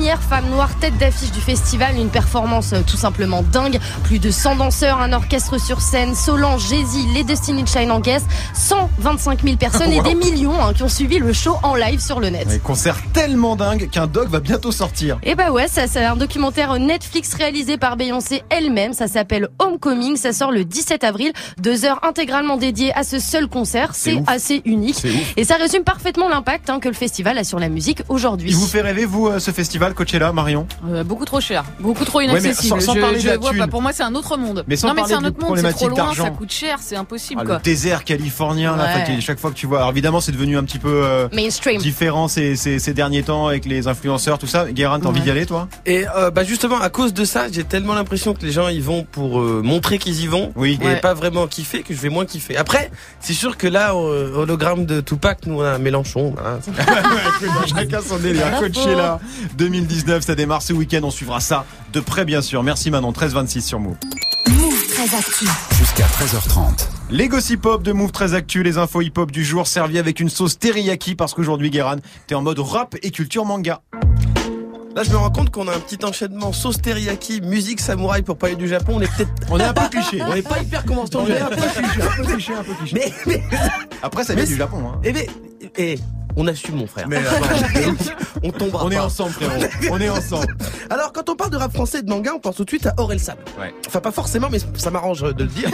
Première 0.05 0.21
femme 0.21 0.49
noire 0.51 0.69
tête 0.79 0.95
d'affiche 0.99 1.31
du 1.31 1.41
festival, 1.41 1.97
une 1.97 2.09
performance 2.09 2.73
euh, 2.73 2.81
tout 2.85 2.95
simplement 2.95 3.41
dingue. 3.41 3.79
Plus 4.03 4.19
de 4.19 4.29
100 4.29 4.57
danseurs, 4.57 5.01
un 5.01 5.11
orchestre 5.13 5.59
sur 5.59 5.81
scène, 5.81 6.13
Solange, 6.13 6.69
Jay-Z, 6.69 7.07
les 7.15 7.23
Destiny 7.23 7.65
Child 7.65 7.89
en 7.89 7.99
guest, 8.01 8.27
125 8.53 9.41
000 9.41 9.55
personnes 9.57 9.91
et 9.91 9.97
Wow. 9.97 10.03
des 10.03 10.13
millions 10.13 10.63
hein, 10.63 10.73
qui 10.75 10.83
ont 10.83 10.89
suivi 10.89 11.17
le 11.17 11.33
show 11.33 11.57
en 11.63 11.73
live 11.73 11.99
sur 11.99 12.19
le 12.19 12.29
net. 12.29 12.47
Un 12.51 12.59
concert 12.59 12.97
tellement 13.13 13.55
dingue 13.55 13.89
qu'un 13.89 14.05
dog 14.05 14.29
va 14.29 14.39
bientôt 14.41 14.71
sortir. 14.71 15.17
Et 15.23 15.33
bah 15.33 15.49
ouais, 15.51 15.67
ça 15.67 15.87
c'est 15.87 16.05
un 16.05 16.15
documentaire 16.15 16.77
Netflix 16.77 17.33
réalisé 17.33 17.77
par 17.77 17.97
Beyoncé 17.97 18.43
elle-même. 18.51 18.93
Ça 18.93 19.07
s'appelle 19.07 19.47
Homecoming. 19.57 20.17
Ça 20.17 20.33
sort 20.33 20.51
le 20.51 20.65
17 20.65 21.03
avril. 21.03 21.31
Deux 21.57 21.83
heures 21.85 21.99
intégralement 22.03 22.57
dédiées 22.57 22.93
à 22.93 23.03
ce 23.03 23.17
seul 23.17 23.47
concert. 23.47 23.95
C'est 23.95 24.21
assez 24.27 24.61
unique. 24.65 25.03
Et 25.35 25.45
ça 25.45 25.55
résume 25.55 25.83
parfaitement 25.83 26.29
l'impact 26.29 26.69
hein, 26.69 26.79
que 26.79 26.89
le 26.89 26.93
festival 26.93 27.39
a 27.39 27.43
sur 27.43 27.57
la 27.57 27.69
musique 27.69 28.03
aujourd'hui. 28.09 28.51
Il 28.51 28.55
vous 28.55 28.67
fait 28.67 28.81
rêver, 28.81 29.05
vous, 29.05 29.27
euh, 29.29 29.39
ce 29.39 29.49
festival 29.49 29.94
Coachella, 29.95 30.31
Marion 30.31 30.67
Euh, 30.89 31.03
beaucoup 31.03 31.25
trop 31.25 31.39
cher, 31.41 31.63
beaucoup 31.79 32.05
trop 32.05 32.21
inaccessible. 32.21 32.79
sans- 32.81 32.85
sans 32.85 32.93
je, 32.95 32.99
parler 32.99 33.19
je 33.19 33.25
de 33.25 33.29
la 33.31 33.37
vois 33.37 33.53
pas. 33.53 33.67
Pour 33.67 33.81
moi, 33.81 33.91
c'est 33.93 34.03
un 34.03 34.13
autre 34.15 34.37
monde. 34.37 34.63
Mais 34.67 34.75
sans 34.75 34.89
non, 34.89 34.93
mais 34.93 35.01
parler 35.01 35.13
c'est 35.13 35.17
un 35.17 35.21
de 35.23 35.27
autre 35.29 35.39
monde. 35.45 35.57
C'est 35.57 35.71
trop 35.73 35.87
loin, 35.89 35.95
d'argent. 35.97 36.23
ça 36.25 36.29
coûte 36.31 36.51
cher, 36.51 36.77
c'est 36.81 36.95
impossible 36.95 37.41
Ah, 37.43 37.45
quoi. 37.47 37.55
le 37.57 37.61
désert 37.61 38.03
californien, 38.03 38.75
là, 38.75 38.83
Ouais. 38.97 39.21
chaque 39.21 39.39
fois 39.39 39.49
que 39.51 39.55
tu 39.55 39.65
vois. 39.67 39.79
Alors 39.79 39.89
évidemment, 39.91 40.21
c'est 40.21 40.31
devenu 40.31 40.57
un 40.57 40.63
petit 40.63 40.79
peu 40.79 40.89
euh, 41.03 41.27
Mainstream. 41.33 41.79
différent 41.81 42.27
ces, 42.27 42.55
ces, 42.55 42.79
ces 42.79 42.93
derniers 42.93 43.23
temps 43.23 43.47
avec 43.47 43.65
les 43.65 43.87
influenceurs, 43.87 44.37
tout 44.37 44.47
ça. 44.47 44.71
Guérin, 44.71 44.99
t'as 44.99 45.07
envie 45.09 45.21
d'y 45.21 45.31
aller, 45.31 45.45
toi? 45.45 45.67
Et 45.85 46.05
euh, 46.15 46.29
bah 46.31 46.43
justement 46.43 46.79
à 46.79 46.89
cause 46.89 47.13
de 47.13 47.23
ça, 47.25 47.45
j'ai 47.51 47.63
tellement 47.63 47.93
l'impression 47.95 48.33
que 48.33 48.45
les 48.45 48.51
gens 48.51 48.67
y 48.67 48.79
vont 48.79 49.05
pour 49.09 49.39
euh, 49.39 49.61
montrer 49.63 49.97
qu'ils 49.97 50.21
y 50.21 50.27
vont 50.27 50.51
Oui. 50.55 50.77
et 50.81 50.85
Ouais. 50.85 50.95
pas 50.97 51.13
vraiment 51.13 51.47
kiffer 51.47 51.81
que 51.83 51.93
je 51.93 51.99
vais 52.01 52.09
moins 52.09 52.25
kiffer. 52.25 52.57
Après, 52.57 52.91
c'est 53.19 53.33
sûr 53.33 53.57
que 53.57 53.67
là 53.67 53.93
euh, 53.95 54.33
hologramme 54.35 54.85
de 54.85 55.01
Tupac, 55.01 55.45
nous 55.45 55.59
on 55.61 55.63
a 55.63 55.77
Mélenchon. 55.77 56.35
hein. 56.43 56.59
Chacun 57.67 58.01
son 58.01 58.17
délire. 58.17 58.59
Coachella 58.59 59.19
2019, 59.85 60.25
ça 60.25 60.35
démarre 60.35 60.63
ce 60.63 60.73
week-end. 60.73 61.01
On 61.03 61.11
suivra 61.11 61.39
ça 61.39 61.65
de 61.93 61.99
près, 61.99 62.25
bien 62.25 62.41
sûr. 62.41 62.63
Merci 62.63 62.89
Manon. 62.89 63.11
13-26 63.11 63.61
sur 63.61 63.79
Move. 63.79 63.95
Move 64.49 64.87
très 64.87 65.15
actif. 65.15 65.67
Jusqu'à 65.77 66.05
13h30. 66.05 66.87
Les 67.11 67.27
gossip 67.27 67.65
hop 67.67 67.83
de 67.83 67.91
Move 67.91 68.11
très 68.11 68.33
actu, 68.33 68.63
les 68.63 68.79
infos 68.79 69.01
hip 69.01 69.13
hop 69.17 69.31
du 69.31 69.45
jour 69.45 69.67
servis 69.67 69.99
avec 69.99 70.19
une 70.19 70.29
sauce 70.29 70.57
teriyaki 70.57 71.13
parce 71.13 71.35
qu'aujourd'hui, 71.35 71.69
Guérin, 71.69 71.97
t'es 72.25 72.33
en 72.33 72.41
mode 72.41 72.59
rap 72.59 72.95
et 73.03 73.11
culture 73.11 73.45
manga. 73.45 73.81
Là, 74.95 75.03
je 75.03 75.11
me 75.11 75.17
rends 75.17 75.29
compte 75.29 75.51
qu'on 75.51 75.67
a 75.67 75.75
un 75.75 75.79
petit 75.79 76.03
enchaînement 76.03 76.51
sauce 76.51 76.81
teriyaki, 76.81 77.41
musique 77.41 77.79
samouraï 77.79 78.23
pour 78.23 78.37
parler 78.37 78.55
du 78.55 78.67
Japon. 78.67 78.93
On 78.95 79.01
est 79.01 79.15
peut-être, 79.15 79.29
On 79.51 79.59
est 79.59 79.63
un 79.63 79.73
peu 79.73 79.87
cliché. 79.89 80.21
on 80.27 80.33
est 80.33 80.47
pas 80.47 80.61
hyper 80.61 80.83
conventionnel. 80.85 81.45
On 81.47 81.53
est 81.53 81.53
un 81.53 81.55
peu 81.55 81.81
cliché, 81.81 82.01
un 82.01 82.15
peu 82.15 82.23
cliché, 82.23 82.53
un 82.53 82.63
peu 82.63 82.73
cliché. 82.73 82.95
Mais, 82.95 83.13
mais, 83.27 83.43
Après, 84.01 84.23
ça 84.23 84.33
vient 84.33 84.43
Mais 84.43 84.49
du 84.49 84.55
Japon. 84.55 84.81
Hein. 84.87 84.99
eh 85.03 85.11
ben, 85.11 85.27
eh, 85.77 85.99
on 86.35 86.47
assume 86.47 86.75
mon 86.75 86.87
frère. 86.87 87.07
Mais, 87.07 87.17
euh, 87.17 87.21
on 88.43 88.51
tombera 88.51 88.85
on 88.85 88.91
est 88.91 88.95
pas. 88.95 89.05
ensemble, 89.05 89.31
frérot. 89.31 89.65
On 89.91 89.99
est 89.99 90.09
ensemble. 90.09 90.55
Alors, 90.89 91.11
quand 91.13 91.29
on 91.29 91.35
parle 91.35 91.51
de 91.51 91.57
rap 91.57 91.73
français 91.73 91.99
et 91.99 92.01
de 92.01 92.09
manga, 92.09 92.31
on 92.35 92.39
pense 92.39 92.55
tout 92.55 92.65
de 92.65 92.69
suite 92.69 92.85
à. 92.85 92.93
Ouais. 93.05 93.73
Enfin, 93.87 93.99
pas 93.99 94.11
forcément, 94.11 94.49
mais 94.51 94.59
ça 94.75 94.91
m'arrange 94.91 95.21
de 95.21 95.43
le 95.43 95.49
dire. 95.49 95.69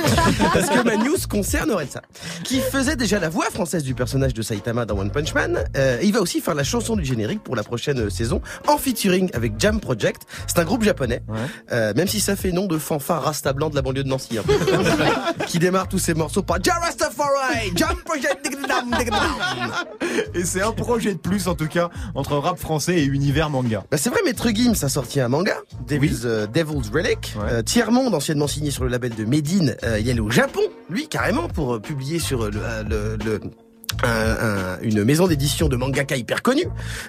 parce 0.54 0.69
que 0.69 0.84
ma 0.84 0.97
news 0.97 1.17
concerne 1.30 1.71
Orelsan. 1.71 2.02
Qui 2.43 2.60
faisait 2.60 2.95
déjà 2.95 3.19
la 3.19 3.30
voix 3.30 3.50
française 3.52 3.84
du 3.84 3.93
personnage 3.95 4.34
de 4.34 4.41
Saitama 4.41 4.86
dans 4.86 4.97
One 4.97 5.12
Punch 5.12 5.34
Man. 5.34 5.63
Euh, 5.78 6.00
il 6.04 6.13
va 6.13 6.21
aussi 6.21 6.41
faire 6.41 6.56
la 6.56 6.63
chanson 6.63 6.95
du 6.95 7.06
générique 7.06 7.43
pour 7.43 7.56
la 7.56 7.63
prochaine 7.63 8.10
saison 8.10 8.41
en 8.67 8.78
featuring 8.78 9.30
avec 9.34 9.54
Jam 9.58 9.80
Project. 9.80 10.24
C'est 10.47 10.60
un 10.60 10.63
groupe 10.65 10.84
japonais. 10.84 11.21
Euh, 11.71 11.93
même 11.95 12.08
si 12.08 12.19
ça 12.19 12.36
fait 12.36 12.52
nom 12.52 12.65
de 12.67 12.78
fanfare 12.78 13.24
rasta 13.24 13.54
blanc 13.54 13.69
de 13.69 13.76
la 13.76 13.82
banlieue 13.82 14.04
de 14.04 14.10
Nancy. 14.10 14.38
peu. 14.45 14.54
qui 15.47 15.60
démarre 15.60 15.88
tous 15.88 16.00
ses 16.00 16.13
morceaux 16.13 16.43
par 16.43 16.62
Ja 16.63 16.76
Rastafari, 16.76 17.71
Jam 17.76 17.95
Project. 18.06 18.50
Et 20.34 20.43
c'est 20.52 20.62
un 20.62 20.72
projet 20.74 21.14
de 21.14 21.20
plus, 21.20 21.48
en 21.48 21.56
tout 21.56 21.68
cas, 21.68 21.90
entre 22.16 22.36
rap 22.38 22.60
français 22.60 23.00
et 23.00 23.06
univers 23.06 23.50
manga. 23.50 23.84
Bah 23.90 23.98
c'est 23.98 24.10
vrai, 24.10 24.20
Maître 24.26 24.50
Gims 24.54 24.76
a 24.84 24.90
sorti 24.90 25.20
un 25.22 25.30
manga, 25.30 25.56
Devil's, 25.88 26.22
euh, 26.26 26.46
Devil's 26.48 26.90
Relic. 26.94 27.36
Euh, 27.40 27.62
Tiers 27.62 27.92
Monde, 27.92 28.14
anciennement 28.14 28.48
signé 28.48 28.70
sur 28.72 28.84
le 28.84 28.90
label 28.90 29.16
de 29.16 29.24
Medine, 29.26 29.76
euh, 29.84 30.00
il 30.00 30.08
est 30.08 30.12
allé 30.12 30.20
au 30.20 30.30
Japon, 30.30 30.62
lui, 30.90 31.08
carrément, 31.08 31.48
pour 31.48 31.76
euh, 31.76 31.80
publier 31.80 32.20
sur 32.20 32.44
euh, 32.44 32.52
le... 32.52 32.90
le- 32.90 33.18
le- 33.24 33.40
un- 34.04 34.08
un- 34.08 34.80
une 34.82 35.04
maison 35.04 35.28
d'édition 35.28 35.68
de 35.68 35.76
mangaka 35.76 36.16
hyper 36.16 36.42
connue. 36.42 36.66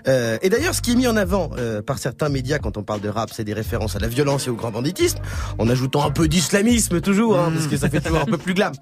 Euh, 0.09 0.37
et 0.43 0.49
d'ailleurs, 0.51 0.75
ce 0.75 0.83
qui 0.83 0.93
est 0.93 0.95
mis 0.97 1.07
en 1.07 1.17
avant 1.17 1.51
euh, 1.57 1.81
par 1.81 1.99
certains 1.99 2.29
médias 2.29 2.59
quand 2.59 2.77
on 2.77 2.83
parle 2.83 3.01
de 3.01 3.09
rap, 3.09 3.31
c'est 3.33 3.45
des 3.45 3.53
références 3.55 3.95
à 3.95 4.01
la 4.01 4.09
violence 4.09 4.49
et 4.49 4.51
au 4.51 4.57
grand 4.57 4.73
banditisme, 4.73 5.19
en 5.59 5.69
ajoutant 5.69 6.05
un 6.05 6.11
peu 6.11 6.27
d'islamisme 6.27 7.01
toujours, 7.01 7.39
hein, 7.39 7.53
parce 7.55 7.69
que 7.69 7.77
ça 7.77 7.89
fait 7.89 8.01
toujours 8.01 8.23
un 8.23 8.25
peu 8.27 8.37
plus 8.37 8.53
glam. 8.55 8.73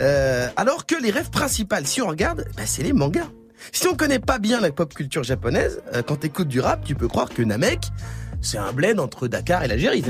Euh, 0.00 0.48
alors 0.56 0.84
que 0.84 0.96
les 1.00 1.12
rêves 1.12 1.30
principales, 1.30 1.86
si 1.86 2.02
on 2.02 2.08
regarde, 2.08 2.44
bah, 2.56 2.64
c'est 2.66 2.82
les 2.82 2.92
mangas. 2.92 3.28
Si 3.72 3.86
on 3.88 3.94
connaît 3.94 4.18
pas 4.18 4.38
bien 4.38 4.60
la 4.60 4.70
pop 4.70 4.92
culture 4.94 5.22
japonaise, 5.22 5.80
euh, 5.94 6.02
quand 6.06 6.16
t'écoutes 6.16 6.48
du 6.48 6.60
rap, 6.60 6.84
tu 6.84 6.94
peux 6.94 7.08
croire 7.08 7.28
que 7.28 7.42
Namek, 7.42 7.80
c'est 8.40 8.58
un 8.58 8.72
bled 8.72 9.00
entre 9.00 9.26
Dakar 9.26 9.62
et 9.64 9.68
l'Algérie. 9.68 10.04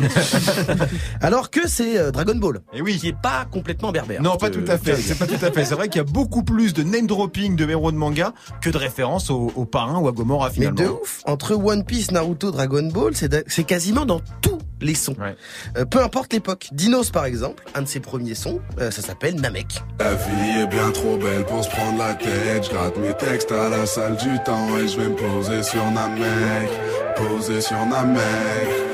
Alors 1.21 1.51
que 1.51 1.69
c'est 1.69 1.99
euh, 1.99 2.11
Dragon 2.11 2.35
Ball, 2.35 2.61
Et 2.73 2.83
oui. 2.83 2.99
qui 2.99 3.09
est 3.09 3.17
pas 3.21 3.47
complètement 3.51 3.93
berbère. 3.93 4.23
Non, 4.23 4.37
pas 4.37 4.51
tout 4.51 4.65
à 4.67 4.77
fait. 4.79 4.97
C'est 4.97 5.19
pas 5.19 5.27
tout 5.27 5.35
à 5.45 5.51
fait. 5.51 5.65
C'est 5.65 5.75
vrai 5.75 5.89
qu'il 5.89 5.99
y 5.99 6.05
a 6.05 6.11
beaucoup 6.11 6.43
plus 6.43 6.73
de 6.75 6.83
name 6.83 7.07
dropping 7.07 7.57
de 7.57 7.69
héros 7.69 7.93
de 7.93 7.97
manga 7.97 8.33
que 8.61 8.71
de 8.71 8.79
références 8.79 9.31
au, 9.31 9.53
au 9.55 9.65
parrain 9.65 9.99
ou 10.01 10.09
à 10.09 10.13
Gomorrah 10.13 10.49
Mais 10.49 10.55
finalement. 10.55 10.81
de 10.83 10.87
ouf, 10.89 11.23
entre 11.27 11.55
One 11.55 11.85
Piece, 11.85 12.11
Naruto, 12.11 12.51
Dragon 12.51 12.89
Ball, 12.93 13.13
c'est 13.15 13.65
quasiment 13.65 14.05
dans 14.05 14.21
tous 14.41 14.59
les 14.85 14.95
sons. 14.95 15.17
Ouais. 15.19 15.37
Euh, 15.77 15.85
peu 15.85 16.01
importe 16.01 16.33
l'époque. 16.33 16.69
Dinos 16.73 17.11
par 17.11 17.25
exemple, 17.25 17.65
un 17.75 17.83
de 17.83 17.89
ses 17.89 18.01
premiers 18.01 18.35
sons, 18.35 18.61
euh, 18.81 18.91
ça 18.91 19.03
s'appelle 19.03 19.41
Namek. 19.41 19.83
La 19.99 20.15
vie 20.15 20.61
est 20.61 20.67
bien 20.67 20.91
trop 20.93 21.17
belle 21.17 21.45
pour 21.45 21.65
se 21.65 21.71
prendre 21.71 21.99
la 21.99 22.15
tête. 22.15 22.65
Je 22.65 22.71
gratte 22.71 22.97
mes 22.99 23.15
textes 23.15 23.51
à 23.51 23.69
la 23.69 23.87
salle 23.87 24.17
du 24.17 24.39
temps 24.45 24.79
et 24.79 24.87
je 24.87 25.01
vais 25.01 25.09
me 25.09 25.17
poser 25.17 25.63
sur 25.63 25.85
Namek. 25.91 26.71
Poser 27.17 27.61
sur 27.61 27.85
Namek. 27.87 28.85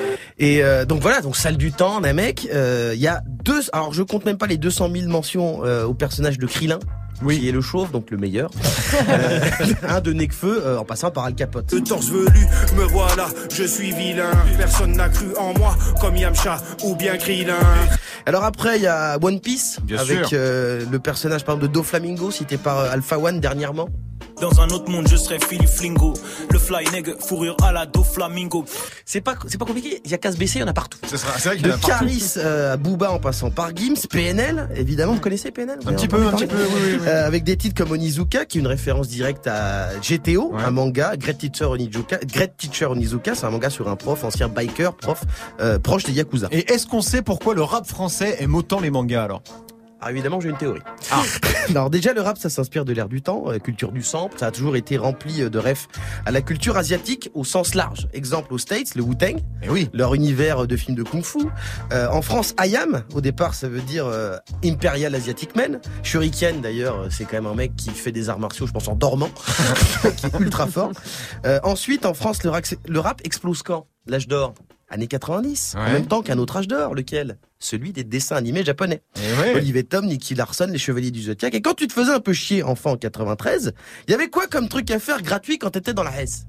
Et 0.40 0.64
euh, 0.64 0.86
donc 0.86 1.02
voilà, 1.02 1.20
donc 1.20 1.36
salle 1.36 1.58
du 1.58 1.70
temps, 1.70 2.00
Namek, 2.00 2.48
euh, 2.54 2.92
il 2.94 3.00
y 3.00 3.06
a 3.06 3.22
deux, 3.26 3.60
alors 3.74 3.92
je 3.92 4.02
compte 4.02 4.24
même 4.24 4.38
pas 4.38 4.46
les 4.46 4.56
200 4.56 4.88
000 4.90 5.10
mentions 5.10 5.66
euh, 5.66 5.84
au 5.84 5.92
personnage 5.92 6.38
de 6.38 6.46
Krillin. 6.46 6.78
Qui 7.28 7.48
est 7.48 7.52
le 7.52 7.60
chauve, 7.60 7.90
donc 7.90 8.10
le 8.10 8.16
meilleur. 8.16 8.50
Euh, 9.08 9.40
un 9.88 10.00
de 10.00 10.12
Necfeu, 10.12 10.62
euh, 10.64 10.78
en 10.78 10.84
passant 10.84 11.10
par 11.10 11.24
Al 11.24 11.34
Capote. 11.34 11.72
Le 11.72 11.80
torse 11.80 12.08
velu, 12.10 12.46
me 12.76 12.84
voilà, 12.84 13.28
je 13.52 13.62
suis 13.62 13.92
vilain. 13.92 14.32
Personne 14.58 14.92
n'a 14.92 15.08
cru 15.08 15.28
en 15.38 15.56
moi, 15.56 15.76
comme 16.00 16.16
Yamcha 16.16 16.58
ou 16.84 16.96
bien 16.96 17.16
Krillin. 17.16 17.54
Alors 18.26 18.44
après, 18.44 18.76
il 18.78 18.82
y 18.82 18.86
a 18.86 19.16
One 19.22 19.40
Piece, 19.40 19.78
Bien 19.82 19.98
avec 19.98 20.32
euh, 20.32 20.84
le 20.90 20.98
personnage 20.98 21.44
par 21.44 21.54
exemple 21.54 21.68
de 21.68 21.72
Doflamingo, 21.74 22.30
cité 22.30 22.56
par 22.56 22.78
euh, 22.78 22.90
Alpha 22.90 23.18
One 23.18 23.40
dernièrement. 23.40 23.88
Dans 24.40 24.60
un 24.60 24.68
autre 24.70 24.90
monde, 24.90 25.06
je 25.06 25.16
serais 25.16 25.38
Philippe 25.38 25.68
Flingo. 25.68 26.14
Le 26.50 26.58
fly 26.58 26.84
nigga, 26.94 27.12
fourrure 27.18 27.56
à 27.62 27.72
la 27.72 27.84
do 27.84 28.02
flamingo. 28.02 28.64
C'est 29.04 29.20
pas, 29.20 29.34
c'est 29.46 29.58
pas 29.58 29.66
compliqué. 29.66 30.00
Il 30.04 30.10
y 30.10 30.14
a 30.14 30.18
qu'à 30.18 30.32
se 30.32 30.38
baisser, 30.38 30.58
il 30.58 30.62
y 30.62 30.64
en 30.64 30.68
a 30.68 30.72
partout. 30.72 30.98
C'est 31.06 31.16
vrai 31.18 31.56
qu'il 31.56 31.66
y 31.66 31.70
en 31.70 31.74
De 31.74 31.74
a 31.74 31.78
partout. 31.78 32.04
Caris 32.04 32.34
euh, 32.38 32.72
à 32.72 32.76
Booba 32.78 33.10
en 33.12 33.18
passant 33.18 33.50
par 33.50 33.76
Gims, 33.76 34.06
PNL, 34.08 34.70
évidemment, 34.76 35.12
vous 35.12 35.20
connaissez 35.20 35.50
PNL 35.50 35.78
Vous 35.82 35.90
Un 35.90 35.92
petit 35.92 36.08
peu, 36.08 36.26
un 36.26 36.32
petit 36.32 36.46
peu, 36.46 36.56
oui, 36.56 36.72
oui, 36.74 36.98
oui. 37.00 37.06
Euh, 37.06 37.26
avec 37.26 37.44
des 37.44 37.56
titres 37.58 37.74
comme 37.74 37.92
Onizuka, 37.92 38.46
qui 38.46 38.58
est 38.58 38.60
une 38.62 38.66
référence 38.66 39.08
directe 39.08 39.46
à 39.46 39.90
GTO, 40.00 40.54
un 40.56 40.70
manga, 40.70 41.16
Great 41.18 41.36
Teacher 41.36 41.66
Onizuka. 41.66 42.18
Great 42.24 42.56
Teacher 42.56 42.86
Onizuka, 42.86 43.34
c'est 43.34 43.44
un 43.44 43.50
manga 43.50 43.68
sur 43.68 43.88
un 43.88 43.96
prof, 43.96 44.24
ancien 44.24 44.48
biker, 44.48 44.96
prof, 44.96 45.22
euh, 45.60 45.78
proche 45.78 46.04
des 46.04 46.12
Yakuza. 46.12 46.48
Et 46.50 46.72
est-ce 46.72 46.86
qu'on 46.86 47.02
sait 47.02 47.20
pourquoi 47.20 47.54
le 47.54 47.62
rap 47.62 47.86
français 47.86 48.36
aime 48.40 48.54
autant 48.54 48.80
les 48.80 48.90
mangas 48.90 49.24
alors? 49.24 49.42
Ah 50.02 50.10
évidemment 50.10 50.40
j'ai 50.40 50.48
une 50.48 50.56
théorie. 50.56 50.80
Alors 51.68 51.90
déjà 51.90 52.12
le 52.12 52.20
rap 52.20 52.38
ça 52.38 52.48
s'inspire 52.48 52.84
de 52.84 52.92
l'ère 52.92 53.08
du 53.08 53.22
temps, 53.22 53.44
euh, 53.48 53.58
culture 53.58 53.92
du 53.92 54.02
sample, 54.02 54.38
ça 54.38 54.46
a 54.46 54.50
toujours 54.50 54.76
été 54.76 54.96
rempli 54.96 55.42
euh, 55.42 55.50
de 55.50 55.58
refs 55.58 55.88
à 56.24 56.30
la 56.30 56.40
culture 56.40 56.76
asiatique 56.76 57.30
au 57.34 57.44
sens 57.44 57.74
large. 57.74 58.08
Exemple 58.12 58.52
aux 58.54 58.58
States, 58.58 58.94
le 58.94 59.02
Wu-Tang, 59.02 59.36
oui. 59.68 59.90
leur 59.92 60.14
univers 60.14 60.66
de 60.66 60.76
films 60.76 60.96
de 60.96 61.02
kung-fu. 61.02 61.40
Euh, 61.92 62.08
en 62.08 62.22
France, 62.22 62.54
Ayam, 62.56 63.02
au 63.14 63.20
départ 63.20 63.54
ça 63.54 63.68
veut 63.68 63.80
dire 63.82 64.06
euh, 64.06 64.36
Imperial 64.64 65.14
Asiatic 65.14 65.54
Man. 65.54 65.80
Shuriken 66.02 66.60
d'ailleurs 66.60 67.00
euh, 67.00 67.08
c'est 67.10 67.24
quand 67.24 67.34
même 67.36 67.46
un 67.46 67.54
mec 67.54 67.76
qui 67.76 67.90
fait 67.90 68.12
des 68.12 68.28
arts 68.30 68.38
martiaux 68.38 68.66
je 68.66 68.72
pense 68.72 68.88
en 68.88 68.94
dormant, 68.96 69.30
qui 70.16 70.26
est 70.26 70.38
ultra 70.40 70.66
fort. 70.66 70.92
Euh, 71.44 71.60
ensuite 71.62 72.06
en 72.06 72.14
France 72.14 72.42
le 72.42 72.50
rap, 72.50 72.64
le 72.88 73.00
rap 73.00 73.20
explose 73.24 73.62
quand? 73.62 73.86
L'âge 74.06 74.28
d'or 74.28 74.54
Années 74.92 75.06
90, 75.06 75.76
en 75.78 75.92
même 75.92 76.06
temps 76.06 76.20
qu'un 76.20 76.38
autre 76.38 76.56
âge 76.56 76.66
d'or, 76.66 76.94
lequel? 76.94 77.38
Celui 77.62 77.92
des 77.92 78.04
dessins 78.04 78.36
animés 78.36 78.64
japonais. 78.64 79.02
ouais. 79.16 79.54
Olivier 79.54 79.84
Tom, 79.84 80.06
Nicky 80.06 80.34
Larson, 80.34 80.66
les 80.70 80.78
Chevaliers 80.78 81.10
du 81.10 81.22
Zodiac. 81.22 81.54
Et 81.54 81.60
quand 81.60 81.74
tu 81.74 81.86
te 81.86 81.92
faisais 81.92 82.10
un 82.12 82.20
peu 82.20 82.32
chier 82.32 82.62
enfant 82.62 82.92
en 82.92 82.96
93, 82.96 83.72
il 84.08 84.10
y 84.10 84.14
avait 84.14 84.28
quoi 84.30 84.46
comme 84.46 84.68
truc 84.68 84.90
à 84.90 84.98
faire 84.98 85.20
gratuit 85.20 85.58
quand 85.58 85.70
t'étais 85.70 85.92
dans 85.92 86.02
la 86.02 86.22
S? 86.22 86.46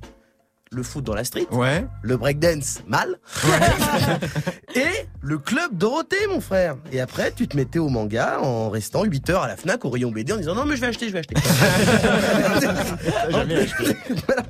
Le 0.73 0.83
foot 0.83 1.03
dans 1.03 1.13
la 1.15 1.25
street, 1.25 1.47
Ouais. 1.51 1.85
le 2.01 2.15
breakdance 2.15 2.79
mal, 2.87 3.19
et 4.73 4.87
le 5.21 5.37
club 5.37 5.77
Dorothée, 5.77 6.27
mon 6.29 6.39
frère. 6.39 6.77
Et 6.93 7.01
après, 7.01 7.33
tu 7.33 7.45
te 7.49 7.57
mettais 7.57 7.77
au 7.79 7.89
manga 7.89 8.39
en 8.39 8.69
restant 8.69 9.03
8 9.03 9.29
heures 9.31 9.43
à 9.43 9.49
la 9.49 9.57
Fnac 9.57 9.83
au 9.83 9.89
rayon 9.89 10.11
BD 10.11 10.31
en 10.31 10.37
disant 10.37 10.55
non 10.55 10.63
mais 10.63 10.77
je 10.77 10.81
vais 10.81 10.87
acheter, 10.87 11.07
je 11.09 11.11
vais 11.13 11.19
acheter. 11.19 11.35
Acheté. 13.33 13.97
Voilà. 14.27 14.43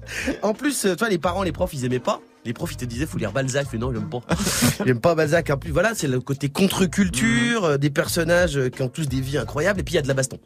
En 0.44 0.54
plus, 0.54 0.86
euh, 0.86 0.96
toi, 0.96 1.10
les 1.10 1.18
parents, 1.18 1.42
les 1.42 1.52
profs, 1.52 1.74
ils 1.74 1.86
aimaient 1.86 2.00
pas. 2.00 2.22
Les 2.44 2.54
profs, 2.54 2.74
ils 2.74 2.78
te 2.78 2.86
disaient, 2.86 3.06
faut 3.06 3.18
lire 3.18 3.32
Balzac. 3.32 3.68
Mais 3.72 3.80
non, 3.80 3.94
j'aime 3.94 4.10
pas. 4.10 4.22
j'aime 4.86 5.00
pas 5.00 5.14
Balzac. 5.14 5.50
En 5.52 5.58
plus, 5.58 5.72
voilà, 5.72 5.94
c'est 5.94 6.08
le 6.08 6.20
côté 6.20 6.50
contre-culture, 6.50 7.66
euh, 7.66 7.78
des 7.78 7.90
personnages 7.90 8.58
euh, 8.58 8.70
qui 8.70 8.82
ont 8.82 8.90
tous 8.90 9.08
des 9.08 9.22
vies 9.22 9.38
incroyables, 9.38 9.80
et 9.80 9.84
puis 9.84 9.94
il 9.94 9.98
y 9.98 10.00
a 10.00 10.02
de 10.02 10.08
la 10.08 10.14
baston. 10.16 10.40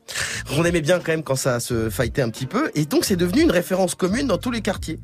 On 0.57 0.65
aimait 0.65 0.81
bien 0.81 0.99
quand 0.99 1.11
même 1.11 1.23
quand 1.23 1.35
ça 1.35 1.59
se 1.59 1.89
fightait 1.89 2.21
un 2.21 2.29
petit 2.29 2.47
peu. 2.47 2.69
Et 2.75 2.85
donc, 2.85 3.05
c'est 3.05 3.15
devenu 3.15 3.41
une 3.41 3.51
référence 3.51 3.95
commune 3.95 4.27
dans 4.27 4.37
tous 4.37 4.51
les 4.51 4.61
quartiers. 4.61 4.99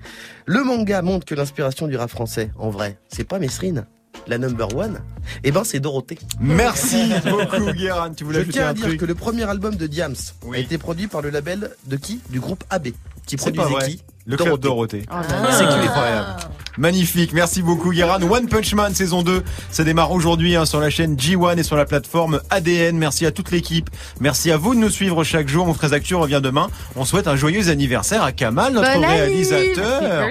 Le 0.46 0.64
manga 0.64 1.02
montre 1.02 1.26
que 1.26 1.36
l'inspiration 1.36 1.88
du 1.88 1.96
rap 1.96 2.10
français, 2.10 2.52
en 2.58 2.70
vrai, 2.70 2.98
c'est 3.08 3.24
pas 3.24 3.40
Mesrine. 3.40 3.86
La 4.28 4.38
number 4.38 4.76
one, 4.76 5.00
eh 5.44 5.52
ben 5.52 5.64
c'est 5.64 5.80
Dorothée. 5.80 6.20
Merci 6.40 7.12
beaucoup 7.26 7.72
Guérin, 7.72 8.14
tu 8.14 8.24
voulais 8.24 8.44
Je 8.44 8.52
tiens 8.52 8.68
à 8.68 8.74
dire 8.74 8.86
truc 8.86 9.00
que 9.00 9.06
le 9.06 9.16
premier 9.16 9.50
album 9.50 9.76
de 9.76 9.88
Diams 9.88 10.16
a 10.54 10.58
été 10.58 10.78
produit 10.78 11.08
par 11.08 11.22
le 11.22 11.30
label 11.32 11.72
de 11.88 11.96
qui? 11.96 12.20
Du 12.30 12.40
groupe 12.40 12.64
AB. 12.70 12.90
Qui 13.26 13.38
produisait 13.38 13.88
qui? 13.88 14.04
Le 14.26 14.38
club 14.38 14.60
Dorothée. 14.60 15.06
Oh 15.10 15.16
là 15.16 15.52
C'est 15.52 15.64
incroyable. 15.64 16.36
Magnifique, 16.78 17.34
merci 17.34 17.62
beaucoup 17.62 17.92
Guérin. 17.92 18.22
One 18.22 18.48
Punch 18.48 18.74
Man 18.74 18.94
saison 18.96 19.24
2, 19.24 19.44
ça 19.72 19.84
démarre 19.84 20.12
aujourd'hui 20.12 20.56
hein, 20.56 20.66
sur 20.66 20.80
la 20.80 20.90
chaîne 20.90 21.16
G1 21.16 21.58
et 21.58 21.64
sur 21.64 21.76
la 21.76 21.86
plateforme 21.86 22.42
ADN. 22.50 22.98
Merci 22.98 23.26
à 23.26 23.32
toute 23.32 23.52
l'équipe. 23.52 23.90
Merci 24.20 24.52
à 24.52 24.58
vous 24.58 24.74
de 24.74 24.80
nous 24.80 24.90
suivre 24.90 25.24
chaque 25.24 25.48
jour. 25.48 25.66
Mon 25.66 25.74
très 25.74 25.94
Actu 25.94 26.16
revient 26.16 26.40
demain. 26.42 26.70
On 26.96 27.06
souhaite 27.06 27.28
un 27.28 27.36
joyeux 27.36 27.70
anniversaire 27.70 28.24
à 28.24 28.32
Kamal, 28.32 28.74
notre 28.74 29.00
réalisateur. 29.00 30.30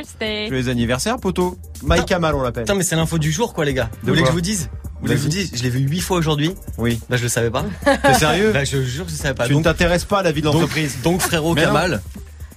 Joyeux 0.48 0.68
anniversaire, 0.68 1.18
poteau. 1.18 1.59
Mike 1.83 2.07
Kamal, 2.07 2.35
on 2.35 2.42
l'appelle. 2.42 2.64
Putain, 2.64 2.74
mais 2.74 2.85
c'est 2.85 2.96
l'info 2.96 3.18
du 3.18 3.33
jour, 3.33 3.55
quoi, 3.55 3.64
les 3.64 3.74
gars. 3.74 3.90
De 4.03 4.09
Vous 4.09 4.09
voulez 4.09 4.22
que 4.22 4.29
je 4.29 4.33
vous 4.33 4.40
dise 4.40 4.70
Vous 5.00 5.00
voulez 5.07 5.14
que 5.14 5.18
je 5.18 5.24
vous 5.24 5.31
dise 5.31 5.50
Je 5.55 5.62
l'ai 5.62 5.70
vu 5.70 5.81
huit 5.81 6.00
fois 6.00 6.18
aujourd'hui. 6.18 6.55
Oui. 6.79 7.00
Bah, 7.09 7.16
je 7.16 7.22
le 7.22 7.29
savais 7.29 7.50
pas. 7.50 7.64
T'es 8.03 8.14
sérieux 8.14 8.53
Bah, 8.53 8.64
je 8.64 8.83
jure, 8.83 9.07
je 9.09 9.14
savais 9.14 9.35
pas. 9.35 9.46
Tu 9.46 9.55
ne 9.57 9.62
t'intéresses 9.62 10.05
pas 10.05 10.20
à 10.20 10.22
la 10.22 10.33
vie 10.33 10.40
de 10.40 10.46
donc, 10.46 10.55
l'entreprise. 10.55 10.98
donc, 11.03 11.20
frérot. 11.20 11.55
Kamal. 11.55 12.03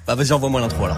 Bah, 0.08 0.16
vas-y, 0.16 0.32
envoie-moi 0.34 0.60
l'intro, 0.62 0.86
alors. 0.86 0.98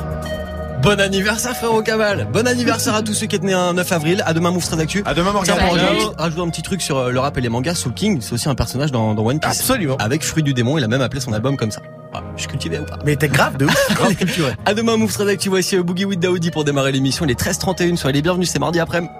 Bon 0.86 1.00
anniversaire, 1.02 1.58
frérot 1.58 1.82
Kamal. 1.82 2.28
Bon 2.32 2.48
anniversaire 2.48 2.94
à 2.94 3.02
tous 3.02 3.16
ceux 3.16 3.26
qui 3.26 3.36
étaient 3.36 3.48
nés 3.48 3.54
un 3.54 3.74
9 3.74 3.92
avril. 3.92 4.24
À 4.28 4.36
demain, 4.36 4.56
très 4.60 4.78
d'actu. 4.78 5.02
À 5.08 5.16
demain, 5.16 5.32
Morgane. 5.32 5.56
Tiens, 5.58 5.66
pour 5.68 5.76
Salut. 5.76 5.98
rajouter- 6.20 6.42
un 6.44 6.50
petit 6.50 6.62
truc 6.62 6.80
sur 6.84 7.00
euh, 7.00 7.10
le 7.10 7.20
rap 7.20 7.36
et 7.40 7.42
les 7.42 7.50
mangas. 7.50 7.74
Soul 7.74 7.96
King, 7.96 8.20
c'est 8.22 8.34
aussi 8.34 8.48
un 8.50 8.54
personnage 8.54 8.92
dans, 8.92 9.16
dans 9.16 9.26
One 9.26 9.40
Piece. 9.40 9.62
Absolument. 9.62 9.98
Avec 9.98 10.24
Fruit 10.24 10.44
du 10.44 10.54
démon, 10.54 10.78
il 10.78 10.84
a 10.84 10.88
même 10.88 11.02
appelé 11.02 11.22
son 11.22 11.34
album 11.34 11.58
comme 11.58 11.72
ça. 11.72 11.82
Voilà, 12.12 12.28
je 12.36 12.42
suis 12.42 12.50
cultivé 12.50 12.78
ou 12.78 12.84
pas 12.84 13.00
Mais 13.04 13.16
t'es 13.16 13.30
grave 13.30 13.58
de 13.58 13.66
ouf. 13.66 13.88
Grave 13.96 14.14
culturé. 14.14 14.54
À 14.68 14.76
demain, 14.76 14.96
très 15.08 15.26
d'actu. 15.26 15.50
Voici 15.50 15.76
euh, 15.76 15.82
Boogie 15.82 16.06
with 16.06 16.20
Daoudi 16.20 16.52
pour 16.52 16.64
démarrer 16.64 16.92
l'émission. 16.92 17.26
Il 17.26 17.32
est 17.32 17.40
13h31. 17.42 17.96
Soyez 17.96 18.14
les 18.14 18.22
bienvenus, 18.22 18.52
c'est 18.52 18.60
mardi 18.60 18.80
après-midi. 18.80 19.12